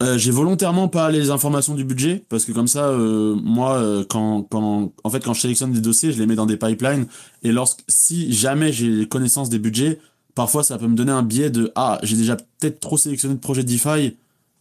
[0.02, 4.42] Euh, j'ai volontairement pas les informations du budget parce que comme ça, euh, moi, quand,
[4.42, 7.06] quand, en fait, quand je sélectionne des dossiers, je les mets dans des pipelines
[7.42, 9.98] et lorsque, si jamais j'ai connaissance des budgets,
[10.36, 13.40] parfois ça peut me donner un biais de ah j'ai déjà peut-être trop sélectionné de
[13.40, 14.16] projets DeFi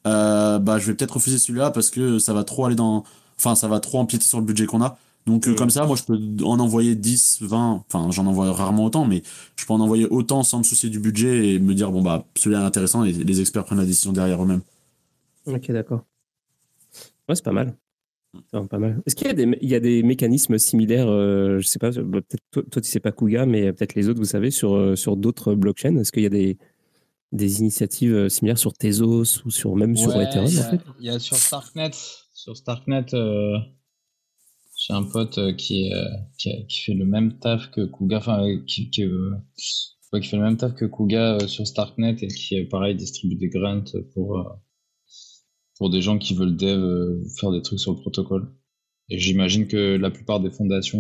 [0.08, 3.04] euh, bah je vais peut-être refuser celui-là parce que ça va trop aller dans
[3.38, 5.56] enfin ça va trop empiéter sur le budget qu'on a donc euh, mm.
[5.56, 9.24] comme ça moi je peux en envoyer 10 20 enfin j'en envoie rarement autant mais
[9.56, 12.26] je peux en envoyer autant sans me soucier du budget et me dire bon bah
[12.36, 14.62] celui-là est intéressant et les experts prennent la décision derrière eux-mêmes.
[15.46, 16.04] Ok d'accord.
[17.28, 17.76] Ouais c'est pas mal.
[18.52, 19.02] Pas mal.
[19.06, 21.92] Est-ce qu'il y, a des, il y a des mécanismes similaires, euh, je sais pas,
[21.92, 24.76] bah, peut-être toi, toi, tu sais pas Kuga, mais peut-être les autres, vous savez, sur,
[24.76, 26.58] euh, sur d'autres blockchains Est-ce qu'il y a des,
[27.32, 30.82] des initiatives euh, similaires sur Tezos ou sur, même sur Ethereum Il y, en fait?
[31.00, 31.92] il y a sur Starknet,
[32.34, 33.58] sur Starknet, euh,
[34.88, 35.94] j'ai un pote euh, qui, est,
[36.38, 39.32] qui, a- qui fait le même taf que Kuga, enfin, euh, qui, qui, euh,
[40.14, 42.96] ouais, qui fait le même taf que Kuga euh, sur Starknet et qui, euh, pareil,
[42.96, 43.84] distribue des grants
[44.14, 44.44] pour, euh,
[45.78, 48.54] pour des gens qui veulent dev euh, faire des trucs sur le protocole.
[49.10, 51.00] Et j'imagine que la plupart des fondations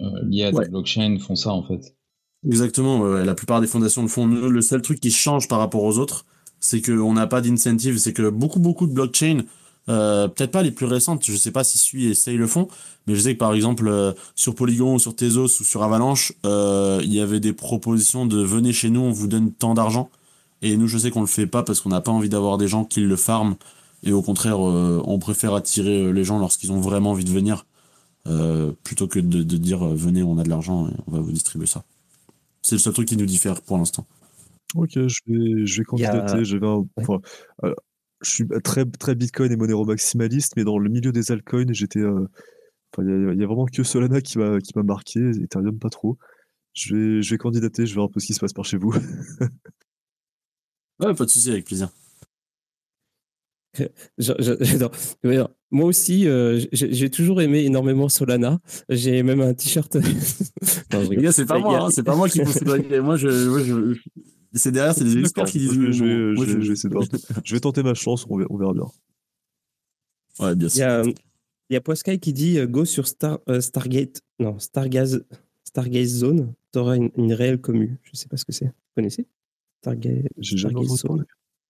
[0.00, 0.64] euh, euh, liées à Ouais.
[0.64, 1.96] des blockchains font ça, en fait.
[2.46, 4.26] Exactement, ouais, ouais, la plupart des fondations le font.
[4.26, 6.26] Le seul truc qui change par rapport aux autres,
[6.60, 7.96] c'est qu'on n'a pas d'incentive.
[7.98, 9.44] C'est que beaucoup, beaucoup de blockchains,
[9.88, 12.68] euh, peut-être pas les plus récentes, je sais pas si Sui et Sei le font,
[13.06, 16.32] mais je sais que par exemple, euh, sur Polygon ou sur Tezos ou sur Avalanche,
[16.46, 20.10] euh, il y avait des propositions de venez chez nous, on vous donne tant d'argent.
[20.62, 22.68] Et nous, je sais qu'on le fait pas parce qu'on n'a pas envie d'avoir des
[22.68, 23.56] gens qui le farment.
[24.02, 27.66] Et au contraire, euh, on préfère attirer les gens lorsqu'ils ont vraiment envie de venir,
[28.26, 31.32] euh, plutôt que de, de dire venez, on a de l'argent et on va vous
[31.32, 31.84] distribuer ça.
[32.62, 34.06] C'est le seul truc qui nous diffère pour l'instant.
[34.74, 36.44] Ok, je vais, je vais a- candidater.
[36.44, 36.86] J'avais un- Ouais.
[36.96, 37.20] enfin,
[38.24, 42.00] je suis très, très Bitcoin et Monero maximaliste, mais dans le milieu des altcoins, j'étais.
[42.00, 42.26] euh,
[42.92, 46.18] enfin, il y, a- vraiment que Solana qui m'a qui m'a marqué, Ethereum pas trop.
[46.74, 48.64] Je vais, je vais candidater, je vais voir un peu ce qui se passe par
[48.64, 48.94] chez vous.
[51.00, 51.90] Ouais, pas de souci, avec plaisir.
[55.72, 58.60] Moi aussi, euh, j'ai toujours aimé énormément Solana.
[58.88, 59.96] J'ai même un t-shirt.
[61.32, 62.62] C'est pas moi, hein, c'est pas moi qui pousse
[63.02, 63.98] moi, je,
[64.54, 65.72] c'est derrière, c'est les experts qui disent.
[65.72, 68.86] je, vais- je je je tenter ma chance, on verra, on verra bien.
[70.40, 70.86] Ouais, bien Il y sûr.
[70.86, 75.24] a, il y a Poisky qui dit euh, go sur Star, euh, Stargate, non, Stargaze,
[75.64, 77.98] Stargaze Zone, tu auras une, une réelle commu.
[78.02, 78.66] Je sais pas ce que c'est.
[78.66, 79.26] Vous connaissez?
[79.84, 79.98] Jamais
[80.58, 81.24] Stargaze Zone.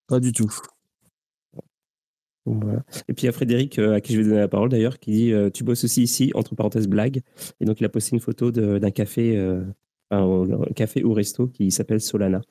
[0.06, 0.50] Pas du tout.
[2.46, 2.84] Voilà.
[3.08, 4.98] Et puis il y a Frédéric, euh, à qui je vais donner la parole d'ailleurs,
[4.98, 7.22] qui dit euh, Tu bosses aussi ici, entre parenthèses, blague.
[7.60, 9.64] Et donc il a posté une photo de- d'un café, euh,
[10.10, 10.46] un
[10.76, 12.42] café ou resto qui s'appelle Solana.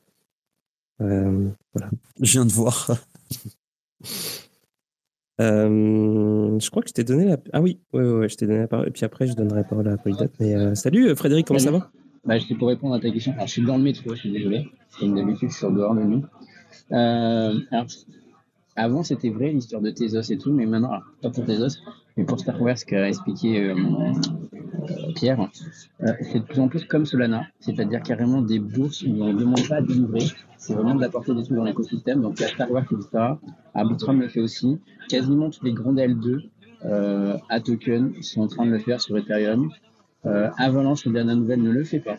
[1.00, 1.48] Euh,
[2.20, 2.90] Je viens de voir.
[5.40, 7.36] euh, je crois que je t'ai donné la.
[7.52, 8.88] Ah oui, ouais, ouais, ouais, je t'ai donné la parole.
[8.88, 10.26] Et puis après, je donnerai la parole à Polydot.
[10.40, 11.90] Mais euh, salut Frédéric, comment ça va?
[12.24, 13.32] Bah, j'étais pour répondre à ta question.
[13.32, 14.68] Alors, je suis dans le métro, je suis désolé.
[14.98, 16.22] Comme d'habitude, je suis dehors de.
[16.92, 17.86] Euh, alors,
[18.76, 21.80] avant, c'était vrai l'histoire de Tezos et tout, mais maintenant, alors, pas pour Tezos,
[22.16, 23.74] mais pour Starware, ce qu'a expliqué euh,
[25.14, 25.48] Pierre,
[26.02, 29.38] euh, c'est de plus en plus comme Solana, c'est-à-dire carrément des bourses où on ne
[29.38, 30.26] demande pas à délivrer,
[30.56, 32.22] c'est vraiment d'apporter des trucs dans l'écosystème.
[32.22, 33.38] Donc, il y a Starware fait ça,
[33.74, 34.78] Arbitrum le fait aussi,
[35.08, 36.48] quasiment tous les grands L2
[36.84, 39.70] euh, à token sont en train de le faire sur Ethereum.
[40.26, 42.16] Euh, Avalanche, la dernière nouvelle, ne le fait pas.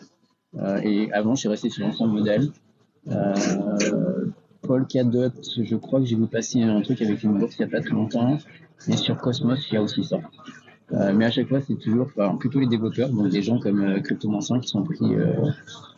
[0.58, 2.50] Euh, et Avalanche est resté sur l'ancien modèle.
[3.08, 4.26] Euh,
[4.62, 5.30] Polkadot,
[5.62, 7.80] je crois que j'ai vu passer un truc avec une bourse il n'y a pas
[7.80, 8.38] très longtemps.
[8.88, 10.18] Et sur Cosmos, il y a aussi ça.
[10.92, 13.82] Euh, mais à chaque fois, c'est toujours enfin, plutôt les développeurs, donc des gens comme
[13.82, 15.32] euh, CryptoMansin qui sont pris euh,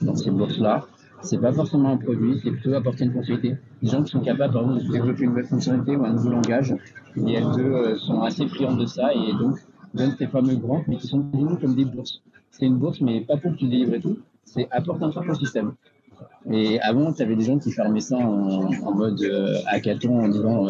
[0.01, 0.87] dans ces bourses-là.
[1.21, 3.57] C'est pas forcément un produit, c'est plutôt apporter une fonctionnalité.
[3.83, 6.31] Des gens qui sont capables, par exemple, de développer une nouvelle fonctionnalité ou un nouveau
[6.31, 6.75] langage.
[7.17, 9.59] Les L2 euh, sont assez friands de ça et donc
[9.95, 12.23] donnent ces fameux grants, mais qui sont quasiment comme des bourses.
[12.51, 14.19] C'est une bourse, mais pas pour que tu délivres et tout.
[14.45, 15.73] C'est apporte un truc au système.
[16.51, 19.21] Et avant, tu avais des gens qui fermaient ça en, mode
[19.67, 20.69] hackathon en disant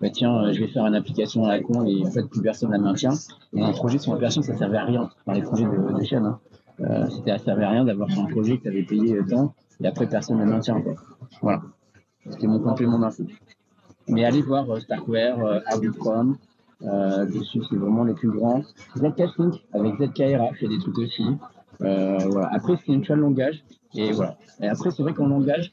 [0.00, 2.42] bah, tiens, euh, je vais faire une application à la con et en fait, plus
[2.42, 3.14] personne la maintient.
[3.54, 6.26] Et un projet sur l'application, ça servait à rien dans les projets de, de chaîne.
[6.26, 6.38] Hein.
[6.80, 9.52] Euh, c'était ça servait à rien d'avoir un projet que tu avais payé euh, tant
[9.80, 10.80] et après personne ne le maintient.
[10.80, 10.94] Quoi.
[11.42, 11.62] Voilà.
[12.30, 13.24] C'était mon complément d'info.
[14.08, 15.60] Mais allez voir euh, Starkware, euh.
[16.82, 18.62] Euh, dessus, c'est vraiment les plus grands.
[18.96, 21.24] ZK-Sync avec ZKRA fait des trucs aussi.
[21.80, 22.48] Euh, voilà.
[22.52, 23.64] Après, c'est une de langage.
[23.94, 24.36] Et voilà.
[24.60, 25.72] Et après, c'est vrai qu'en langage,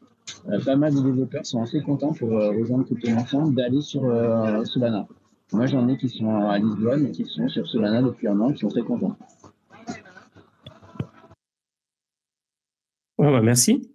[0.66, 5.08] pas mal de développeurs sont assez contents pour euh, rejoindre CryptoMarchand d'aller sur euh, Solana.
[5.54, 8.52] Moi, j'en ai qui sont à Lisbonne et qui sont sur Solana depuis un an,
[8.52, 9.16] qui sont très contents.
[13.18, 13.92] Ouais, bah, merci.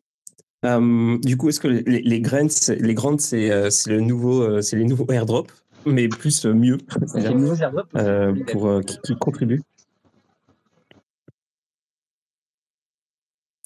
[0.64, 4.42] Euh, du coup, est-ce que les, les, les grants, les grants, c'est euh, le nouveau,
[4.42, 5.52] euh, c'est les nouveaux airdrops,
[5.86, 9.62] mais plus euh, mieux, C'est le nouveau airdrop euh, pour euh, qui, qui contribuent.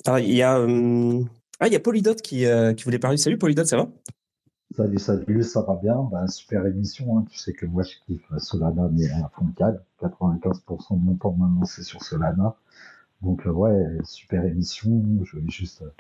[0.07, 1.23] Alors, il y a, euh,
[1.61, 3.17] ah, il y a Polydot qui, euh, qui voulait parler.
[3.17, 3.89] Salut Polydot, ça va?
[4.77, 6.03] Salut, salut, ça va bien?
[6.11, 7.25] Ben, Super émission, hein.
[7.31, 9.81] tu sais que moi je kiffe Solana, mais à fond de cale.
[10.01, 12.57] 95% de mon temps maintenant c'est sur Solana.
[13.23, 15.05] Donc euh, ouais, super émission.
[15.23, 15.91] Je vais juste euh,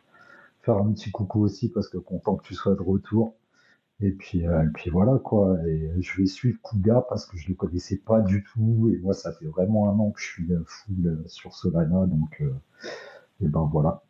[0.63, 3.37] faire un petit coucou aussi parce que content que tu sois de retour.
[4.01, 5.57] Et puis, et puis voilà quoi.
[6.01, 8.91] Je vais suivre Kuga parce que je le connaissais pas du tout.
[8.93, 12.07] Et moi, ça fait vraiment un an que je suis full sur Solana.
[12.07, 12.43] Donc,
[13.41, 14.03] et ben voilà.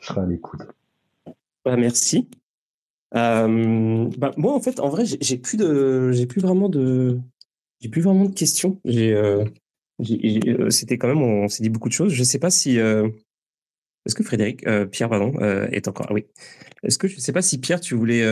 [0.00, 0.62] Je serai à l'écoute.
[1.64, 2.28] Bah, Merci.
[3.14, 7.18] Euh, bah, moi, en fait, en vrai, j'ai plus de, j'ai plus vraiment de,
[7.80, 8.80] j'ai plus vraiment de questions.
[8.84, 9.44] J'ai, euh,
[10.00, 12.12] euh, c'était quand même, on s'est dit beaucoup de choses.
[12.12, 15.32] Je sais pas si, est-ce que Frédéric, Pierre, pardon,
[15.70, 16.26] est encore, ah oui.
[16.82, 18.24] Est-ce que je sais pas si Pierre, tu voulais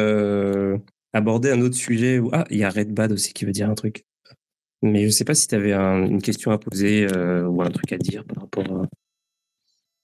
[1.13, 3.71] aborder un autre sujet ou ah, il y a Red Bad aussi qui veut dire
[3.71, 4.05] un truc.
[4.83, 7.99] Mais je sais pas si tu avais une question à poser ou un truc à
[7.99, 8.87] dire par rapport à.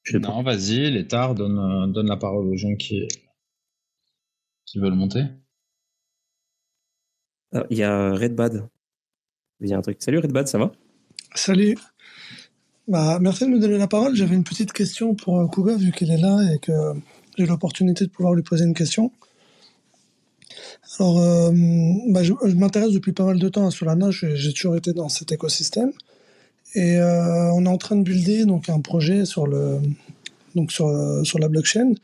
[0.03, 0.29] Je sais pas.
[0.29, 3.07] Non, vas-y, l'étard, donne, euh, donne la parole aux gens qui,
[4.67, 5.25] qui veulent monter.
[7.55, 8.69] Ah, Il y a Red Bad.
[9.61, 9.99] Il y a un truc.
[10.01, 10.73] Salut Red Bad, ça va?
[11.35, 11.79] Salut.
[12.89, 14.15] Bah, merci de me donner la parole.
[14.17, 16.73] J'avais une petite question pour euh, Kuga, vu qu'il est là et que
[17.39, 19.13] j'ai l'opportunité de pouvoir lui poser une question.
[20.99, 21.51] Alors, euh,
[22.09, 24.11] bah, je, je m'intéresse depuis pas mal de temps à Solana.
[24.11, 25.93] J'ai j'ai toujours été dans cet écosystème.
[26.75, 29.79] Et euh, on est en train de builder donc, un projet sur, le,
[30.55, 31.95] donc sur, euh, sur la blockchain.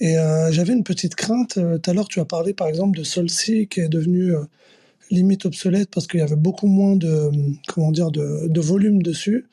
[0.00, 1.54] Et euh, j'avais une petite crainte.
[1.54, 4.32] Tout à l'heure, tu as parlé par exemple de Solsi qui est devenu
[5.10, 7.30] limite obsolète parce qu'il y avait beaucoup moins de,
[7.68, 9.46] comment dire, de, de volume dessus.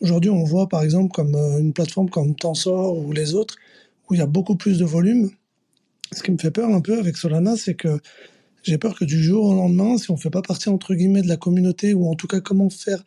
[0.00, 3.56] Aujourd'hui, on voit par exemple comme une plateforme comme Tensor ou les autres
[4.08, 5.30] où il y a beaucoup plus de volume.
[6.10, 8.00] Ce qui me fait peur un peu avec Solana, c'est que
[8.62, 11.28] j'ai peur que du jour au lendemain, si on fait pas partie entre guillemets de
[11.28, 13.02] la communauté ou en tout cas comment faire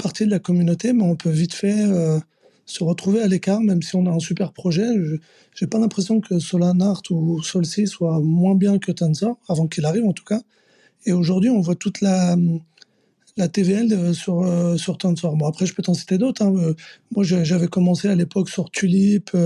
[0.00, 2.18] partie de la communauté, mais on peut vite fait euh,
[2.66, 4.86] se retrouver à l'écart, même si on a un super projet.
[4.96, 5.16] Je
[5.54, 9.84] j'ai pas l'impression que Solana Art ou Solsi soit moins bien que Tensor avant qu'il
[9.84, 10.40] arrive en tout cas.
[11.06, 12.36] Et aujourd'hui, on voit toute la
[13.36, 15.36] la TVL euh, sur, euh, sur Tensor.
[15.36, 16.42] Bon, après, je peux t'en citer d'autres.
[16.42, 16.74] hein.
[17.14, 19.36] Moi, j'avais commencé à l'époque sur Tulip,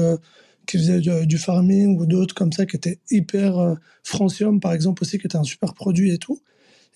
[0.66, 3.76] qui faisait du, farming, ou d'autres comme ça, qui étaient hyper...
[4.04, 6.38] Francium, par exemple, aussi, qui était un super produit et tout.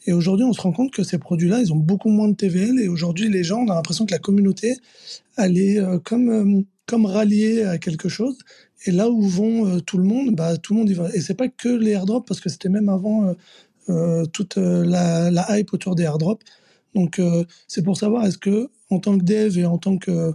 [0.09, 2.80] Et aujourd'hui, on se rend compte que ces produits-là, ils ont beaucoup moins de TVL.
[2.80, 4.78] Et aujourd'hui, les gens, on a l'impression que la communauté,
[5.36, 8.39] elle est euh, comme, euh, comme ralliée à quelque chose.
[8.86, 11.14] Et là où vont euh, tout le monde, bah, tout le monde y va.
[11.14, 13.35] Et c'est pas que les airdrops, parce que c'était même avant
[14.32, 16.43] toute la, hype autour des airdrops.
[16.94, 17.20] Donc,
[17.66, 20.32] c'est pour savoir, est-ce que, en tant que dev et en tant que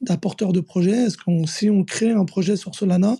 [0.00, 3.16] de projet, est-ce qu'on, si on crée un projet sur Solana,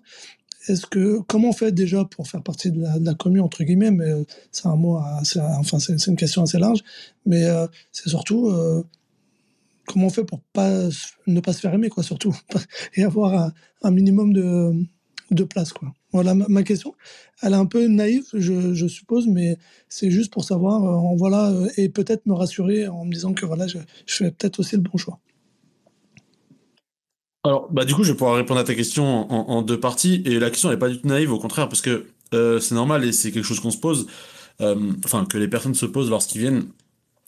[0.68, 4.08] est-ce que, comment on fait déjà pour faire partie de la, commune, entre guillemets, mais
[4.08, 4.98] euh, c'est un mot,
[5.58, 6.80] enfin, c'est une question assez large,
[7.26, 8.82] mais euh, c'est surtout, euh,
[9.86, 10.88] comment on fait pour pas,
[11.26, 12.36] ne pas se faire aimer, quoi, surtout,
[12.94, 13.52] et avoir
[13.82, 14.72] un, minimum de,
[15.30, 15.92] de place, quoi.
[16.12, 16.94] Voilà ma, question.
[17.40, 19.56] Elle est un peu naïve, je, suppose, mais
[19.88, 23.66] c'est juste pour savoir, en voilà, et peut-être me rassurer en me disant que voilà,
[23.66, 25.20] je, je fais peut-être aussi le bon choix.
[27.44, 30.22] Alors, bah, du coup, je vais pouvoir répondre à ta question en, deux parties.
[30.26, 33.04] Et la question n'est pas du tout naïve, au contraire, parce que euh, c'est normal
[33.04, 34.06] et c'est quelque chose qu'on se pose,
[34.60, 36.66] euh, enfin, que les personnes se posent lorsqu'ils viennent,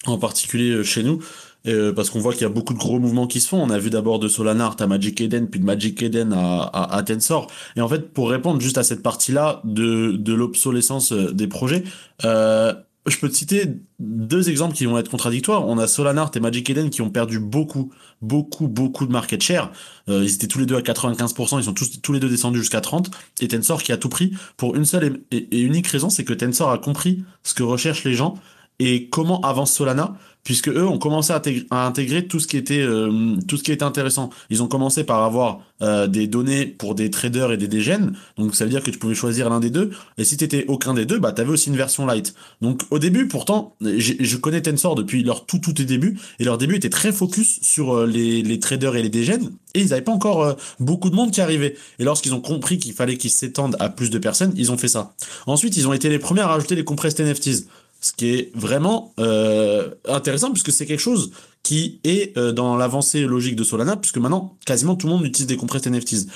[0.07, 1.21] en particulier euh, chez nous,
[1.67, 3.61] euh, parce qu'on voit qu'il y a beaucoup de gros mouvements qui se font.
[3.61, 6.63] On a vu d'abord de Solana Art à Magic Eden, puis de Magic Eden à,
[6.63, 7.47] à, à Tensor.
[7.77, 11.85] Et en fait, pour répondre juste à cette partie-là de, de l'obsolescence euh, des projets,
[12.25, 12.75] euh,
[13.07, 13.67] je peux te citer
[13.99, 15.67] deux exemples qui vont être contradictoires.
[15.69, 19.43] On a Solana Art et Magic Eden qui ont perdu beaucoup, beaucoup, beaucoup de market
[19.43, 19.71] share.
[20.09, 22.81] Euh, ils étaient tous les deux à 95%, ils sont tous, les deux descendus jusqu'à
[22.81, 23.11] 30%.
[23.41, 26.71] Et Tensor qui a tout pris pour une seule et unique raison, c'est que Tensor
[26.71, 28.35] a compris ce que recherchent les gens
[28.79, 33.37] et comment avance Solana, puisque eux ont commencé à intégrer, tout ce qui était euh,
[33.49, 34.31] tout ce qui était intéressant.
[34.51, 38.55] Ils ont commencé par avoir euh, des données pour des traders et des dégènes, donc
[38.55, 39.91] ça veut dire que tu pouvais choisir l'un des deux.
[40.19, 42.35] Et si t'étais aucun des deux, bah t'avais aussi une version light.
[42.61, 46.77] Donc au début, pourtant, je connais Tensor depuis leur tout tout début, et leur début
[46.77, 50.13] était très focus sur euh, les, les traders et les dégènes, et ils n'avaient pas
[50.13, 51.75] encore beaucoup de monde qui arrivait.
[51.99, 54.89] Et lorsqu'ils ont compris qu'il fallait qu'ils s'étendent à plus de personnes, ils ont fait
[54.89, 55.15] ça.
[55.47, 57.67] Ensuite, ils ont été les premiers à rajouter les compressed NFTs.
[58.05, 61.31] Ce qui est vraiment euh, intéressant puisque c'est quelque chose
[61.63, 65.47] qui est euh, dans l'avancée logique de Solana puisque maintenant quasiment tout le monde utilise
[65.47, 66.27] des compressed NFTs.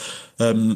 [0.40, 0.74] Euh,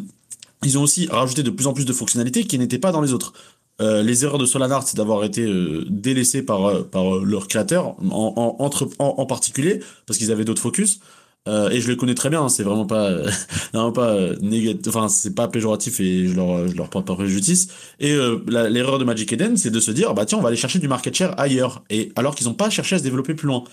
[0.63, 3.15] ils ont aussi rajouté de plus en plus de fonctionnalités qui n'étaient pas dans les
[3.15, 3.33] autres.
[3.81, 5.45] Les erreurs de Solana, c'est d'avoir été
[5.89, 11.01] délaissés par, par leurs créateurs, en, en, en particulier, parce qu'ils avaient d'autres focus.
[11.49, 13.29] Euh, et je les connais très bien, hein, c'est vraiment pas, euh,
[13.73, 17.15] vraiment pas euh, négatif, enfin c'est pas péjoratif et je leur, je leur porte pas
[17.17, 17.67] préjudice.
[17.99, 20.57] Et euh, l'erreur de Magic Eden, c'est de se dire, bah tiens, on va aller
[20.57, 23.49] chercher du market share ailleurs, et alors qu'ils n'ont pas cherché à se développer plus
[23.49, 23.65] loin.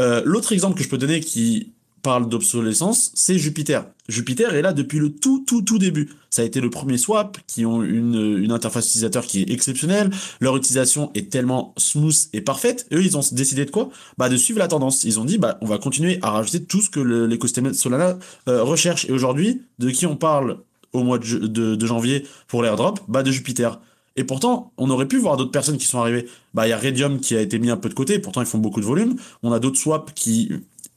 [0.00, 1.73] Euh, L'autre exemple que je peux donner qui
[2.04, 3.86] parle d'obsolescence, c'est Jupiter.
[4.08, 6.10] Jupiter est là depuis le tout, tout, tout début.
[6.28, 10.10] Ça a été le premier swap qui ont une, une interface utilisateur qui est exceptionnelle.
[10.40, 12.86] Leur utilisation est tellement smooth et parfaite.
[12.92, 13.88] Eux, ils ont décidé de quoi?
[14.18, 15.04] Bah, de suivre la tendance.
[15.04, 18.18] Ils ont dit, bah, on va continuer à rajouter tout ce que l'écosystème Solana
[18.48, 19.06] euh, recherche.
[19.08, 20.58] Et aujourd'hui, de qui on parle
[20.92, 23.00] au mois de janvier pour l'airdrop?
[23.08, 23.80] Bah, de Jupiter.
[24.16, 26.26] Et pourtant, on aurait pu voir d'autres personnes qui sont arrivées.
[26.52, 28.18] Bah, il y a Radium qui a été mis un peu de côté.
[28.18, 29.16] Pourtant, ils font beaucoup de volume.
[29.42, 30.50] On a d'autres swaps qui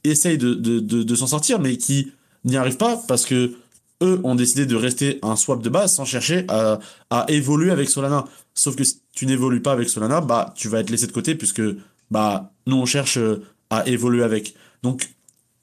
[0.09, 2.11] essayent de, de, s'en sortir, mais qui
[2.45, 3.53] n'y arrivent pas parce que
[4.03, 6.79] eux ont décidé de rester un swap de base sans chercher à,
[7.09, 8.25] à évoluer avec Solana.
[8.53, 11.35] Sauf que si tu n'évolues pas avec Solana, bah, tu vas être laissé de côté
[11.35, 11.63] puisque
[12.11, 14.55] bah, nous, on cherche euh, à évoluer avec.
[14.83, 15.09] Donc,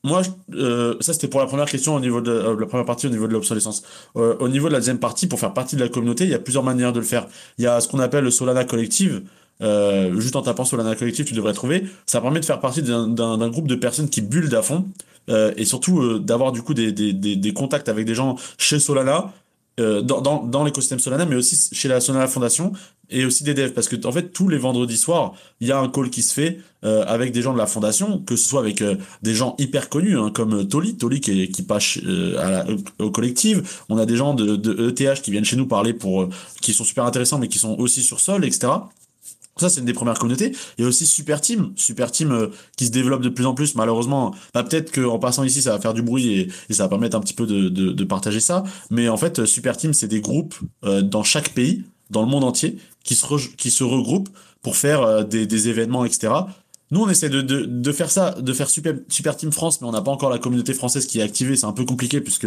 [0.04, 0.20] moi,
[0.52, 3.10] euh, ça c'était pour la première question au niveau de euh, la première partie au
[3.10, 3.82] niveau de l'obsolescence.
[4.16, 6.34] Euh, au niveau de la deuxième partie, pour faire partie de la communauté, il y
[6.34, 7.26] a plusieurs manières de le faire.
[7.56, 9.22] Il y a ce qu'on appelle le Solana Collective.
[9.62, 11.84] Euh, juste en tapant Solana Collective, tu devrais trouver.
[12.04, 14.84] Ça permet de faire partie d'un groupe de personnes qui build à fond
[15.28, 19.32] et surtout d'avoir du coup des, des, des contacts avec des gens chez Solana,
[19.80, 22.72] euh, dans, dans, dans l'écosystème Solana, mais aussi chez la Solana Foundation
[23.10, 23.72] et aussi des devs.
[23.72, 26.32] Parce que en fait, tous les vendredis soirs, il y a un call qui se
[26.32, 29.54] fait euh, avec des gens de la fondation, que ce soit avec euh, des gens
[29.58, 33.82] hyper connus, hein, comme euh, Toli, Toli qui, qui passe euh, au collectif.
[33.88, 36.28] On a des gens de, de ETH qui viennent chez nous parler pour, euh,
[36.60, 38.72] qui sont super intéressants, mais qui sont aussi sur Sol, etc.
[39.56, 40.52] Ça, c'est une des premières communautés.
[40.78, 43.54] Il y a aussi Super Team, Super Team euh, qui se développe de plus en
[43.54, 43.74] plus.
[43.76, 47.16] Malheureusement, bah, peut-être qu'en passant ici, ça va faire du bruit et, ça va permettre
[47.16, 48.64] un petit peu de, de, partager ça.
[48.90, 52.44] Mais en fait, Super Team, c'est des groupes euh, dans chaque pays, dans le monde
[52.44, 53.26] entier, qui se,
[53.56, 54.30] qui se regroupent
[54.62, 56.32] pour faire euh, des, des événements, etc.
[56.90, 60.02] Nous, on essaie de, de, faire ça, de faire Super, Team France, mais on n'a
[60.02, 61.56] pas encore la communauté française qui est activée.
[61.56, 62.46] C'est un peu compliqué puisque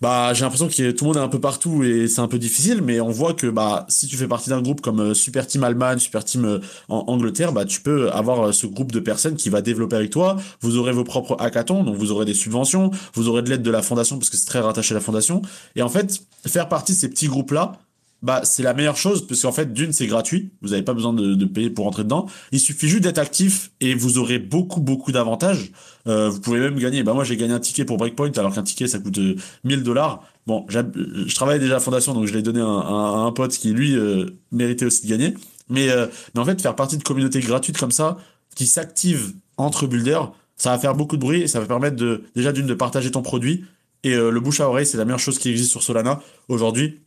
[0.00, 2.38] bah, j'ai l'impression que tout le monde est un peu partout et c'est un peu
[2.38, 5.46] difficile, mais on voit que bah, si tu fais partie d'un groupe comme euh, Super
[5.46, 6.58] Team Allemagne, Super Team euh,
[6.88, 10.36] Angleterre, bah, tu peux avoir euh, ce groupe de personnes qui va développer avec toi.
[10.60, 13.70] Vous aurez vos propres hackathons, donc vous aurez des subventions, vous aurez de l'aide de
[13.70, 15.40] la fondation parce que c'est très rattaché à la fondation.
[15.76, 17.78] Et en fait, faire partie de ces petits groupes-là,
[18.22, 20.52] bah, c'est la meilleure chose parce qu'en fait, d'une, c'est gratuit.
[20.62, 22.26] Vous n'avez pas besoin de, de payer pour rentrer dedans.
[22.52, 25.72] Il suffit juste d'être actif et vous aurez beaucoup, beaucoup d'avantages.
[26.06, 27.02] Euh, vous pouvez même gagner.
[27.02, 29.34] Bah, moi, j'ai gagné un ticket pour Breakpoint alors qu'un ticket, ça coûte euh,
[29.64, 30.22] 1000 dollars.
[30.46, 33.18] Bon, j'hab- je travaille déjà à la fondation, donc je l'ai donné à un, à
[33.26, 35.34] un pote qui, lui, euh, méritait aussi de gagner.
[35.68, 38.18] Mais, euh, mais en fait, faire partie de communautés gratuites comme ça,
[38.54, 42.22] qui s'activent entre builders, ça va faire beaucoup de bruit et ça va permettre de,
[42.36, 43.64] déjà d'une, de partager ton produit.
[44.04, 47.00] Et euh, le bouche à oreille, c'est la meilleure chose qui existe sur Solana aujourd'hui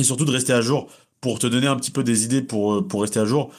[0.00, 0.88] et surtout de rester à jour.
[1.20, 3.52] Pour te donner un petit peu des idées pour, euh, pour rester à jour,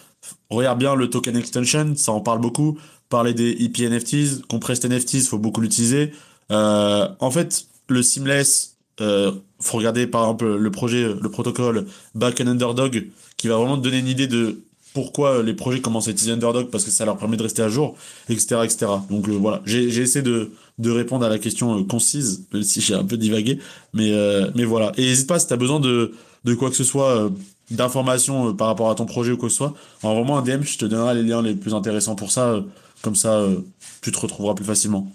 [0.50, 2.78] regarde bien le token extension, ça en parle beaucoup.
[3.10, 6.12] Parler des EP NFTs, compressed NFTs, faut beaucoup l'utiliser.
[6.52, 11.86] Euh, en fait, le seamless, euh, faut regarder par exemple le projet, le protocole
[12.16, 13.08] Back and Underdog,
[13.38, 16.70] qui va vraiment te donner une idée de pourquoi les projets commencent à utiliser Underdog,
[16.70, 17.96] parce que ça leur permet de rester à jour,
[18.30, 18.62] etc.
[18.64, 18.86] etc.
[19.10, 22.82] Donc euh, voilà, j'ai essayé de, de répondre à la question euh, concise, même si
[22.82, 23.60] j'ai un peu divagué.
[23.94, 24.92] Mais, euh, mais voilà.
[24.98, 26.14] Et n'hésite pas si tu as besoin de,
[26.46, 27.30] de quoi que ce soit, euh,
[27.72, 29.74] d'informations euh, par rapport à ton projet ou quoi que ce soit,
[30.04, 32.50] envoie-moi un DM, je te donnerai les liens les plus intéressants pour ça.
[32.50, 32.62] euh,
[33.02, 33.60] comme ça, euh,
[34.02, 35.12] tu te retrouveras plus facilement.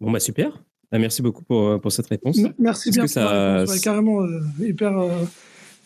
[0.00, 0.52] Bon, bah super.
[0.92, 2.38] Ah, merci beaucoup pour, pour cette réponse.
[2.58, 3.02] Merci bien.
[3.04, 5.24] que ça- carrément euh, hyper, euh,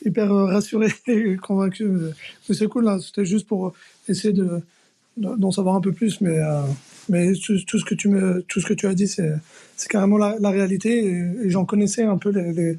[0.05, 1.89] hyper euh, rassuré et convaincu.
[2.49, 2.99] Mais c'est cool, là.
[3.01, 3.73] C'était juste pour
[4.09, 4.62] essayer de, de-
[5.19, 6.20] d'en savoir un peu plus.
[6.20, 6.62] Mais, euh,
[7.09, 9.32] mais tout, tout ce que tu me, tout ce que tu as dit, c'est,
[9.89, 11.05] carrément la, la réalité.
[11.05, 12.78] Et, et j'en connaissais un peu les, les-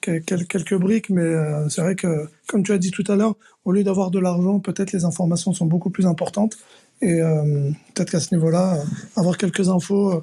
[0.00, 3.16] quel- quel- quelques briques, mais euh, c'est vrai que, comme tu as dit tout à
[3.16, 3.34] l'heure,
[3.66, 6.56] au lieu d'avoir de l'argent, peut-être les informations sont beaucoup plus importantes.
[7.02, 8.84] Et euh, peut-être qu'à ce niveau-là, euh,
[9.16, 10.22] avoir quelques infos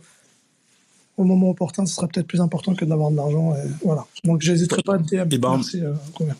[1.18, 3.54] au moment opportun, ce serait peut-être plus important que d'avoir de l'argent.
[3.84, 4.06] Voilà.
[4.24, 5.22] Donc, j'hésiterai pas à te dire.
[5.22, 5.82] Eh ben, Merci,
[6.18, 6.36] Robert.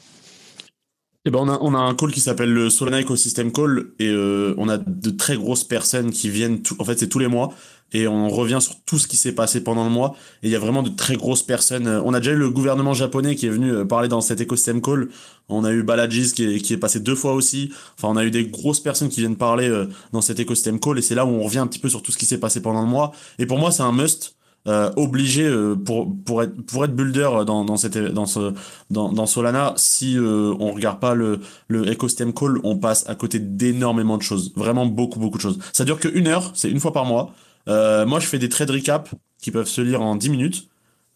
[1.28, 4.70] Eh ben on, a, un call qui s'appelle le Solana Ecosystem Call et euh, on
[4.70, 7.54] a de très grosses personnes qui viennent, tout- en fait c'est tous les mois
[7.92, 10.56] et on revient sur tout ce qui s'est passé pendant le mois et il y
[10.56, 11.86] a vraiment de très grosses personnes.
[12.06, 14.82] On a déjà eu le gouvernement japonais qui est venu euh, parler dans cet Ecosystem
[14.82, 15.10] Call,
[15.50, 18.24] on a eu Balajis qui est, qui est passé deux fois aussi, enfin on a
[18.24, 21.26] eu des grosses personnes qui viennent parler euh, dans cet Ecosystem Call et c'est là
[21.26, 23.12] où on revient un petit peu sur tout ce qui s'est passé pendant le mois
[23.38, 24.37] et pour moi c'est un must.
[24.68, 28.54] Euh, obligé euh, pour pour être pour être builder dans dans cette dans ce
[28.90, 33.40] dans, Solana, si euh, on regarde pas le, le Ecosystem Call, on passe à côté
[33.40, 34.54] d'énormément de choses.
[34.56, 35.60] Vraiment beaucoup, beaucoup de choses.
[35.72, 37.34] Ça dure que une heure, c'est une fois par mois.
[37.70, 39.10] Euh, moi, je fais des trade recap
[39.42, 40.68] qui peuvent se lire en 10 minutes.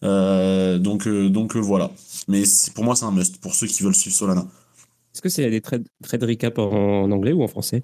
[0.01, 1.91] Donc, donc voilà.
[2.27, 4.45] Mais pour moi, c'est un must pour ceux qui veulent suivre Solana.
[5.13, 7.83] Est-ce que c'est des trades trade recap en anglais ou en français?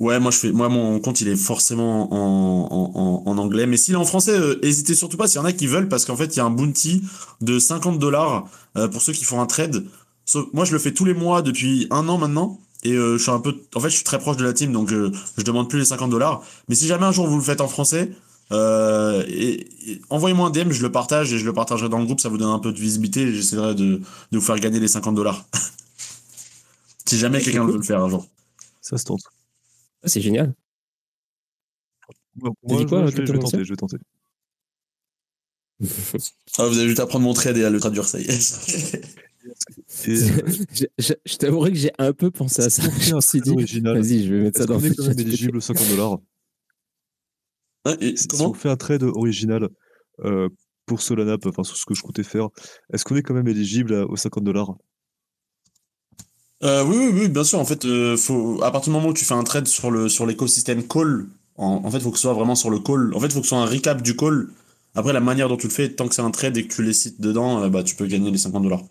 [0.00, 3.66] Ouais, moi je fais, moi mon compte il est forcément en, en, en, en anglais,
[3.66, 5.88] mais s'il est en français, euh, hésitez surtout pas s'il y en a qui veulent,
[5.88, 7.02] parce qu'en fait il y a un bounty
[7.40, 8.46] de 50 dollars
[8.92, 9.84] pour ceux qui font un trade.
[10.24, 13.22] Sauf- moi je le fais tous les mois depuis un an maintenant, et euh, je
[13.24, 15.42] suis un peu, en fait je suis très proche de la team, donc euh, je
[15.42, 16.42] demande plus les 50 dollars.
[16.68, 18.10] Mais si jamais un jour vous le faites en français,
[18.52, 22.04] euh, et, et envoyez-moi un DM, je le partage et je le partagerai dans le
[22.04, 24.00] groupe, ça vous donne un peu de visibilité, et j'essaierai de,
[24.30, 25.44] de vous faire gagner les 50 dollars.
[27.06, 28.26] si jamais quelqu'un veut le faire un jour.
[28.82, 29.22] Ça se tente.
[30.02, 30.54] Ah, C'est génial.
[32.36, 33.96] Moi, T'as dit quoi, je, vais, je vais exactement, tenter, je vais tenter.
[36.58, 38.94] Ah, vous avez juste à prendre mon trade et à le traduire, ça y est.
[40.06, 42.82] Et, euh, je je- je t'avouerai que j'ai un peu pensé à ça.
[42.82, 44.94] Je un me suis dit, vas-y, je vais mettre ça Est-ce dans qu'on est le
[44.96, 46.18] quand même éligible aux 50 dollars
[47.86, 49.68] si, on fait un trade original
[50.86, 52.48] pour Solana, enfin sur ce que je comptais faire,
[52.92, 54.74] est-ce qu'on est quand même éligible aux 50 dollars
[56.62, 57.58] oui, oui, oui, bien sûr.
[57.58, 57.86] En fait,
[58.16, 61.26] faut, à partir du moment où tu fais un trade sur le sur l'écosystème call,
[61.56, 63.12] en, fait, il faut que ce soit vraiment sur le call.
[63.14, 64.48] En fait, il faut que ce soit un recap du call.
[64.94, 66.82] Après, la manière dont tu le fais, tant que c'est un trade et que tu
[66.82, 68.82] les cites dedans, bah, tu peux gagner les 50 dollars.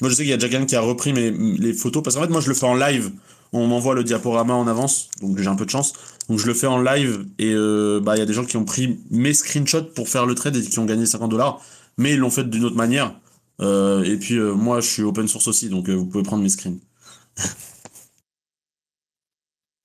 [0.00, 2.16] Moi, je sais qu'il y a déjà quelqu'un qui a repris mes, les photos, parce
[2.16, 3.12] qu'en fait, moi, je le fais en live.
[3.52, 5.92] On m'envoie le diaporama en avance, donc j'ai un peu de chance.
[6.28, 8.56] Donc, je le fais en live, et euh, bah, il y a des gens qui
[8.56, 11.60] ont pris mes screenshots pour faire le trade et qui ont gagné 50 dollars,
[11.96, 13.14] mais ils l'ont fait d'une autre manière.
[13.60, 16.48] Euh, et puis, euh, moi, je suis open source aussi, donc vous pouvez prendre mes
[16.48, 16.78] screens.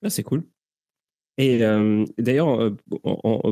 [0.04, 0.44] Ah, c'est cool.
[1.38, 1.60] Et
[2.18, 2.74] d'ailleurs,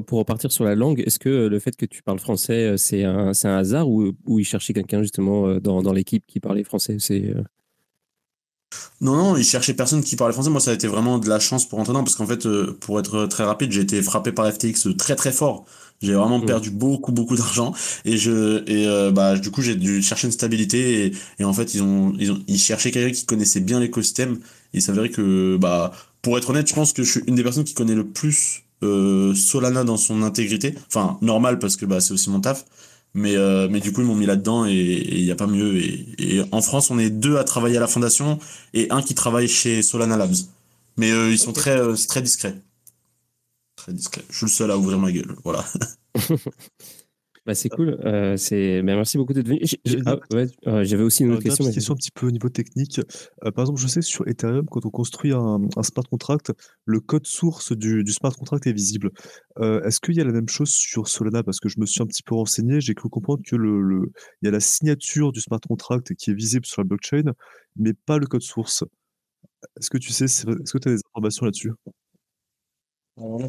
[0.08, 3.32] pour repartir sur la langue, est-ce que le fait que tu parles français, c'est un,
[3.32, 6.98] un, hasard ou, ou il cherchait quelqu'un justement dans, dans l'équipe qui parlait français?
[7.00, 7.34] C'est,
[9.02, 10.50] Non, non, il cherchait personne qui parlait français.
[10.50, 12.48] Moi, ça a été vraiment de la chance pour entrer parce qu'en fait,
[12.80, 15.66] pour être très rapide, j'ai été frappé par FTX très très fort.
[16.02, 16.46] J'ai vraiment mmh.
[16.46, 17.74] perdu beaucoup beaucoup d'argent
[18.06, 21.74] et je et bah du coup j'ai dû chercher une stabilité et, et, en fait
[21.74, 24.38] ils ont ils ont ils cherchaient quelqu'un qui connaissait bien l'écosystème.
[24.74, 25.92] Il s'avérait que bah
[26.22, 28.64] pour être honnête, je pense que je suis une des personnes qui connaît le plus
[28.84, 30.76] euh, Solana dans son intégrité.
[30.88, 32.66] Enfin, normal parce que bah, c'est aussi mon taf.
[33.14, 35.76] Mais, euh, mais du coup, ils m'ont mis là-dedans et il n'y a pas mieux.
[35.78, 38.40] Et, en France, on est deux à travailler à la fondation
[38.74, 40.36] et un qui travaille chez Solana Labs.
[40.98, 42.56] Mais euh, ils sont très, très discrets.
[43.76, 44.24] Très discrets.
[44.30, 45.36] Je suis le seul à ouvrir ma gueule.
[45.44, 45.66] Voilà.
[47.48, 47.98] Bah, c'est cool.
[48.04, 48.82] Euh, c'est...
[48.82, 49.62] Bah, merci beaucoup d'être venu.
[50.06, 50.18] Ah,
[50.68, 51.66] euh, j'avais aussi une autre question.
[51.66, 53.00] Une question un petit peu au niveau technique.
[53.46, 56.52] Euh, par exemple, je sais sur Ethereum, quand on construit un, smart contract,
[56.84, 59.12] le code source du, smart contract est visible.
[59.62, 61.42] est-ce qu'il y a la même chose sur Solana?
[61.42, 64.12] Parce que je me suis un petit peu renseigné, j'ai cru comprendre que le,
[64.42, 67.32] il y a la signature du smart contract qui est visible sur la blockchain,
[67.78, 68.84] mais pas le code source.
[69.80, 71.72] Est-ce que tu sais, est-ce que tu as des informations là-dessus?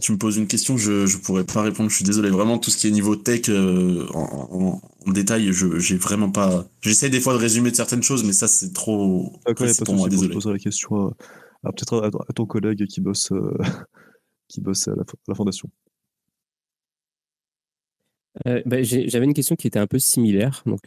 [0.01, 1.91] Tu me poses une question, je ne pourrais pas répondre.
[1.91, 2.31] Je suis désolé.
[2.31, 6.67] Vraiment, tout ce qui est niveau tech euh, en, détail, je j'ai vraiment pas.
[6.81, 9.33] J'essaie des fois de résumer de certaines choses, mais ça c'est trop.
[9.47, 10.09] D'accord, pour moi.
[10.09, 10.29] Désolé.
[10.29, 11.15] Je poserai la question
[11.65, 13.57] à, peut-être à, ton collègue qui bosse euh,
[14.49, 15.69] qui bosse à la, fondation.
[18.47, 20.81] Euh, bah, j'avais une question qui était un peu similaire, donc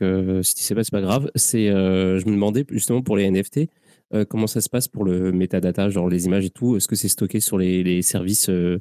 [0.43, 1.29] si tu sais pas, c'est pas grave.
[1.35, 3.69] C'est, je me demandais justement pour les NFT,
[4.13, 6.75] euh, comment ça se passe pour le metadata, genre les images et tout?
[6.75, 8.79] Est-ce que c'est stocké sur les, services euh,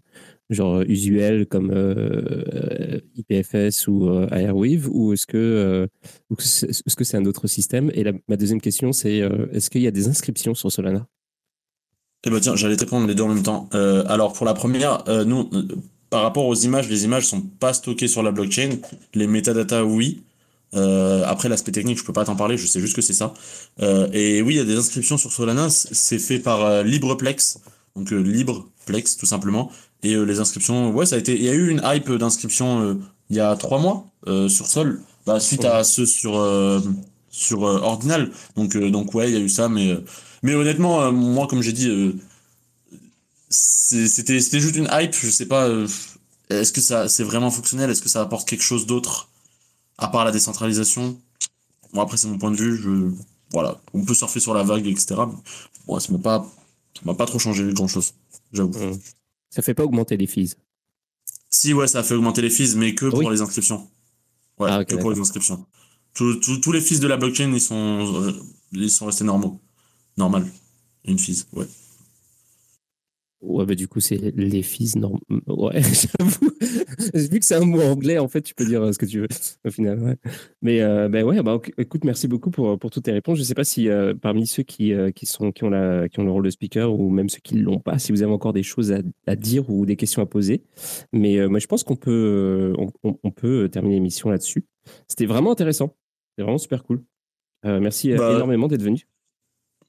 [0.49, 4.89] genre usuels comme euh, IPFS ou Airwave?
[4.91, 5.89] Ou est-ce que
[7.05, 7.91] c'est un autre système?
[7.95, 11.07] Et ma deuxième question, c'est est-ce qu'il y a des inscriptions sur Solana?
[12.27, 13.69] Eh ben tiens, j'allais te répondre les deux en même temps.
[13.73, 15.49] alors pour la première, nous
[16.11, 18.71] par rapport aux images, les images sont pas stockées sur la blockchain.
[19.15, 20.25] Les metadata, oui.
[20.75, 23.35] Euh, après, l'aspect technique, je peux pas t'en parler, je sais juste que c'est ça.
[23.83, 27.59] Euh, et oui, il y a des inscriptions sur Solana, c'est fait par euh, LibrePlex,
[27.97, 29.71] donc LibrePlex tout simplement.
[30.03, 32.99] Et les inscriptions, ouais, ça a été, il y a eu une hype d'inscription
[33.29, 34.07] il y a trois mois
[34.49, 36.43] sur Sol, bah, suite à ceux sur
[37.29, 38.31] sur Ordinal.
[38.57, 39.95] Donc donc ouais, il y a eu ça, mais
[40.43, 41.91] mais honnêtement, moi comme j'ai dit,
[43.51, 45.69] c'était c'était juste une hype, je sais pas.
[46.49, 49.30] est-ce que ça c'est vraiment fonctionnel Est-ce que ça apporte quelque chose d'autre?
[50.01, 51.19] À part la décentralisation.
[51.93, 52.77] Bon, après, c'est mon point de vue.
[52.77, 53.11] Je,
[53.53, 55.17] voilà, on peut surfer sur la vague, etc.
[55.87, 56.47] Bon, ça m'a pas,
[57.05, 58.15] m'a pas trop changé grand chose,
[58.53, 58.73] j'avoue.
[58.73, 58.99] Ça mmh.
[59.51, 60.55] Ça fait pas augmenter les fees.
[61.51, 63.89] Si, ouais, ça a fait augmenter les fees, mais que pour les inscriptions.
[64.59, 65.67] Ouais, ah, que pour les inscriptions.
[66.15, 68.33] Tous les fees de la blockchain, ils sont, euh,
[68.73, 69.61] ils sont restés normaux.
[70.17, 70.47] Normal.
[71.05, 71.67] Une fees, ouais.
[73.43, 75.19] Ouais, bah du coup, c'est les fils norm...
[75.47, 75.81] Ouais,
[76.19, 76.51] j'avoue.
[77.15, 79.21] Vu que c'est un mot anglais, en fait, tu peux dire euh, ce que tu
[79.21, 79.29] veux
[79.67, 79.99] au final.
[80.01, 80.17] Ouais.
[80.61, 83.37] Mais euh, bah ouais, bah, écoute, merci beaucoup pour, pour toutes tes réponses.
[83.37, 86.21] Je ne sais pas si euh, parmi ceux qui, qui, sont, qui, ont la, qui
[86.21, 88.33] ont le rôle de speaker ou même ceux qui ne l'ont pas, si vous avez
[88.33, 90.63] encore des choses à, à, dire ou des questions à poser.
[91.13, 94.67] Mais moi, je pense qu'on peut, on, on peut terminer l'émission là-dessus.
[95.09, 95.97] C'était vraiment intéressant.
[96.31, 97.03] C'était vraiment super cool.
[97.65, 99.07] merci bah, énormément d'être venu.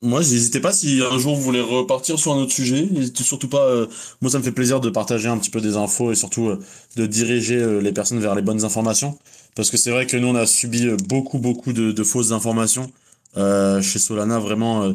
[0.04, 2.88] Moi, n'hésitez pas si un jour vous voulez repartir sur un autre sujet.
[2.92, 3.66] N'hésitez surtout pas.
[3.68, 3.86] Euh,
[4.22, 6.60] moi, ça me fait plaisir de partager un petit peu des infos et surtout euh,
[6.96, 9.20] de diriger euh, les personnes vers les bonnes informations.
[9.56, 12.92] Parce que c'est vrai que nous, on a subi beaucoup, beaucoup de, de fausses informations.
[13.36, 14.94] chez Solana, vraiment,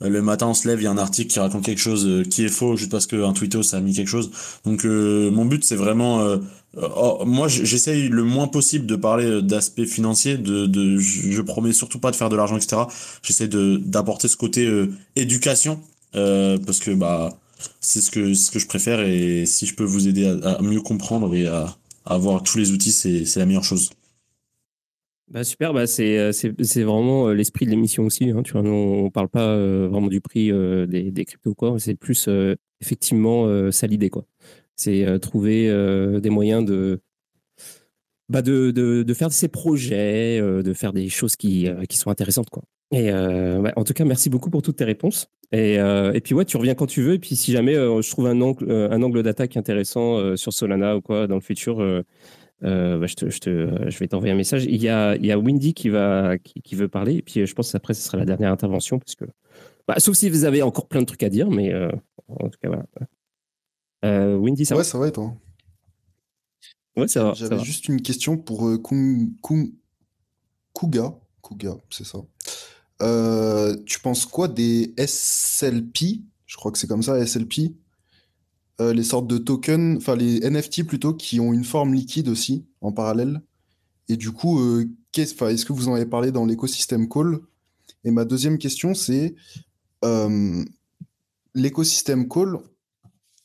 [0.00, 2.44] le matin, on se lève, il y a un article qui raconte quelque chose qui
[2.44, 4.30] est faux juste parce qu'un tweetos a mis quelque chose.
[4.64, 6.38] Donc, mon but, c'est vraiment
[6.76, 10.36] euh, oh, moi, j'essaye le moins possible de parler euh, d'aspect financier.
[10.36, 12.82] De, de, je promets surtout pas de faire de l'argent, etc.
[13.22, 15.80] J'essaie de d'apporter ce côté euh, éducation
[16.12, 17.38] parce que bah
[17.80, 20.80] c'est ce que ce que je préfère et si je peux vous aider à, mieux
[20.80, 23.90] comprendre et à, avoir tous les outils, c'est la meilleure chose.
[25.28, 28.30] Bah super, bah c'est vraiment l'esprit de l'émission aussi.
[28.30, 32.28] Hein, tu vois, on, parle pas vraiment du prix des, des cryptos quoi, c'est plus
[32.80, 34.24] effectivement ça l'idée quoi.
[34.76, 35.68] C'est trouver
[36.20, 37.00] des moyens de,
[38.28, 42.50] bah de, de, de, faire ses projets, de faire des choses qui, qui sont intéressantes.
[42.50, 42.62] Quoi.
[42.92, 45.28] Et en tout cas, merci beaucoup pour toutes tes réponses.
[45.50, 47.14] Et, et, puis ouais, tu reviens quand tu veux.
[47.14, 51.00] Et puis si jamais je trouve un angle, un angle d'attaque intéressant sur Solana ou
[51.00, 51.82] quoi dans le futur,
[52.62, 54.64] bah, je, te, je, te, je vais t'envoyer un message.
[54.64, 57.16] Il y a, il y a Windy qui, va, qui, qui, veut parler.
[57.16, 58.98] Et puis je pense qu'après, ce sera la dernière intervention.
[58.98, 59.24] Parce que,
[59.86, 61.50] bah, sauf si vous avez encore plein de trucs à dire.
[61.50, 61.72] Mais
[62.28, 62.86] en tout cas, voilà.
[64.04, 65.34] Euh, Windy, ça ouais, va ça va et toi?
[66.96, 67.34] Ouais, ça va.
[67.34, 69.72] J'avais juste une question pour euh, Kung, Kung,
[70.74, 71.14] Kuga.
[71.42, 72.18] Kuga, c'est ça.
[73.02, 77.74] Euh, tu penses quoi des SLP Je crois que c'est comme ça, SLP.
[78.80, 82.66] Euh, les sortes de tokens, enfin les NFT plutôt, qui ont une forme liquide aussi
[82.82, 83.40] en parallèle.
[84.08, 84.84] Et du coup, euh,
[85.16, 87.40] est-ce que vous en avez parlé dans l'écosystème Call?
[88.04, 89.34] Et ma deuxième question, c'est
[90.04, 90.62] euh,
[91.54, 92.58] l'écosystème Call,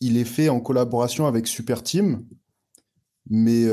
[0.02, 2.26] il est fait en collaboration avec Super Team.
[3.30, 3.68] Mais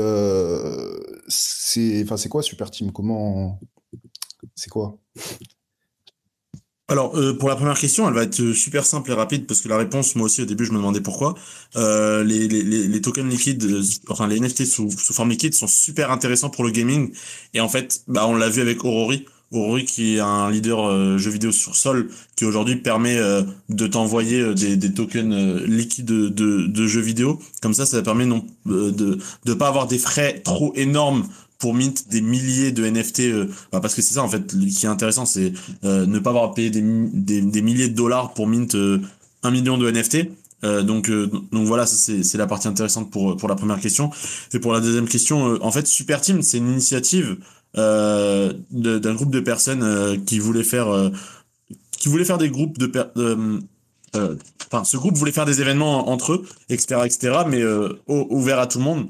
[1.27, 3.59] c'est quoi Super Team Comment.
[4.55, 4.97] C'est quoi?
[6.89, 9.69] Alors, euh, pour la première question, elle va être super simple et rapide parce que
[9.69, 11.35] la réponse, moi aussi, au début, je me demandais pourquoi.
[11.75, 15.67] Euh, les, les, les, tokens liquides, euh, enfin, les NFT sous, sous, forme liquide sont
[15.67, 17.11] super intéressants pour le gaming.
[17.53, 19.25] Et en fait, bah, on l'a vu avec Aurori.
[19.51, 23.85] Aurori, qui est un leader euh, jeu vidéo sur sol, qui aujourd'hui permet euh, de
[23.85, 27.39] t'envoyer des, des, tokens liquides de, de, de, jeux vidéo.
[27.61, 31.27] Comme ça, ça permet non, de ne pas avoir des frais trop énormes
[31.59, 34.85] pour mint des milliers de NFT euh, bah, parce que c'est ça en fait qui
[34.85, 35.53] est intéressant c'est
[35.83, 39.01] euh, ne pas avoir payé des, des, des, milliers de dollars pour mint euh,
[39.43, 40.29] un million de NFT
[40.83, 44.11] donc donc voilà c'est la partie intéressante pour pour la première question.
[44.53, 47.37] Et pour la deuxième question en fait Super Team c'est une initiative
[47.75, 51.11] d'un groupe de personnes qui voulaient faire
[51.97, 52.91] qui voulaient faire des groupes de
[54.13, 57.63] enfin ce groupe voulait faire des événements entre eux etc etc mais
[58.09, 59.07] ouvert à tout le monde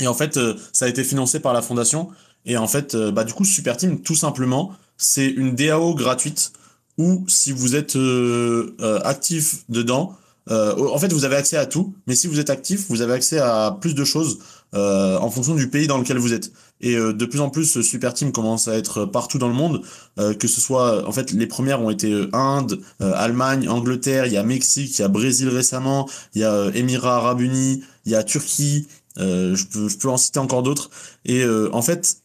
[0.00, 2.08] et en fait, euh, ça a été financé par la fondation.
[2.46, 6.52] Et en fait, euh, bah, du coup, Super Team, tout simplement, c'est une DAO gratuite
[6.96, 10.16] où si vous êtes euh, actif dedans,
[10.50, 11.94] en fait, vous avez accès à tout.
[12.06, 14.38] Mais si vous êtes actif, vous avez accès à plus de choses
[14.72, 16.52] en fonction du pays dans lequel vous êtes.
[16.80, 19.82] Et de plus en plus, Super Team commence à être partout dans le monde,
[20.16, 24.42] que ce soit, en fait, les premières ont été Inde, Allemagne, Angleterre, il y a
[24.42, 28.24] Mexique, il y a Brésil récemment, il y a Émirats Arabes Unis, il y a
[28.24, 30.90] Turquie, euh, je, peux, je peux en citer encore d'autres.
[31.24, 32.22] Et euh, en fait,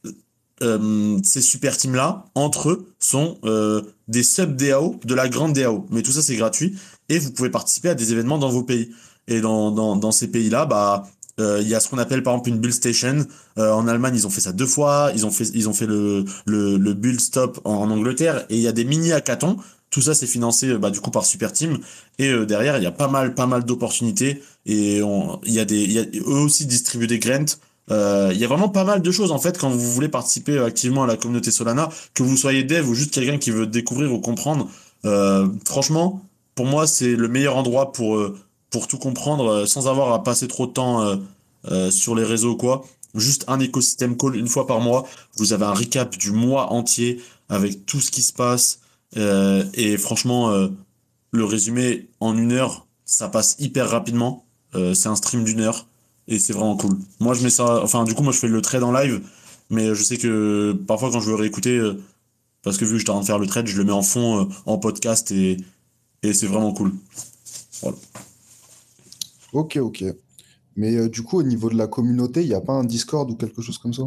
[0.61, 3.37] euh, ces super teams là entre eux sont
[4.07, 6.77] des sub DAO de la grande DAO mais tout ça c'est gratuit.
[7.09, 8.91] Et vous pouvez participer à des événements dans vos pays.
[9.27, 11.03] Et dans, ces pays là bah
[11.39, 13.25] il y a ce qu'on appelle par exemple une build station.
[13.57, 15.11] En Allemagne ils ont fait ça deux fois.
[15.15, 18.45] Ils ont fait ils ont fait le le, le build stop en, en Angleterre.
[18.49, 19.57] Et il y a des mini hackathons
[19.93, 21.77] tout ça, c'est financé bah, du coup par Super Team.
[22.17, 24.41] Et euh, derrière, il y a pas mal, pas mal d'opportunités.
[24.65, 27.45] Et il y a des, y a, eux aussi distribuent des grants.
[27.91, 30.57] Euh, il y a vraiment pas mal de choses en fait quand vous voulez participer
[30.57, 34.11] activement à la communauté Solana, que vous soyez dev ou juste quelqu'un qui veut découvrir
[34.11, 34.67] ou comprendre.
[35.05, 36.21] Euh, franchement,
[36.55, 38.19] pour moi, c'est le meilleur endroit pour
[38.71, 41.19] pour tout comprendre sans avoir à passer trop de temps
[41.91, 42.83] sur les réseaux quoi.
[43.13, 45.05] Juste un écosystème call une fois par mois.
[45.35, 48.79] Vous avez un recap du mois entier avec tout ce qui se passe.
[49.17, 50.69] Euh, et franchement, euh,
[51.31, 54.45] le résumé en une heure, ça passe hyper rapidement.
[54.75, 55.87] Euh, c'est un stream d'une heure
[56.27, 56.97] et c'est vraiment cool.
[57.19, 57.83] Moi, je mets ça.
[57.83, 59.21] Enfin, du coup, moi, je fais le trade en live,
[59.69, 61.79] mais je sais que parfois, quand je veux réécouter,
[62.63, 64.01] parce que vu que j'étais en train de faire le trade, je le mets en
[64.01, 65.57] fond en podcast et,
[66.23, 66.93] et c'est vraiment cool.
[67.81, 67.97] Voilà.
[69.51, 70.05] Ok, ok.
[70.75, 73.35] Mais du coup, au niveau de la communauté, il n'y a pas un Discord ou
[73.35, 74.03] quelque chose comme ça?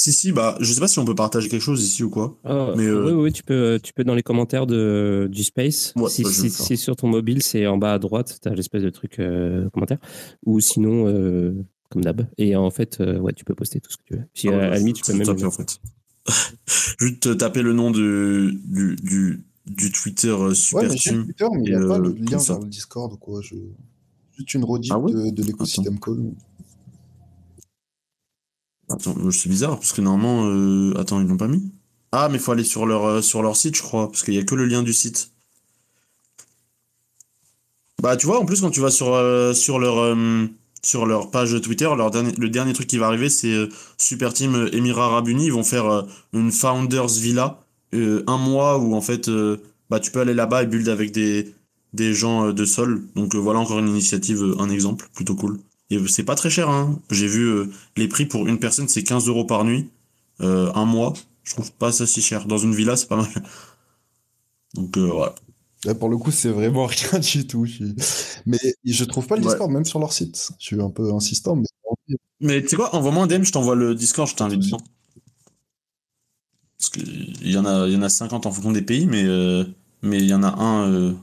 [0.00, 2.38] Si, si, bah, je sais pas si on peut partager quelque chose ici ou quoi.
[2.42, 5.92] Ah, mais euh, Oui, oui, tu peux, tu peux dans les commentaires de, du Space.
[6.08, 8.88] si, bah, si, sur ton mobile, c'est en bas à droite, tu as l'espèce de
[8.88, 9.98] truc euh, commentaire.
[10.46, 11.52] Ou sinon, euh,
[11.90, 12.26] comme d'hab.
[12.38, 14.24] Et en fait, ouais, tu peux poster tout ce que tu veux.
[14.32, 15.28] Puis ah, à, la limite, tu peux même.
[15.28, 15.78] en fait.
[16.98, 21.26] Juste taper le nom de, du, du, du Twitter Super ouais, Team.
[21.26, 23.42] Twitter, mais il n'y a pas le lien vers le Discord ou quoi.
[23.42, 23.54] Je...
[24.32, 26.32] Juste une rediff ah de, de l'écosystème call.
[28.90, 30.46] Attends, c'est bizarre, parce que normalement.
[30.46, 30.92] Euh...
[30.98, 31.72] Attends, ils l'ont pas mis
[32.12, 34.34] Ah, mais il faut aller sur leur, euh, sur leur site, je crois, parce qu'il
[34.34, 35.30] n'y a que le lien du site.
[38.02, 39.52] Bah, tu vois, en plus, quand tu vas sur, euh,
[41.04, 41.88] leur, page Twitter,
[42.38, 43.68] le dernier truc qui va arriver, c'est
[43.98, 45.46] Super Team Émirats Arabes Unis.
[45.46, 47.60] Ils vont faire une Founders Villa,
[47.92, 49.30] un mois où, en fait,
[49.90, 53.02] bah, tu peux aller là-bas et build avec des gens de sol.
[53.14, 55.58] Donc, voilà encore une initiative, un exemple, plutôt cool.
[55.90, 56.68] Et c'est pas très cher.
[56.70, 57.00] Hein.
[57.10, 59.90] J'ai vu euh, les prix pour une personne, c'est 15 euros par nuit.
[60.40, 61.12] Euh, un mois.
[61.44, 62.46] Je trouve pas ça si cher.
[62.46, 63.28] Dans une villa, c'est pas mal.
[64.74, 65.34] Donc euh, voilà.
[65.84, 67.66] Là, pour le coup, c'est vraiment rien du tout.
[68.46, 69.48] Mais je trouve pas le Ouais.
[69.48, 70.50] Discord, même sur leur site.
[70.58, 71.66] Je suis un peu insistant, mais
[72.40, 74.74] Mais tu sais quoi, envoie-moi un DM, je t'envoie le Discord, je t'invite.
[76.78, 79.22] Parce qu'il y, en a- il y en a 50 en fonction des pays, mais
[79.24, 79.64] euh,
[80.02, 81.14] mais il y en a un euh,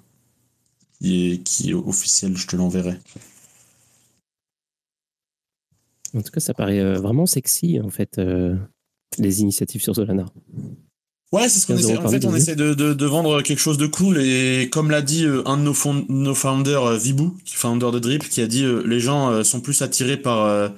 [1.01, 2.99] qui, est, qui est officiel, je te l'enverrai.
[6.15, 8.55] En tout cas, ça paraît euh, vraiment sexy, en fait, euh,
[9.17, 10.25] les initiatives sur Solana.
[11.33, 11.97] Ouais, c'est ce qu'on 15 essaie.
[11.97, 14.17] En fait, on essaie de, de, de vendre quelque chose de cool.
[14.21, 17.91] Et comme l'a dit euh, un de nos, fond- nos founders, Vibou, qui est founder
[17.91, 20.71] de Drip, qui a dit euh, les gens euh, sont plus attirés par,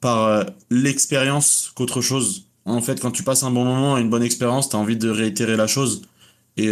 [0.00, 2.44] par l'expérience qu'autre chose.
[2.64, 4.96] En fait, quand tu passes un bon moment et une bonne expérience, tu as envie
[4.96, 6.02] de réitérer la chose.
[6.56, 6.66] Et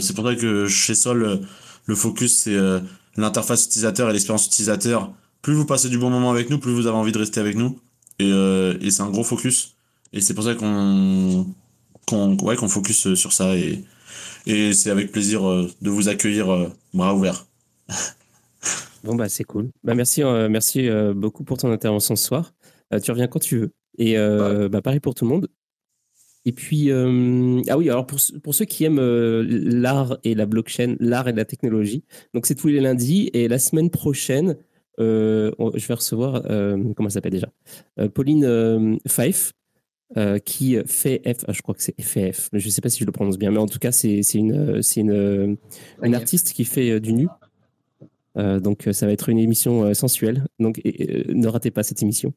[0.00, 1.40] c'est pour ça que chez Sol,
[1.86, 2.56] le focus, c'est
[3.16, 5.12] l'interface utilisateur et l'expérience utilisateur.
[5.42, 7.56] Plus vous passez du bon moment avec nous, plus vous avez envie de rester avec
[7.56, 7.78] nous.
[8.18, 9.76] Et, euh, et c'est un gros focus.
[10.12, 11.46] Et c'est pour ça qu'on
[12.06, 13.56] qu'on ouais, qu'on focus sur ça.
[13.56, 13.84] Et,
[14.46, 17.46] et c'est avec plaisir euh, de vous accueillir euh, bras ouverts.
[19.04, 19.70] Bon, bah, c'est cool.
[19.84, 22.52] Bah, merci euh, merci euh, beaucoup pour ton intervention ce soir.
[22.92, 23.72] Euh, tu reviens quand tu veux.
[23.98, 25.48] Et bah, pareil pour tout le monde.
[26.44, 30.96] Et puis, ah oui, alors pour, ceux- pour ceux qui aiment l'art et la blockchain,
[31.00, 32.04] l'art et la technologie,
[32.34, 33.30] donc c'est tous les lundis.
[33.32, 34.56] Et la semaine prochaine,
[35.00, 37.48] euh, je vais recevoir, euh, comment elle s'appelle déjà?
[38.00, 39.52] Euh, Pauline Fife,
[40.16, 43.00] euh, qui fait F, ah, je crois que c'est FF, je ne sais pas si
[43.00, 45.56] je le prononce bien, mais en tout cas, c'est c'est une, c'est une,
[46.02, 47.28] une artiste qui fait du nu.
[48.36, 50.44] Donc, ça va être une émission sensuelle.
[50.60, 52.34] Donc, et- ne ratez pas cette émission.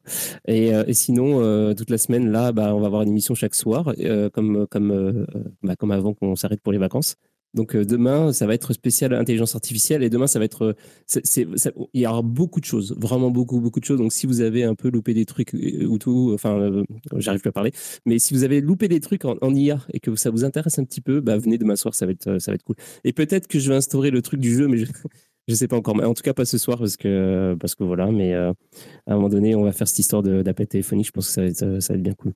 [0.47, 3.93] Et, et sinon, toute la semaine, là, bah, on va avoir une émission chaque soir,
[4.31, 5.25] comme, comme,
[5.61, 7.17] bah, comme avant qu'on s'arrête pour les vacances.
[7.53, 10.03] Donc, euh, demain, ça va être spécial intelligence artificielle.
[10.03, 10.75] Et demain, ça va être.
[11.15, 11.23] euh,
[11.93, 13.97] il y aura beaucoup de choses, vraiment beaucoup, beaucoup de choses.
[13.99, 16.83] Donc, si vous avez un peu loupé des trucs euh, ou tout, enfin,
[17.17, 17.71] j'arrive plus à parler,
[18.05, 20.77] mais si vous avez loupé des trucs en, en IA et que ça vous intéresse
[20.79, 22.75] un petit peu, bah, venez demain soir, ça va être, ça va être cool.
[23.03, 24.85] Et peut-être que je vais instaurer le truc du jeu, mais je,
[25.47, 25.95] je sais pas encore.
[25.95, 28.11] Mais en tout cas, pas ce soir parce que, parce que voilà.
[28.11, 28.53] Mais à
[29.07, 31.07] un moment donné, on va faire cette histoire d'appel téléphonique.
[31.07, 32.33] Je pense que ça va être bien cool.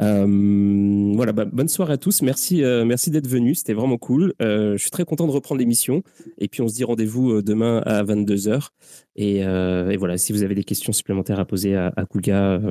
[0.00, 2.22] Euh, voilà, bah, bonne soirée à tous.
[2.22, 3.58] Merci, euh, merci d'être venus.
[3.58, 4.34] C'était vraiment cool.
[4.42, 6.02] Euh, je suis très content de reprendre l'émission.
[6.38, 8.68] Et puis, on se dit rendez-vous demain à 22h.
[9.16, 12.04] Et, et voilà, si vous avez des questions supplémentaires à poser à, à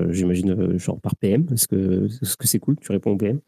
[0.10, 3.40] j'imagine, genre par PM, est-ce que est-ce que c'est cool Tu réponds au PM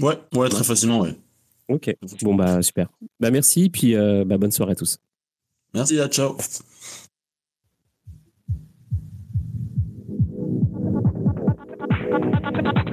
[0.00, 1.14] Ouais, ouais, très facilement, ouais.
[1.68, 2.88] Ok, bon, bah super.
[3.20, 3.70] Bah, merci.
[3.70, 4.98] Puis, bah, bonne soirée à tous.
[5.74, 6.36] Merci, à ciao.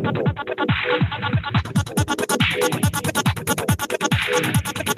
[0.04, 0.18] Thank
[4.88, 4.91] you.